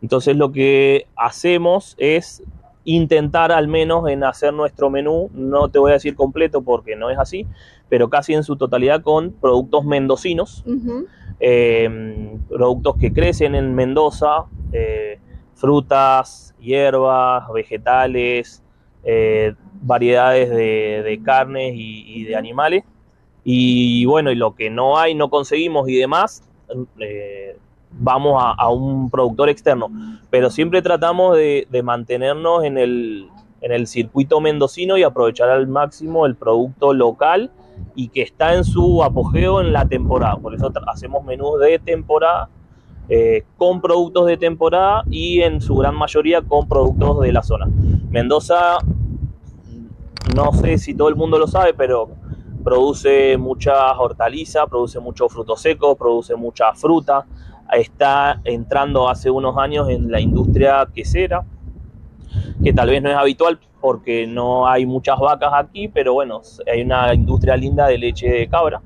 Entonces 0.02 0.36
lo 0.36 0.52
que 0.52 1.06
hacemos 1.16 1.93
es 2.00 2.41
intentar 2.84 3.52
al 3.52 3.68
menos 3.68 4.08
en 4.10 4.24
hacer 4.24 4.54
nuestro 4.54 4.89
menú, 4.89 5.30
no 5.34 5.70
te 5.70 5.78
voy 5.78 5.91
a 5.91 5.95
decir 5.95 6.16
completo 6.16 6.62
porque 6.62 6.95
no 6.95 7.10
es 7.10 7.20
así, 7.20 7.45
pero 7.90 8.10
casi 8.10 8.34
en 8.34 8.44
su 8.44 8.56
totalidad 8.56 9.02
con 9.02 9.32
productos 9.32 9.84
mendocinos, 9.84 10.64
uh 10.66 10.72
-huh. 10.72 11.06
eh, 11.40 12.38
productos 12.50 12.96
que 12.98 13.12
crecen 13.12 13.56
en 13.56 13.74
Mendoza, 13.76 14.46
eh, 14.72 15.20
frutas, 15.56 16.56
hierbas, 16.60 17.52
vegetales, 17.54 18.64
eh, 19.04 19.54
variedades 19.82 20.50
de, 20.50 21.04
de 21.04 21.22
carnes 21.24 21.74
y, 21.76 22.04
y, 22.08 22.24
de 22.24 22.36
animales. 22.36 22.84
Y 23.44 24.06
bueno, 24.06 24.32
y 24.32 24.36
lo 24.36 24.56
que 24.56 24.70
no 24.70 24.98
hay, 24.98 25.16
no 25.16 25.30
conseguimos 25.30 25.90
y 25.90 25.96
demás, 25.96 26.44
eh, 27.00 27.58
vamos 27.92 28.42
a, 28.42 28.52
a, 28.52 28.70
un 28.70 29.10
productor 29.10 29.50
externo. 29.50 29.90
Pero 30.30 30.50
siempre 30.50 30.82
tratamos 30.82 31.36
de, 31.36 31.68
de 31.70 31.84
mantenernos 31.84 32.64
en 32.64 32.78
el, 32.78 33.28
en 33.62 33.72
el 33.72 33.88
circuito 33.88 34.40
mendocino 34.40 34.98
y 34.98 35.04
aprovechar 35.04 35.50
al 35.50 35.68
máximo 35.68 36.26
el 36.26 36.36
producto 36.36 36.94
local 36.94 37.52
y 37.95 38.09
que 38.09 38.21
está 38.21 38.55
en 38.55 38.63
su 38.63 39.03
apogeo 39.03 39.61
en 39.61 39.73
la 39.73 39.88
temporada. 39.88 40.38
Por 40.38 40.55
eso 40.55 40.71
hacemos 40.88 41.23
menús 41.25 41.59
de 41.59 41.80
temporada 41.80 42.49
eh, 43.11 43.43
con 43.57 43.82
productos 43.82 44.27
de 44.27 44.38
temporada 44.38 45.03
y 45.09 45.41
en 45.41 45.61
su 45.61 45.75
gran 45.75 45.95
mayoría 45.95 46.43
con 46.43 46.67
productos 46.67 47.21
de 47.21 47.34
la 47.34 47.41
zona. 47.41 47.67
Mendoza, 48.09 48.77
no 50.36 50.53
sé 50.53 50.77
si 50.77 50.93
todo 50.93 51.09
el 51.09 51.15
mundo 51.15 51.39
lo 51.39 51.47
sabe, 51.47 51.73
pero 51.73 52.09
produce 52.63 53.36
muchas 53.38 53.75
hortalizas, 53.97 54.67
produce 54.69 54.99
mucho 54.99 55.27
fruto 55.27 55.55
seco, 55.55 55.95
produce 55.95 56.36
mucha 56.36 56.73
fruta. 56.73 57.25
Está 57.71 58.41
entrando 58.43 59.09
hace 59.09 59.32
unos 59.32 59.57
años 59.57 59.89
en 59.89 60.11
la 60.11 60.21
industria 60.21 60.88
quesera, 60.93 61.43
que 62.63 62.73
tal 62.73 62.89
vez 62.89 63.01
no 63.01 63.09
es 63.09 63.15
habitual 63.15 63.59
porque 63.82 64.27
no 64.27 64.67
hay 64.67 64.86
muchas 64.86 65.19
vacas 65.19 65.51
aquí, 65.53 65.88
pero 65.88 66.13
bueno, 66.13 66.41
hay 66.71 66.82
una 66.82 67.13
industria 67.13 67.55
linda 67.55 67.88
de 67.88 67.97
leche 67.97 68.30
de 68.30 68.47
cabra. 68.47 68.82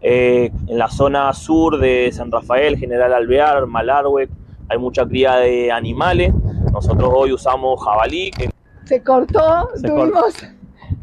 Eh, 0.00 0.50
en 0.66 0.78
la 0.78 0.88
zona 0.88 1.32
sur 1.32 1.78
de 1.78 2.10
San 2.12 2.30
Rafael, 2.30 2.76
General 2.76 3.12
Alvear, 3.14 3.66
Malargüe, 3.66 4.28
hay 4.68 4.78
mucha 4.78 5.06
cría 5.06 5.36
de 5.36 5.70
animales. 5.70 6.34
Nosotros 6.72 7.10
hoy 7.14 7.32
usamos 7.32 7.82
jabalí. 7.82 8.30
Que 8.30 8.50
se 8.84 9.02
cortó, 9.02 9.70
se 9.74 9.88
tuvimos, 9.88 10.10
cortó. 10.12 10.46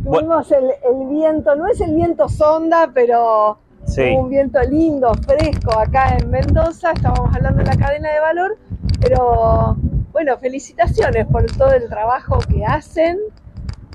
tuvimos 0.03 0.51
el, 0.51 0.65
el, 0.65 1.09
viento, 1.09 1.55
no 1.55 1.67
es 1.67 1.81
el 1.81 1.95
viento 1.95 2.29
sonda, 2.29 2.91
pero 2.93 3.57
sí. 3.85 4.03
un 4.15 4.29
viento 4.29 4.61
lindo, 4.61 5.13
fresco 5.25 5.77
acá 5.79 6.17
en 6.17 6.29
Mendoza. 6.29 6.91
Estábamos 6.91 7.35
hablando 7.35 7.63
de 7.63 7.69
la 7.69 7.77
cadena 7.77 8.11
de 8.11 8.19
valor, 8.19 8.57
pero 8.99 9.77
bueno, 10.23 10.37
felicitaciones 10.37 11.25
por 11.25 11.47
todo 11.47 11.73
el 11.73 11.89
trabajo 11.89 12.37
que 12.47 12.63
hacen 12.63 13.17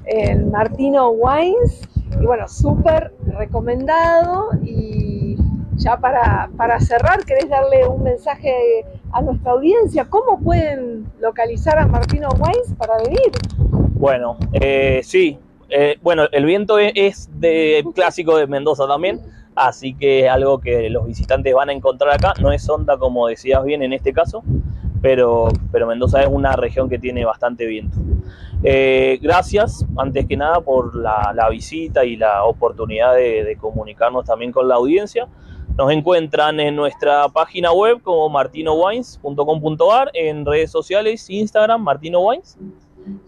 en 0.07 0.51
Martino 0.51 1.11
Wines. 1.11 1.83
Y 2.20 2.27
bueno, 2.27 2.49
súper 2.49 3.12
recomendado. 3.27 4.49
Y 4.64 5.37
ya 5.77 5.99
para, 5.99 6.51
para, 6.57 6.81
cerrar, 6.81 7.24
¿querés 7.24 7.49
darle 7.49 7.87
un 7.87 8.03
mensaje 8.03 8.85
a 9.12 9.22
nuestra 9.22 9.53
audiencia? 9.53 10.07
¿Cómo 10.07 10.41
pueden 10.41 11.07
localizar 11.20 11.79
a 11.79 11.87
Martino 11.87 12.29
Wines 12.41 12.74
para 12.77 12.97
venir? 13.05 13.31
Bueno, 13.95 14.37
eh, 14.53 15.03
sí. 15.05 15.39
Eh, 15.68 15.97
bueno, 16.03 16.24
el 16.33 16.45
viento 16.45 16.81
es 16.81 17.31
de 17.39 17.85
clásico 17.95 18.37
de 18.37 18.49
Mendoza 18.49 18.89
también. 18.89 19.20
Así 19.55 19.95
que 19.95 20.29
algo 20.29 20.59
que 20.59 20.91
los 20.91 21.07
visitantes 21.07 21.55
van 21.55 21.68
a 21.68 21.72
encontrar 21.72 22.14
acá. 22.14 22.35
No 22.41 22.51
es 22.51 22.68
onda, 22.68 22.99
como 22.99 23.29
decías 23.29 23.62
bien 23.62 23.85
en 23.85 23.93
este 23.93 24.12
caso 24.12 24.43
pero, 25.03 25.49
pero 25.73 25.87
Mendoza 25.87 26.23
es 26.23 26.29
una 26.29 26.53
región 26.57 26.89
que 26.89 26.99
tiene 26.99 27.25
bastante 27.25 27.67
viento. 27.67 27.99
Eh, 28.63 29.19
gracias, 29.23 29.87
antes 29.97 30.27
que 30.27 30.37
nada, 30.37 30.61
por 30.61 30.97
la, 30.97 31.49
visita 31.51 32.05
y 32.05 32.17
la 32.17 32.45
oportunidad 32.45 33.15
de, 33.15 33.57
comunicarnos 33.61 34.25
también 34.25 34.53
con 34.53 34.69
la 34.69 34.77
audiencia. 34.77 35.29
Nos 35.77 35.93
encuentran 35.93 36.59
en 36.59 36.75
nuestra 36.75 37.29
página 37.29 37.73
web 37.73 38.01
como 38.03 38.29
martinowines.com.ar, 38.31 40.11
en 40.15 40.47
redes 40.47 40.71
sociales, 40.71 41.29
Instagram, 41.29 41.83
Martino 41.83 42.21
Wines. 42.21 42.57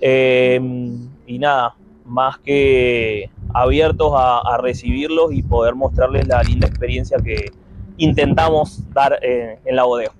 Eh, 0.00 0.58
y 1.26 1.38
nada, 1.38 1.76
más 2.04 2.38
que 2.38 3.30
abiertos 3.52 4.12
a, 4.14 4.38
a 4.38 4.56
recibirlos 4.58 5.32
y 5.32 5.42
poder 5.42 5.74
mostrarles 5.74 6.26
la 6.26 6.42
linda 6.42 6.66
experiencia 6.66 7.18
que 7.18 7.52
intentamos 7.98 8.82
dar 8.92 9.18
eh, 9.22 9.58
en 9.64 9.76
la 9.76 9.84
bodega. 9.84 10.12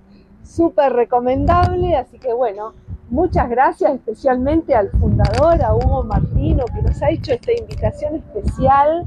Súper 0.48 0.94
recomendable, 0.94 1.94
así 1.94 2.18
que 2.18 2.32
bueno, 2.32 2.72
muchas 3.10 3.50
gracias 3.50 3.92
especialmente 3.92 4.74
al 4.74 4.90
fundador, 4.92 5.62
a 5.62 5.74
Hugo 5.74 6.04
Martino, 6.04 6.64
que 6.74 6.80
nos 6.80 7.02
ha 7.02 7.10
hecho 7.10 7.34
esta 7.34 7.52
invitación 7.52 8.16
especial, 8.16 9.06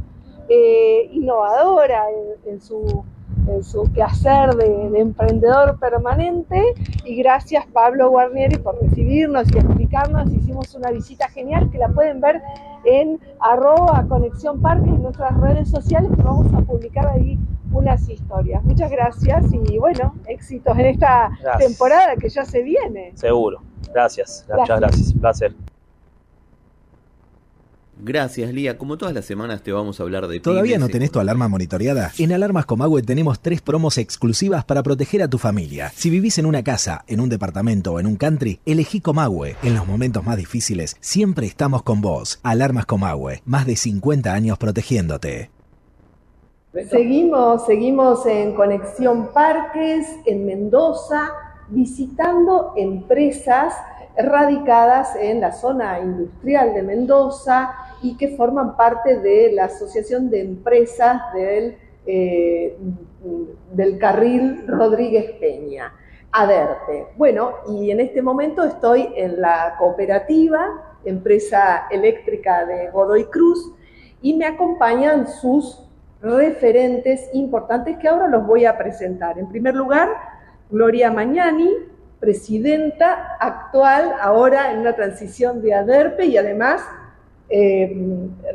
eh, 0.50 1.10
innovadora 1.12 2.06
en, 2.12 2.54
en 2.54 2.62
su 2.62 3.04
en 3.48 3.64
su 3.64 3.92
quehacer 3.94 4.56
de, 4.56 4.90
de, 4.90 5.00
emprendedor 5.00 5.80
permanente. 5.80 6.74
Y 7.06 7.16
gracias 7.18 7.66
Pablo 7.68 8.10
Guarnieri 8.10 8.58
por 8.58 8.82
recibirnos 8.82 9.52
y 9.52 9.58
explicarnos. 9.58 10.32
Hicimos 10.32 10.74
una 10.76 10.92
visita 10.92 11.28
genial 11.30 11.70
que 11.72 11.78
la 11.78 11.90
pueden 11.90 12.22
ver 12.22 12.42
en 12.86 13.20
arroba 13.40 14.06
Conexión 14.08 14.62
Parque 14.62 14.90
en 14.90 15.02
nuestras 15.04 15.40
redes 15.40 15.70
sociales 15.70 16.12
que 16.16 16.22
vamos 16.22 16.52
a 16.54 16.62
publicar 16.62 17.08
ahí 17.08 17.38
unas 17.72 18.08
historias. 18.10 18.64
Muchas 18.64 18.92
gracias 18.92 19.46
y 19.54 19.78
bueno, 19.78 20.14
éxitos 20.28 20.78
en 20.78 20.86
esta 20.88 21.32
Gracias. 21.42 21.68
temporada 21.70 22.16
que 22.16 22.30
ya 22.30 22.46
se 22.46 22.62
viene. 22.62 23.12
Seguro. 23.16 23.62
Gracias. 23.94 24.46
Muchas 24.50 24.80
Gracias. 24.80 24.80
gracias. 24.80 25.14
Placer. 25.20 25.71
Gracias, 28.04 28.52
Lía. 28.52 28.80
Como 28.80 28.98
todas 28.98 29.14
las 29.14 29.26
semanas 29.26 29.62
te 29.62 29.72
vamos 29.72 30.00
a 30.00 30.04
hablar 30.04 30.28
de 30.28 30.40
¿Todavía 30.40 30.74
pymes, 30.74 30.88
no 30.88 30.92
tenés 30.92 31.12
tu 31.12 31.20
alarma 31.20 31.48
monitoreada? 31.48 32.12
En 32.18 32.32
Alarmas 32.32 32.66
Comahue 32.66 33.04
tenemos 33.04 33.40
tres 33.42 33.62
promos 33.62 34.00
exclusivas 34.00 34.66
para 34.66 34.82
proteger 34.82 35.22
a 35.22 35.28
tu 35.28 35.38
familia. 35.38 35.92
Si 35.94 36.10
vivís 36.10 36.40
en 36.40 36.48
una 36.48 36.64
casa, 36.64 37.06
en 37.08 37.20
un 37.20 37.30
departamento 37.30 37.94
o 37.94 38.00
en 38.00 38.08
un 38.08 38.16
country, 38.16 38.60
elegí 38.66 39.02
Comahue. 39.02 39.56
En 39.62 39.76
los 39.76 39.88
momentos 39.88 40.26
más 40.26 40.36
difíciles, 40.36 40.98
siempre 41.00 41.46
estamos 41.46 41.84
con 41.84 42.02
vos. 42.02 42.40
Alarmas 42.42 42.88
Comahue, 42.88 43.44
más 43.46 43.68
de 43.68 43.76
50 43.76 44.34
años 44.34 44.58
protegiéndote. 44.58 45.52
Seguimos, 46.90 47.68
seguimos 47.68 48.26
en 48.26 48.56
Conexión 48.56 49.32
Parques, 49.32 50.08
en 50.26 50.48
Mendoza, 50.48 51.30
visitando 51.70 52.74
empresas 52.78 53.76
radicadas 54.18 55.16
en 55.16 55.42
la 55.42 55.52
zona 55.52 56.00
industrial 56.00 56.74
de 56.74 56.82
Mendoza 56.82 57.76
y 58.02 58.18
que 58.18 58.30
forman 58.30 58.76
parte 58.76 59.20
de 59.20 59.52
la 59.54 59.66
Asociación 59.66 60.30
de 60.30 60.42
Empresas 60.42 61.22
del, 61.34 61.78
eh, 62.06 62.78
del 63.72 63.98
Carril 63.98 64.68
Rodríguez 64.68 65.32
Peña, 65.40 65.94
ADERPE. 66.32 67.08
Bueno, 67.18 67.54
y 67.68 67.92
en 67.92 68.00
este 68.00 68.22
momento 68.22 68.64
estoy 68.64 69.10
en 69.16 69.40
la 69.40 69.76
cooperativa, 69.78 70.98
empresa 71.06 71.88
eléctrica 71.92 72.66
de 72.66 72.90
Godoy 72.90 73.26
Cruz, 73.26 73.74
y 74.22 74.36
me 74.36 74.46
acompañan 74.46 75.28
sus 75.28 75.84
referentes 76.22 77.30
importantes 77.34 77.98
que 77.98 78.08
ahora 78.08 78.28
los 78.28 78.46
voy 78.46 78.66
a 78.66 78.78
presentar. 78.78 79.40
En 79.40 79.50
primer 79.50 79.76
lugar, 79.76 80.10
Gloria 80.70 81.12
Mañani, 81.12 81.70
presidenta 82.20 83.36
actual, 83.40 84.14
ahora 84.22 84.72
en 84.72 84.80
una 84.80 84.96
transición 84.96 85.62
de 85.62 85.74
ADERPE 85.74 86.28
y 86.28 86.38
además 86.38 86.82
eh, 87.52 87.96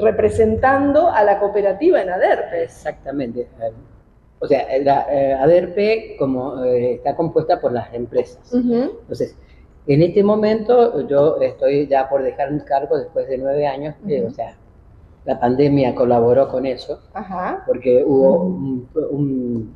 representando 0.01 1.09
a 1.11 1.23
la 1.23 1.39
cooperativa 1.39 2.01
en 2.03 2.11
ADERPE. 2.11 2.63
Exactamente. 2.65 3.41
Eh, 3.43 3.73
O 4.39 4.47
sea, 4.47 4.67
la 4.83 5.07
eh, 5.11 5.33
ADERPE 5.35 6.17
como, 6.19 6.63
eh, 6.65 6.95
está 6.95 7.15
compuesta 7.17 7.59
por 7.61 7.73
las 7.73 7.93
empresas. 7.95 8.53
Entonces, 8.53 9.35
en 9.87 10.03
este 10.03 10.23
momento 10.23 11.07
yo 11.09 11.41
estoy 11.41 11.87
ya 11.87 12.09
por 12.09 12.23
dejar 12.23 12.53
un 12.53 12.61
cargo 12.61 12.99
después 12.99 13.29
de 13.29 13.39
nueve 13.39 13.67
años, 13.67 13.95
o 14.27 14.31
sea, 14.31 14.55
la 15.25 15.41
pandemia 15.41 15.95
colaboró 15.95 16.49
con 16.49 16.67
eso, 16.67 17.01
Ajá. 17.15 17.63
porque 17.67 18.05
hubo 18.05 18.43
un, 18.45 18.89
un- 19.11 19.75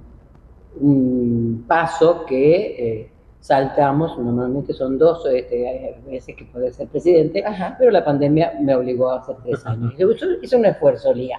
un 0.81 1.64
paso 1.66 2.25
que 2.27 3.01
eh, 3.01 3.10
saltamos, 3.41 4.18
normalmente 4.18 4.72
son 4.74 4.99
dos 4.99 5.26
este, 5.26 5.97
veces 6.07 6.36
que 6.36 6.45
puede 6.45 6.72
ser 6.72 6.88
presidente, 6.88 7.43
pero 7.78 7.91
la 7.91 8.05
pandemia 8.05 8.53
me 8.61 8.74
obligó 8.74 9.11
a 9.11 9.20
hacer 9.20 9.36
tres 9.43 9.64
años. 9.66 9.95
Hizo, 9.95 10.26
hizo 10.43 10.59
un 10.59 10.66
esfuerzo, 10.66 11.12
Lía. 11.14 11.38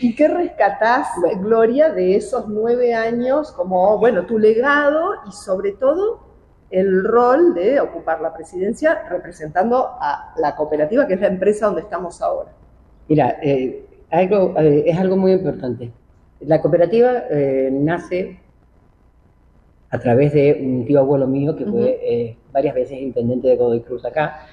¿Y 0.00 0.14
qué 0.14 0.28
rescatás, 0.28 1.08
Gloria, 1.40 1.90
de 1.90 2.16
esos 2.16 2.48
nueve 2.48 2.94
años 2.94 3.52
como, 3.52 3.98
bueno, 3.98 4.24
tu 4.24 4.38
legado 4.38 5.12
y 5.28 5.32
sobre 5.32 5.72
todo 5.72 6.28
el 6.70 7.04
rol 7.04 7.54
de 7.54 7.80
ocupar 7.80 8.20
la 8.20 8.34
presidencia 8.34 9.02
representando 9.08 9.88
a 10.00 10.34
la 10.38 10.54
cooperativa, 10.54 11.06
que 11.06 11.14
es 11.14 11.20
la 11.20 11.28
empresa 11.28 11.66
donde 11.66 11.82
estamos 11.82 12.20
ahora? 12.20 12.52
Mira, 13.08 13.38
eh, 13.42 13.86
algo, 14.10 14.54
eh, 14.58 14.84
es 14.86 14.98
algo 14.98 15.16
muy 15.16 15.32
importante. 15.32 15.90
La 16.40 16.60
cooperativa 16.60 17.24
eh, 17.30 17.68
nace 17.72 18.38
a 19.90 19.98
través 19.98 20.32
de 20.34 20.58
un 20.62 20.84
tío 20.84 21.00
abuelo 21.00 21.26
mío 21.26 21.56
que 21.56 21.64
fue 21.64 21.80
Ujú. 21.80 21.86
eh, 22.02 22.36
varias 22.52 22.74
veces 22.74 23.00
intendente 23.00 23.48
de 23.48 23.56
Godoy 23.56 23.80
Cruz 23.80 24.04
acá. 24.04 24.46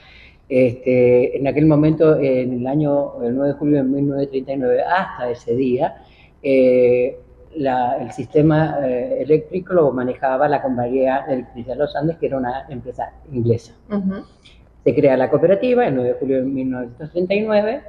Este, 0.48 1.38
en 1.38 1.48
aquel 1.48 1.66
momento, 1.66 2.20
en 2.20 2.54
el 2.54 2.68
año 2.68 3.22
el 3.24 3.36
9 3.36 3.50
de 3.54 3.54
julio 3.60 3.78
de 3.78 3.84
1939, 3.84 4.84
hasta 4.84 5.30
ese 5.32 5.56
día, 5.56 5.96
eh, 6.44 7.18
la- 7.56 7.98
el 8.00 8.12
sistema 8.12 8.78
eh, 8.84 9.22
eléctrico 9.22 9.74
lo 9.74 9.92
manejaba 9.92 10.48
la 10.48 10.62
compañía 10.62 11.26
eléctrica 11.28 11.72
de 11.72 11.78
los 11.80 11.96
Andes, 11.96 12.18
que 12.18 12.28
era 12.28 12.38
una 12.38 12.66
empresa 12.70 13.12
inglesa. 13.32 13.74
Se 14.84 14.94
crea 14.94 15.18
la 15.18 15.30
cooperativa 15.32 15.88
el 15.88 15.96
9 15.96 16.10
de 16.10 16.16
julio 16.16 16.38
de 16.38 16.44
1939. 16.44 17.82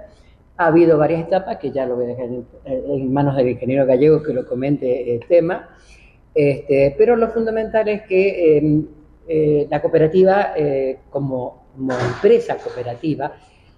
Ha 0.56 0.66
habido 0.68 0.96
varias 0.96 1.26
etapas 1.26 1.58
que 1.58 1.70
ya 1.70 1.84
lo 1.84 1.96
voy 1.96 2.06
a 2.06 2.08
dejar 2.08 2.24
en, 2.26 2.46
en 2.64 3.12
manos 3.12 3.36
del 3.36 3.50
ingeniero 3.50 3.84
gallego 3.84 4.22
que 4.22 4.32
lo 4.32 4.46
comente 4.48 5.14
el 5.14 5.20
tema. 5.26 5.68
Este, 6.36 6.94
pero 6.98 7.16
lo 7.16 7.28
fundamental 7.30 7.88
es 7.88 8.02
que 8.02 8.58
eh, 8.58 8.82
eh, 9.26 9.66
la 9.70 9.80
cooperativa, 9.80 10.52
eh, 10.54 10.98
como, 11.08 11.64
como 11.74 11.94
empresa 11.94 12.56
cooperativa, 12.56 13.32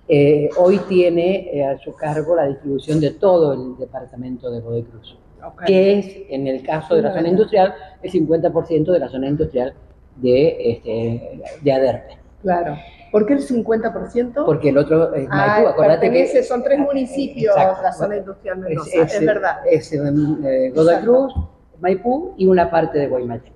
eh, 0.09 0.49
hoy 0.57 0.81
tiene 0.89 1.51
eh, 1.53 1.65
a 1.65 1.79
su 1.79 1.95
cargo 1.95 2.35
la 2.35 2.47
distribución 2.49 2.99
de 2.99 3.13
todo 3.13 3.53
el 3.53 3.77
departamento 3.79 4.51
de 4.51 4.61
Godoy 4.61 4.83
Cruz, 4.83 5.17
que 5.67 5.99
es, 5.99 6.17
en 6.31 6.49
el 6.49 6.63
caso 6.65 6.97
de 6.97 7.03
la 7.03 7.13
zona 7.15 7.29
industrial, 7.29 7.75
el 8.03 8.11
50% 8.11 8.91
de 8.91 8.99
la 8.99 9.09
zona 9.09 9.29
industrial 9.29 9.75
de, 10.17 10.73
este, 10.73 11.41
de 11.63 11.73
ADERPE. 11.73 12.19
Claro. 12.43 12.77
¿Por 13.13 13.25
qué 13.25 13.35
el 13.35 13.47
50%? 13.47 14.45
Porque 14.45 14.71
el 14.71 14.79
otro 14.79 15.15
es 15.15 15.29
Ah, 15.31 15.47
Maipú, 15.59 15.69
acordate 15.69 16.11
que 16.11 16.43
son 16.43 16.63
tres 16.63 16.79
municipios 16.81 17.55
Exacto. 17.57 17.83
la 17.83 17.93
zona 17.93 18.17
industrial 18.17 18.59
Mendoza, 18.59 19.03
es, 19.03 19.15
es, 19.15 19.25
verdad. 19.27 19.57
es, 19.71 19.93
eh, 19.93 20.73
Godoy. 20.75 20.97
Cruz, 21.03 21.35
Maipú 21.81 22.35
y 22.37 22.47
una 22.47 22.71
parte 22.71 22.99
de 22.99 23.09
Guaymallén. 23.09 23.53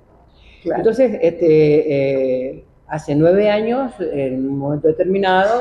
Claro. 0.62 0.79
Entonces, 0.79 1.18
este, 1.20 2.51
eh, 2.51 2.64
hace 2.87 3.14
nueve 3.14 3.51
años, 3.51 3.93
en 4.01 4.49
un 4.49 4.59
momento 4.59 4.89
determinado, 4.89 5.61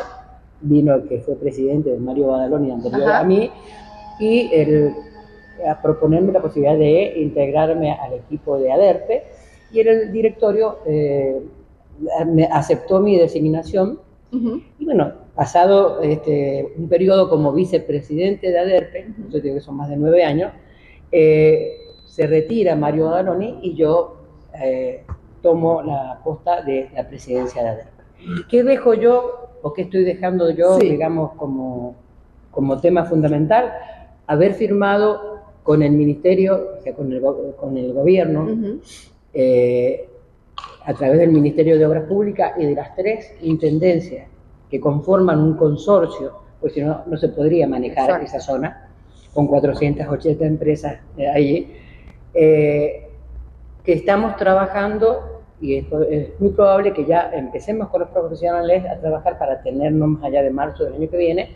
vino 0.62 0.94
el 0.94 1.08
que 1.08 1.20
fue 1.20 1.36
presidente 1.36 1.90
de 1.90 1.98
Mario 1.98 2.28
Badaloni 2.28 2.72
anterior 2.72 3.04
Ajá. 3.10 3.20
a 3.20 3.24
mí, 3.24 3.50
y 4.20 4.50
el- 4.54 4.94
a 5.68 5.82
proponerme 5.82 6.32
la 6.32 6.42
posibilidad 6.42 6.78
de 6.78 7.14
integrarme 7.20 7.92
al 7.94 8.14
equipo 8.14 8.58
de 8.60 8.72
ADERPE, 8.72 9.24
y 9.72 9.80
el 9.80 10.12
directorio 10.12 10.80
eh, 10.86 11.40
me 12.28 12.46
aceptó 12.46 13.00
mi 13.00 13.18
designación, 13.18 14.00
y 14.80 14.86
bueno, 14.86 15.12
pasado 15.36 16.02
este, 16.02 16.66
un 16.78 16.88
periodo 16.88 17.30
como 17.30 17.52
vicepresidente 17.52 18.50
de 18.50 18.60
ADERPE, 18.60 19.08
yo 19.30 19.40
digo 19.42 19.56
que 19.56 19.62
son 19.62 19.76
más 19.76 19.90
de 19.90 19.98
nueve 19.98 20.24
años, 20.24 20.52
eh, 21.12 21.74
se 22.12 22.28
retira 22.28 22.76
Mario 22.76 23.06
Badaloni 23.06 23.60
y 23.62 23.74
yo 23.76 24.18
eh, 24.62 25.04
tomo 25.42 25.82
la 25.82 26.20
posta 26.24 26.62
de 26.62 26.90
la 26.94 27.08
presidencia 27.08 27.64
de 27.64 27.70
ADERPE. 27.70 27.92
¿Qué 28.50 28.64
dejo 28.64 28.94
yo 28.94 29.48
o 29.62 29.72
qué 29.72 29.84
estoy 29.84 30.04
dejando 30.04 30.50
yo, 30.50 30.78
Sí. 30.78 30.90
digamos, 30.90 31.32
como, 31.38 31.96
como 32.52 32.82
tema 32.82 33.06
fundamental? 33.06 33.72
Haber 34.28 34.54
firmado 34.56 35.40
con 35.64 35.82
el 35.84 35.94
ministerio, 35.94 36.72
o 36.78 36.82
sea, 36.84 36.94
con 36.94 37.14
el, 37.14 37.22
con 37.56 37.78
el 37.78 37.94
gobierno, 37.94 38.46
eh, 39.34 40.10
a 40.84 40.94
través 40.94 41.18
del 41.20 41.32
Ministerio 41.32 41.78
de 41.80 41.86
Obras 41.86 42.04
Públicas 42.10 42.54
y 42.60 42.66
de 42.66 42.76
las 42.76 42.94
tres 42.96 43.34
intendencias 43.42 44.28
que 44.70 44.82
conforman 44.82 45.40
un 45.40 45.56
consorcio, 45.56 46.34
pues 46.60 46.74
si 46.74 46.82
no, 46.82 47.04
no 47.06 47.16
se 47.18 47.30
podría 47.30 47.68
manejar 47.70 48.10
Exacto. 48.10 48.26
esa 48.26 48.40
zona, 48.42 48.90
con 49.34 49.48
480 49.48 50.46
empresas 50.46 50.98
eh, 51.18 51.28
ahí, 51.30 51.78
eh, 52.34 53.10
que 53.84 53.94
estamos 53.94 54.36
trabajando, 54.38 55.42
y 55.60 55.76
es 55.76 56.40
muy 56.40 56.50
probable 56.52 56.94
que 56.94 57.06
ya 57.06 57.32
empecemos 57.34 57.90
con 57.90 58.02
los 58.02 58.10
profesionales 58.10 58.84
a 58.86 59.00
trabajar 59.00 59.38
para 59.38 59.62
tenernos 59.62 60.10
más 60.10 60.24
allá 60.24 60.42
de 60.42 60.50
marzo 60.50 60.84
del 60.86 60.94
año 60.94 61.10
que 61.10 61.18
viene, 61.18 61.56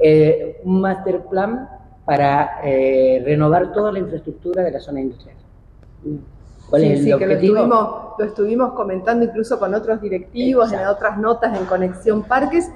eh, 0.00 0.60
un 0.64 0.80
master 0.80 1.20
plan 1.26 1.68
para 2.04 2.60
eh, 2.64 3.22
renovar 3.24 3.72
toda 3.72 3.92
la 3.92 3.98
infraestructura 3.98 4.62
de 4.62 4.70
la 4.70 4.80
zona 4.80 5.00
industrial. 5.00 5.36
¿Cuál 6.70 6.82
sí, 6.82 6.88
es 6.88 6.98
el 7.00 7.04
sí, 7.04 7.18
que 7.18 7.26
lo 7.26 7.32
estuvimos, 7.34 7.90
lo 8.18 8.24
estuvimos 8.24 8.72
comentando 8.72 9.24
incluso 9.24 9.58
con 9.58 9.74
otros 9.74 10.00
directivos, 10.00 10.72
en 10.72 10.86
otras 10.86 11.18
notas 11.18 11.58
en 11.58 11.66
Conexión 11.66 12.22
Parques. 12.22 12.70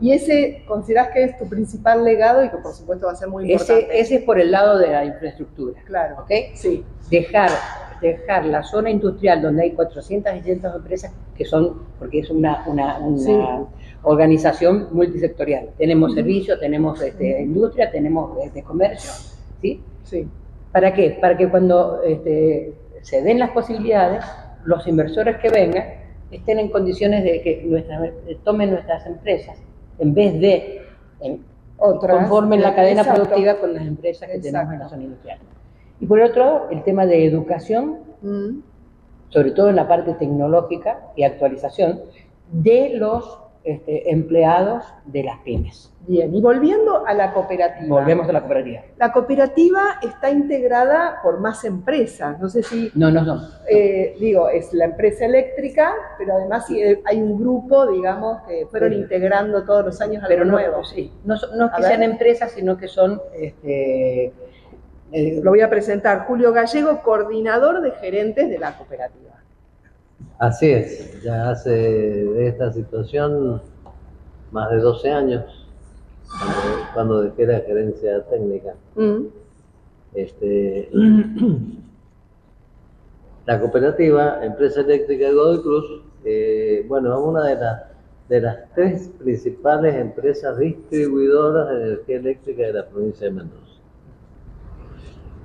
Y 0.00 0.12
ese, 0.12 0.64
¿considerás 0.66 1.08
que 1.12 1.24
es 1.24 1.38
tu 1.38 1.48
principal 1.48 2.04
legado 2.04 2.44
y 2.44 2.48
que 2.50 2.56
por 2.58 2.72
supuesto 2.72 3.06
va 3.06 3.12
a 3.12 3.16
ser 3.16 3.28
muy 3.28 3.50
importante? 3.50 3.84
Ese, 3.84 4.00
ese 4.00 4.14
es 4.16 4.22
por 4.22 4.40
el 4.40 4.50
lado 4.50 4.78
de 4.78 4.88
la 4.88 5.04
infraestructura. 5.04 5.80
Claro. 5.84 6.16
¿Ok? 6.20 6.30
Sí. 6.54 6.84
Dejar, 7.10 7.50
dejar 8.00 8.46
la 8.46 8.62
zona 8.62 8.90
industrial 8.90 9.42
donde 9.42 9.64
hay 9.64 9.72
400 9.72 10.32
y 10.32 10.36
600 10.36 10.76
empresas 10.76 11.12
que 11.36 11.44
son, 11.44 11.82
porque 11.98 12.20
es 12.20 12.30
una, 12.30 12.64
una, 12.66 12.98
una 12.98 13.18
Sí. 13.18 13.38
organización 14.02 14.88
multisectorial. 14.92 15.70
Tenemos 15.78 16.14
servicios, 16.14 16.58
tenemos 16.58 17.00
este, 17.00 17.40
industria, 17.42 17.90
tenemos 17.90 18.36
este, 18.44 18.62
comercio. 18.62 19.10
¿sí? 19.60 19.80
Sí. 20.04 20.28
¿Para 20.72 20.92
qué? 20.94 21.18
Para 21.20 21.36
que 21.36 21.48
cuando 21.48 22.02
este, 22.02 22.74
se 23.02 23.22
den 23.22 23.38
las 23.38 23.50
posibilidades, 23.50 24.24
los 24.64 24.86
inversores 24.86 25.36
que 25.38 25.50
vengan 25.50 25.84
estén 26.30 26.58
en 26.58 26.70
condiciones 26.70 27.22
de 27.24 27.42
que 27.42 27.62
nuestras, 27.66 28.02
eh, 28.26 28.38
tomen 28.42 28.70
nuestras 28.70 29.04
empresas 29.06 29.58
en 29.98 30.14
vez 30.14 30.40
de 30.40 30.82
en- 31.20 31.44
Otras, 31.76 32.16
conformen 32.16 32.62
la 32.62 32.74
cadena 32.74 33.00
exacto. 33.02 33.22
productiva 33.24 33.56
con 33.56 33.74
las 33.74 33.84
empresas 33.86 34.28
que 34.28 34.38
tenemos 34.38 34.72
en 34.72 34.78
la 34.78 34.88
zona 34.88 35.02
industrial. 35.02 35.38
Y 36.00 36.06
por 36.06 36.20
otro 36.20 36.44
lado, 36.44 36.68
el 36.70 36.82
tema 36.84 37.06
de 37.06 37.24
educación, 37.26 37.98
Mm. 38.22 38.60
sobre 39.28 39.50
todo 39.50 39.68
en 39.68 39.76
la 39.76 39.88
parte 39.88 40.14
tecnológica 40.14 41.00
y 41.16 41.24
actualización 41.24 42.00
de 42.52 42.90
los 42.94 43.40
este, 43.64 44.10
empleados 44.10 44.84
de 45.06 45.22
las 45.24 45.38
pymes. 45.40 45.88
Bien, 46.04 46.34
y 46.34 46.40
volviendo 46.40 47.06
a 47.06 47.14
la 47.14 47.32
cooperativa. 47.32 47.86
Volvemos 48.00 48.28
a 48.28 48.32
la 48.32 48.40
cooperativa. 48.40 48.80
La 48.98 49.12
cooperativa 49.12 49.98
está 50.02 50.30
integrada 50.30 51.20
por 51.22 51.38
más 51.38 51.64
empresas. 51.64 52.40
No 52.40 52.48
sé 52.48 52.64
si, 52.64 52.90
No, 52.96 53.08
no, 53.12 53.22
no. 53.22 53.40
eh, 53.68 54.16
digo, 54.18 54.48
es 54.48 54.72
la 54.72 54.86
empresa 54.86 55.26
eléctrica, 55.26 55.94
pero 56.18 56.34
además 56.34 56.66
sí, 56.66 56.82
eh, 56.82 57.00
hay 57.04 57.22
un 57.22 57.38
grupo, 57.38 57.86
digamos, 57.86 58.42
que 58.48 58.66
fueron 58.66 58.90
Pero- 58.90 59.00
integrando 59.02 59.62
todos 59.64 59.84
los 59.84 60.00
años 60.00 60.24
Pero 60.26 60.42
algo 60.42 60.52
no, 60.56 60.58
nuevo. 60.58 60.84
sí, 60.84 61.12
no, 61.24 61.36
no 61.56 61.66
es 61.66 61.72
que 61.76 61.82
sean 61.84 62.02
empresas, 62.02 62.50
sino 62.50 62.76
que 62.76 62.88
son 62.88 63.22
este, 63.34 64.32
eh, 65.12 65.40
Lo 65.42 65.50
voy 65.50 65.60
a 65.60 65.70
presentar. 65.70 66.26
Julio 66.26 66.52
Gallego, 66.52 67.00
coordinador 67.02 67.80
de 67.80 67.92
gerentes 67.92 68.48
de 68.50 68.58
la 68.58 68.76
cooperativa. 68.76 69.30
Así 70.42 70.68
es, 70.68 71.22
ya 71.22 71.50
hace 71.50 71.70
de 71.70 72.48
esta 72.48 72.72
situación 72.72 73.62
más 74.50 74.70
de 74.72 74.78
12 74.78 75.08
años, 75.08 75.68
cuando, 76.26 76.60
cuando 76.94 77.22
dejé 77.22 77.46
la 77.46 77.60
gerencia 77.60 78.24
técnica. 78.24 78.74
Mm. 78.96 79.26
Este, 80.14 80.90
la 83.46 83.60
cooperativa 83.60 84.44
Empresa 84.44 84.80
Eléctrica 84.80 85.26
de 85.26 85.32
Godoy 85.32 85.62
Cruz, 85.62 86.02
eh, 86.24 86.84
bueno, 86.88 87.16
es 87.16 87.24
una 87.24 87.46
de 87.46 87.54
las, 87.54 87.82
de 88.28 88.40
las 88.40 88.58
tres 88.74 89.12
principales 89.20 89.94
empresas 89.94 90.58
distribuidoras 90.58 91.68
de 91.68 91.84
energía 91.84 92.16
eléctrica 92.16 92.62
de 92.62 92.72
la 92.72 92.88
provincia 92.88 93.28
de 93.28 93.32
Mendoza. 93.32 93.80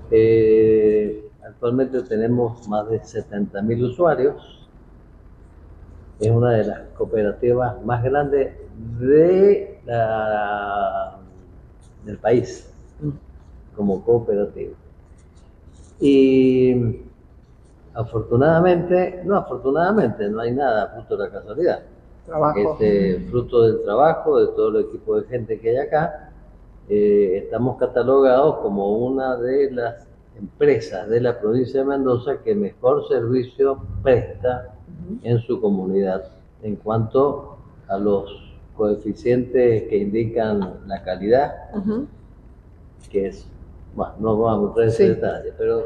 Eh, 0.10 1.30
actualmente 1.46 2.02
tenemos 2.02 2.68
más 2.68 2.90
de 2.90 3.00
70.000 3.00 3.92
usuarios. 3.92 4.57
Es 6.20 6.32
una 6.32 6.52
de 6.52 6.64
las 6.66 6.80
cooperativas 6.98 7.84
más 7.84 8.04
grandes 8.04 8.54
de 9.00 9.80
la- 9.86 11.18
del 12.06 12.18
país 12.18 12.72
como 13.76 14.04
cooperativa. 14.04 14.74
Y 16.00 17.02
afortunadamente, 17.94 19.22
no 19.26 19.36
afortunadamente, 19.38 20.30
no 20.30 20.42
hay 20.42 20.52
nada 20.52 20.88
fruto 20.88 21.18
de 21.18 21.24
la 21.26 21.32
casualidad. 21.32 21.80
Trabajo. 22.26 22.60
Este, 22.74 23.20
fruto 23.30 23.64
del 23.64 23.84
trabajo 23.84 24.40
de 24.40 24.48
todo 24.48 24.70
el 24.80 24.86
equipo 24.86 25.20
de 25.20 25.28
gente 25.28 25.60
que 25.60 25.70
hay 25.70 25.78
acá, 25.78 26.32
eh, 26.90 27.42
estamos 27.44 27.78
catalogados 27.78 28.58
como 28.58 28.98
una 28.98 29.36
de 29.38 29.72
las 29.72 30.08
empresas 30.38 31.08
de 31.10 31.22
la 31.22 31.40
provincia 31.40 31.80
de 31.82 31.86
Mendoza 31.86 32.38
que 32.44 32.54
mejor 32.56 33.08
servicio 33.08 33.80
presta 34.04 34.74
en 35.24 35.40
su 35.40 35.60
comunidad 35.62 36.24
en 36.64 36.76
cuanto 36.76 37.58
a 37.88 37.98
los 37.98 38.44
coeficientes 38.76 39.84
que 39.84 39.98
indican 39.98 40.82
la 40.88 41.04
calidad, 41.04 41.54
que 43.10 43.28
es, 43.28 43.48
bueno, 43.96 44.14
no 44.20 44.38
vamos 44.38 44.66
a 44.66 44.70
entrar 44.70 44.86
en 44.88 44.92
Sí. 44.92 45.04
detalle, 45.08 45.54
pero 45.58 45.84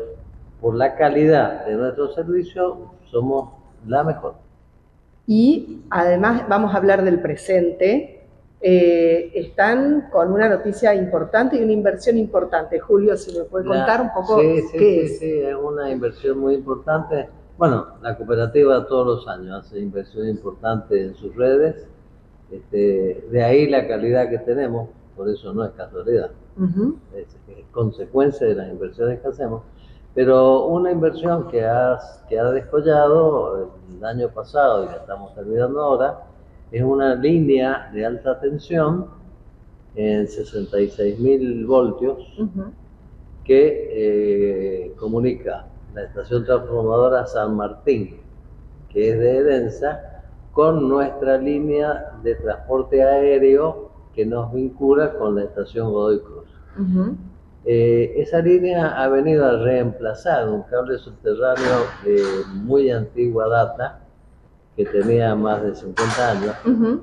por 0.59 0.75
la 0.75 0.95
calidad 0.95 1.65
de 1.65 1.75
nuestro 1.75 2.11
servicio 2.13 2.91
somos 3.09 3.49
la 3.87 4.03
mejor. 4.03 4.35
Y 5.27 5.81
además 5.89 6.43
vamos 6.49 6.73
a 6.73 6.77
hablar 6.77 7.03
del 7.03 7.19
presente. 7.21 8.17
Eh, 8.63 9.31
están 9.33 10.09
con 10.11 10.31
una 10.31 10.47
noticia 10.47 10.93
importante 10.93 11.57
y 11.57 11.63
una 11.63 11.71
inversión 11.73 12.17
importante. 12.17 12.79
Julio, 12.79 13.17
si 13.17 13.35
me 13.37 13.45
puede 13.45 13.65
contar 13.65 13.99
La- 13.99 14.05
un 14.05 14.13
poco 14.13 14.39
sí, 14.39 14.61
sí, 14.71 14.77
qué 14.77 14.79
sí, 14.79 14.99
es. 15.13 15.19
sí, 15.19 15.39
es 15.39 15.55
una 15.55 15.89
inversión 15.89 16.37
muy 16.37 16.55
importante. 16.55 17.27
Bueno, 17.57 17.87
la 18.01 18.17
cooperativa 18.17 18.87
todos 18.87 19.05
los 19.05 19.27
años 19.27 19.65
hace 19.65 19.79
inversión 19.79 20.27
importante 20.27 21.01
en 21.01 21.15
sus 21.15 21.35
redes. 21.35 21.87
Este, 22.49 23.25
de 23.31 23.43
ahí 23.43 23.69
la 23.69 23.87
calidad 23.87 24.29
que 24.29 24.39
tenemos, 24.39 24.89
por 25.15 25.29
eso 25.29 25.53
no 25.53 25.63
es 25.63 25.71
casualidad, 25.71 26.31
es, 27.15 27.27
es 27.47 27.65
consecuencia 27.71 28.47
de 28.47 28.55
las 28.55 28.69
inversiones 28.69 29.19
que 29.21 29.27
hacemos. 29.27 29.63
Pero 30.13 30.65
una 30.65 30.91
inversión 30.91 31.47
que, 31.47 31.63
has, 31.63 32.23
que 32.27 32.37
ha 32.37 32.51
descollado 32.51 33.71
el 33.89 34.03
año 34.03 34.29
pasado 34.29 34.83
y 34.83 34.87
la 34.87 34.95
estamos 34.95 35.33
terminando 35.35 35.81
ahora, 35.81 36.19
es 36.71 36.83
una 36.83 37.15
línea 37.15 37.89
de 37.93 38.05
alta 38.05 38.39
tensión 38.39 39.07
en 39.95 40.25
66.000 40.25 41.65
voltios 41.65 42.17
que 43.43 44.85
eh, 44.87 44.93
comunica 44.97 45.67
la 45.93 46.03
estación 46.03 46.45
transformadora 46.45 47.25
San 47.25 47.55
Martín, 47.55 48.17
que 48.89 49.11
es 49.11 49.19
de 49.19 49.37
Edensa, 49.37 50.23
con 50.53 50.89
nuestra 50.89 51.37
línea 51.37 52.11
de 52.23 52.35
transporte 52.35 53.03
aéreo 53.03 53.89
que 54.13 54.25
nos 54.25 54.51
vincula 54.53 55.13
con 55.13 55.35
la 55.35 55.43
estación 55.43 55.91
Godoy 55.91 56.19
Cruz. 56.19 56.49
Ujú. 56.77 57.15
Eh, 57.63 58.13
esa 58.17 58.39
línea 58.39 59.01
ha 59.01 59.07
venido 59.07 59.45
a 59.45 59.57
reemplazar 59.57 60.49
un 60.49 60.63
cable 60.63 60.97
subterráneo 60.97 61.85
de 62.03 62.21
muy 62.55 62.89
antigua 62.89 63.47
data, 63.47 63.99
que 64.75 64.85
tenía 64.85 65.35
más 65.35 65.61
de 65.63 65.75
50 65.75 66.31
años, 66.31 66.55
Ujú. 66.65 67.01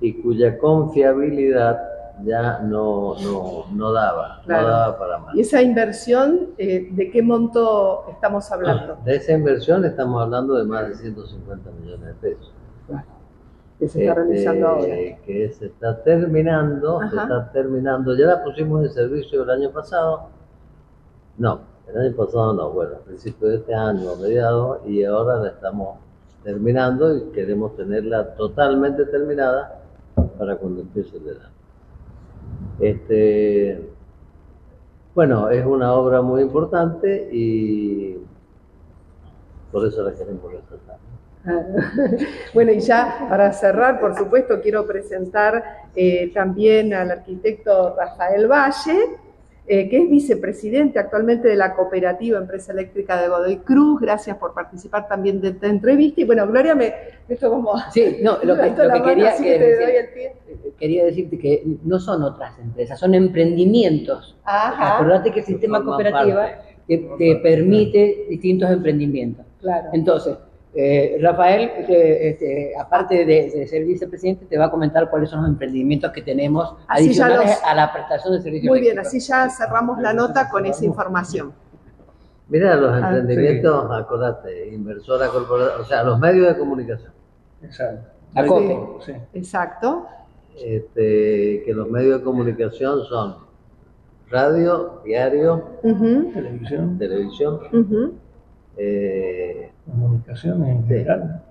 y 0.00 0.14
cuya 0.22 0.58
confiabilidad 0.58 1.80
ya 2.24 2.58
no, 2.60 3.14
no, 3.22 3.64
no 3.72 3.92
daba, 3.92 4.40
Claro. 4.44 4.62
no 4.66 4.72
daba 4.72 4.98
para 4.98 5.18
más. 5.18 5.34
Y 5.34 5.40
esa 5.40 5.62
inversión, 5.62 6.48
eh, 6.58 6.88
¿de 6.92 7.10
qué 7.10 7.22
monto 7.22 8.04
estamos 8.10 8.50
hablando? 8.50 8.98
De 9.04 9.16
esa 9.16 9.32
inversión 9.32 9.84
estamos 9.84 10.22
hablando 10.22 10.54
de 10.54 10.64
más 10.64 10.88
de 10.88 10.94
150 10.96 11.70
millones 11.80 12.06
de 12.06 12.14
pesos. 12.14 12.52
Que 13.78 13.86
se 13.88 14.00
está 14.00 14.12
Este, 14.12 14.24
realizando 14.24 14.66
ahora. 14.68 14.86
Que 15.24 15.52
se 15.56 15.66
está 15.66 16.02
terminando, 16.02 17.00
se 17.10 17.16
está 17.16 17.52
terminando. 17.52 18.16
Ya 18.16 18.26
la 18.26 18.42
pusimos 18.42 18.84
en 18.84 18.90
servicio 18.90 19.44
el 19.44 19.50
año 19.50 19.70
pasado. 19.70 20.30
No, 21.36 21.60
el 21.86 21.96
año 22.00 22.16
pasado 22.16 22.52
no, 22.54 22.70
bueno, 22.70 22.96
a 22.96 22.98
principios 23.04 23.50
de 23.52 23.56
este 23.58 23.74
año, 23.74 24.10
a 24.10 24.16
mediados, 24.16 24.80
y 24.86 25.04
ahora 25.04 25.36
la 25.36 25.48
estamos 25.50 25.98
terminando 26.42 27.16
y 27.16 27.30
queremos 27.30 27.76
tenerla 27.76 28.34
totalmente 28.34 29.04
terminada 29.06 29.80
para 30.38 30.56
cuando 30.56 30.80
empiece 30.80 31.16
el 31.16 31.22
verano. 31.22 31.48
Este, 32.80 33.80
bueno, 35.14 35.48
es 35.50 35.64
una 35.66 35.92
obra 35.94 36.22
muy 36.22 36.42
importante 36.42 37.28
y 37.32 38.18
por 39.72 39.86
eso 39.86 40.02
la 40.02 40.14
queremos 40.14 40.44
resaltar. 40.52 40.96
Bueno, 42.54 42.72
y 42.72 42.80
ya 42.80 43.26
para 43.28 43.52
cerrar, 43.52 44.00
por 44.00 44.14
supuesto, 44.16 44.60
quiero 44.60 44.86
presentar 44.86 45.62
eh, 45.94 46.30
también 46.34 46.92
al 46.94 47.10
arquitecto 47.10 47.94
Rafael 47.96 48.46
Valle, 48.48 48.98
eh, 49.66 49.88
que 49.88 50.02
es 50.02 50.10
vicepresidente 50.10 50.98
actualmente 50.98 51.48
de 51.48 51.56
la 51.56 51.74
cooperativa 51.74 52.38
Empresa 52.38 52.72
Eléctrica 52.72 53.20
de 53.20 53.28
Godoy 53.28 53.58
Cruz. 53.58 54.00
Gracias 54.00 54.36
por 54.36 54.52
participar 54.54 55.06
también 55.08 55.40
de 55.40 55.48
esta 55.50 55.66
entrevista. 55.68 56.20
Y 56.20 56.24
bueno, 56.24 56.46
Gloria, 56.46 56.74
me, 56.74 56.92
esto 57.28 57.50
como... 57.50 57.74
Sí, 57.92 58.18
no, 58.22 58.38
lo 58.42 58.56
que, 58.56 58.70
lo 58.70 58.76
que 58.76 58.88
mano, 58.88 59.04
quería, 59.04 59.30
así 59.30 59.42
que 59.44 59.52
que 59.52 59.58
te 59.58 59.64
decir- 59.66 59.86
doy 59.86 59.96
el 59.96 60.08
pie. 60.08 60.32
Quería 60.78 61.04
decirte 61.04 61.38
que 61.38 61.64
no 61.84 61.98
son 61.98 62.22
otras 62.22 62.58
empresas, 62.58 62.98
son 62.98 63.14
emprendimientos. 63.14 64.36
Ajá. 64.44 64.96
Acordate 64.96 65.30
que 65.32 65.40
el 65.40 65.46
sistema 65.46 65.82
cooperativa 65.84 66.42
parte. 66.42 66.76
te, 66.86 66.98
te 67.18 67.36
permite 67.36 68.26
distintos 68.30 68.70
emprendimientos. 68.70 69.44
Claro. 69.60 69.88
Entonces, 69.92 70.36
eh, 70.74 71.18
Rafael, 71.20 71.62
eh, 71.88 72.18
este, 72.30 72.72
aparte 72.78 73.24
de, 73.24 73.50
de 73.50 73.66
ser 73.66 73.84
vicepresidente, 73.84 74.46
te 74.46 74.56
va 74.56 74.66
a 74.66 74.70
comentar 74.70 75.10
cuáles 75.10 75.30
son 75.30 75.40
los 75.40 75.48
emprendimientos 75.48 76.12
que 76.12 76.22
tenemos 76.22 76.76
Así 76.86 77.06
adicionales 77.06 77.50
los- 77.50 77.64
a 77.64 77.74
la 77.74 77.92
prestación 77.92 78.34
de 78.34 78.40
servicios 78.42 78.70
Muy 78.70 78.80
bien, 78.80 78.98
así 78.98 79.18
ya 79.18 79.48
cerramos 79.50 79.98
la 80.00 80.12
nota 80.12 80.48
con 80.48 80.64
esa 80.66 80.84
información. 80.84 81.52
Mira, 82.48 82.76
los 82.76 82.92
Ah, 82.94 82.98
emprendimientos, 83.18 83.90
acordate, 83.90 84.68
inversora 84.72 85.26
corporativa, 85.28 85.80
o 85.80 85.84
sea, 85.84 86.02
los 86.04 86.18
medios 86.18 86.46
de 86.48 86.58
comunicación. 86.58 87.12
Exacto. 87.62 88.10
Acote. 88.34 88.78
Sí. 89.04 89.12
Exacto. 89.34 90.06
Este, 90.64 91.62
que 91.64 91.72
los 91.74 91.88
medios 91.90 92.18
de 92.18 92.24
comunicación 92.24 93.04
son 93.04 93.36
radio, 94.30 95.00
diario, 95.04 95.64
Televisión, 96.34 96.98
televisión, 96.98 97.60
ujú, 97.72 98.12
eh, 98.76 99.70
comunicación 99.86 100.64
en 100.66 100.86
general. 100.86 101.42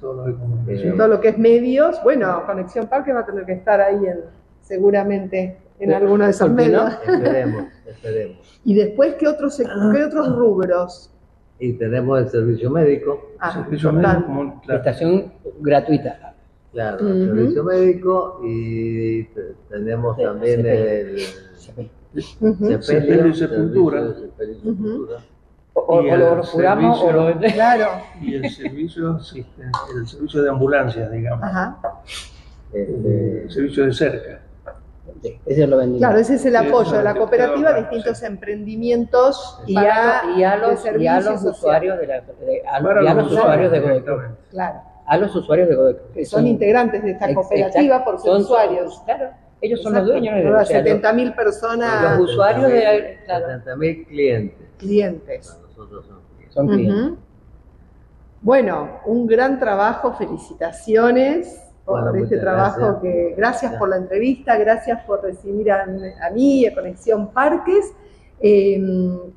Todo 0.00 0.14
lo 0.14 0.24
de 0.24 0.34
comunicación. 0.34 0.96
Todo 0.96 1.08
lo 1.08 1.20
que 1.20 1.28
es 1.30 1.38
medios, 1.38 2.00
bueno, 2.04 2.42
Conexión 2.46 2.86
Parque 2.86 3.12
va 3.12 3.20
a 3.20 3.26
tener 3.26 3.44
que 3.44 3.52
estar 3.52 3.80
ahí 3.80 4.04
en, 4.06 4.20
seguramente 4.60 5.56
en 5.80 5.92
alguno 5.92 6.24
de 6.24 6.30
esos 6.30 6.50
medios. 6.50 6.92
esperemos, 7.06 7.64
esperemos. 7.86 8.60
Y 8.64 8.74
después, 8.74 9.14
¿qué 9.14 9.26
otros, 9.28 9.58
sec- 9.58 9.92
qué 9.96 10.04
otros 10.04 10.36
rubros? 10.36 11.10
Y 11.58 11.72
tenemos 11.72 12.20
el 12.20 12.28
servicio 12.28 12.70
médico, 12.70 13.30
Ah, 13.40 13.52
Servicio 13.52 13.92
médico, 13.92 14.24
como- 14.26 14.60
claro. 14.60 14.82
Prestación 14.82 15.32
gratuita. 15.60 16.34
Claro, 16.72 17.08
el 17.08 17.26
servicio 17.26 17.64
médico 17.64 18.40
y 18.44 19.24
te- 19.24 19.54
tenemos 19.68 20.16
Sí, 20.16 20.22
también 20.22 20.62
sepelio. 20.62 21.26
el 22.14 22.82
sepelio, 22.82 23.26
y 23.28 23.34
sepultura. 23.34 24.02
O, 25.74 26.02
lo 26.02 26.42
curamos 26.42 27.00
o 27.02 27.12
lo 27.12 27.38
Claro. 27.40 27.86
Y 28.20 28.34
el 28.34 28.50
servicio, 28.50 29.18
el 29.96 30.06
servicio 30.06 30.42
de 30.42 30.50
ambulancia, 30.50 31.08
digamos. 31.08 31.44
Ajá. 31.44 31.78
Este, 32.72 33.42
El 33.44 33.50
servicio 33.50 33.86
de 33.86 33.92
cerca. 33.92 34.40
Ese 35.46 35.66
lo 35.66 35.78
vendimos. 35.78 36.00
Claro, 36.00 36.18
ese 36.18 36.34
es 36.34 36.44
el 36.44 36.54
apoyo 36.56 36.92
de 36.98 37.02
la 37.02 37.14
cooperativa 37.14 37.70
a 37.70 37.80
distintos 37.80 38.22
emprendimientos 38.22 39.60
Y 39.66 39.76
a, 39.76 40.22
y 40.36 40.44
a 40.44 40.56
de 40.56 40.58
los, 40.58 40.70
y 40.70 40.74
a 40.74 40.76
servicios 40.76 41.24
los 41.24 41.40
sociales. 41.40 41.58
usuarios 41.58 41.98
de 41.98 42.06
la, 42.06 42.14
de- 42.20 42.62
a, 42.68 43.02
y 43.02 43.06
a 43.06 43.14
los 43.14 43.32
usuarios 43.32 43.72
de. 43.72 44.02
Claro. 44.50 44.80
A 45.08 45.16
los 45.16 45.34
usuarios 45.34 45.68
de 45.68 45.96
que 46.14 46.24
Son 46.26 46.46
integrantes 46.46 47.02
de 47.02 47.12
esta 47.12 47.32
cooperativa 47.34 47.96
exacto. 47.96 48.04
por 48.10 48.20
ser 48.20 48.30
Son- 48.32 48.42
usuarios. 48.42 49.02
Claro, 49.06 49.30
ellos 49.60 49.82
son 49.82 49.92
Exacto. 49.92 50.12
los 50.12 50.20
dueños. 50.22 50.34
de- 50.36 50.42
sea, 50.42 50.50
los- 50.52 50.68
70.000 50.68 51.34
personas, 51.34 52.18
Los 52.18 52.30
usuarios 52.30 52.70
de- 52.70 53.18
claro. 53.24 53.46
70.000 53.46 54.06
clientes. 54.06 54.68
clientes. 54.78 55.48
Para 55.48 55.62
nosotros 55.62 56.06
son 56.06 56.20
clientes. 56.36 56.54
son 56.54 56.68
clientes. 56.68 57.18
Bueno, 58.40 59.00
un 59.06 59.26
gran 59.26 59.58
trabajo, 59.58 60.12
felicitaciones 60.14 61.64
por 61.84 62.02
Bueno, 62.10 62.24
este 62.24 62.38
trabajo 62.38 62.80
gracias. 62.80 63.02
que 63.02 63.34
gracias 63.36 63.74
por 63.76 63.88
la 63.88 63.96
entrevista, 63.96 64.56
gracias 64.58 65.02
por 65.04 65.22
recibir 65.22 65.72
a, 65.72 65.82
a 65.84 66.30
mí 66.30 66.60
y 66.60 66.66
a 66.66 66.74
Conexión 66.74 67.32
Parques. 67.32 67.92
Eh, 68.40 68.78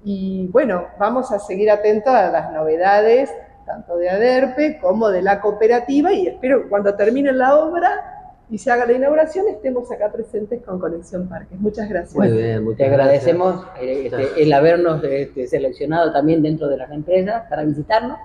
y 0.03 0.47
bueno, 0.51 0.85
vamos 0.99 1.31
a 1.31 1.39
seguir 1.39 1.71
atentos 1.71 2.13
a 2.13 2.29
las 2.29 2.51
novedades, 2.51 3.33
tanto 3.71 3.97
de 3.97 4.09
ADERPE 4.09 4.79
como 4.79 5.09
de 5.09 5.21
la 5.21 5.39
cooperativa, 5.39 6.11
y 6.11 6.27
espero 6.27 6.63
que 6.63 6.69
cuando 6.69 6.93
termine 6.95 7.31
la 7.31 7.57
obra 7.57 8.21
y 8.49 8.57
se 8.57 8.69
haga 8.69 8.85
la 8.85 8.93
inauguración 8.93 9.47
estemos 9.47 9.89
acá 9.91 10.11
presentes 10.11 10.61
con 10.61 10.77
Conexión 10.77 11.29
Parques. 11.29 11.57
Muchas 11.57 11.87
gracias. 11.87 12.15
Muy 12.15 12.29
bien, 12.29 12.63
muchas 12.65 12.79
Te 12.79 12.85
agradecemos 12.87 13.63
gracias. 13.63 13.81
eh, 13.81 14.05
este, 14.07 14.43
el 14.43 14.51
habernos 14.51 15.01
este, 15.03 15.47
seleccionado 15.47 16.11
también 16.11 16.41
dentro 16.41 16.67
de 16.67 16.77
las 16.77 16.91
empresas 16.91 17.43
para 17.49 17.63
visitarnos 17.63 18.17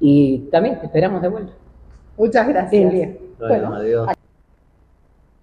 y 0.00 0.40
también 0.50 0.78
te 0.80 0.86
esperamos 0.86 1.22
de 1.22 1.28
vuelta. 1.28 1.52
Muchas 2.18 2.46
gracias. 2.46 2.92
Bueno, 3.38 3.74
adiós. 3.74 4.10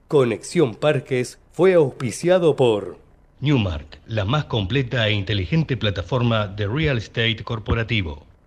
Conexión 0.07 0.75
Parques 0.75 1.39
fue 1.51 1.73
auspiciado 1.73 2.55
por 2.55 2.97
Newmark, 3.39 4.01
la 4.05 4.23
más 4.23 4.45
completa 4.45 5.07
e 5.07 5.13
inteligente 5.13 5.77
plataforma 5.77 6.47
de 6.47 6.67
real 6.67 6.99
estate 6.99 7.43
corporativo. 7.43 8.30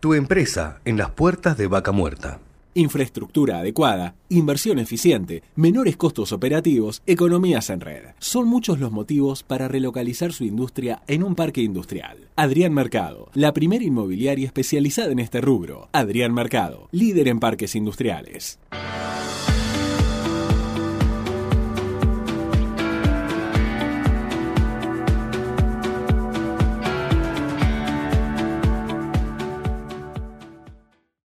tu 0.00 0.14
empresa 0.14 0.80
en 0.86 0.96
las 0.96 1.10
puertas 1.10 1.58
de 1.58 1.66
Vaca 1.66 1.92
Muerta. 1.92 2.40
Infraestructura 2.72 3.58
adecuada, 3.58 4.14
inversión 4.30 4.78
eficiente, 4.78 5.42
menores 5.56 5.96
costos 5.96 6.32
operativos, 6.32 7.02
economías 7.04 7.68
en 7.68 7.80
red. 7.80 8.02
Son 8.18 8.48
muchos 8.48 8.78
los 8.78 8.92
motivos 8.92 9.42
para 9.42 9.68
relocalizar 9.68 10.32
su 10.32 10.44
industria 10.44 11.02
en 11.06 11.22
un 11.22 11.34
parque 11.34 11.60
industrial. 11.60 12.28
Adrián 12.36 12.72
Mercado, 12.72 13.28
la 13.34 13.52
primera 13.52 13.84
inmobiliaria 13.84 14.46
especializada 14.46 15.12
en 15.12 15.18
este 15.18 15.42
rubro. 15.42 15.88
Adrián 15.92 16.32
Mercado, 16.32 16.88
líder 16.92 17.28
en 17.28 17.40
parques 17.40 17.74
industriales. 17.74 18.58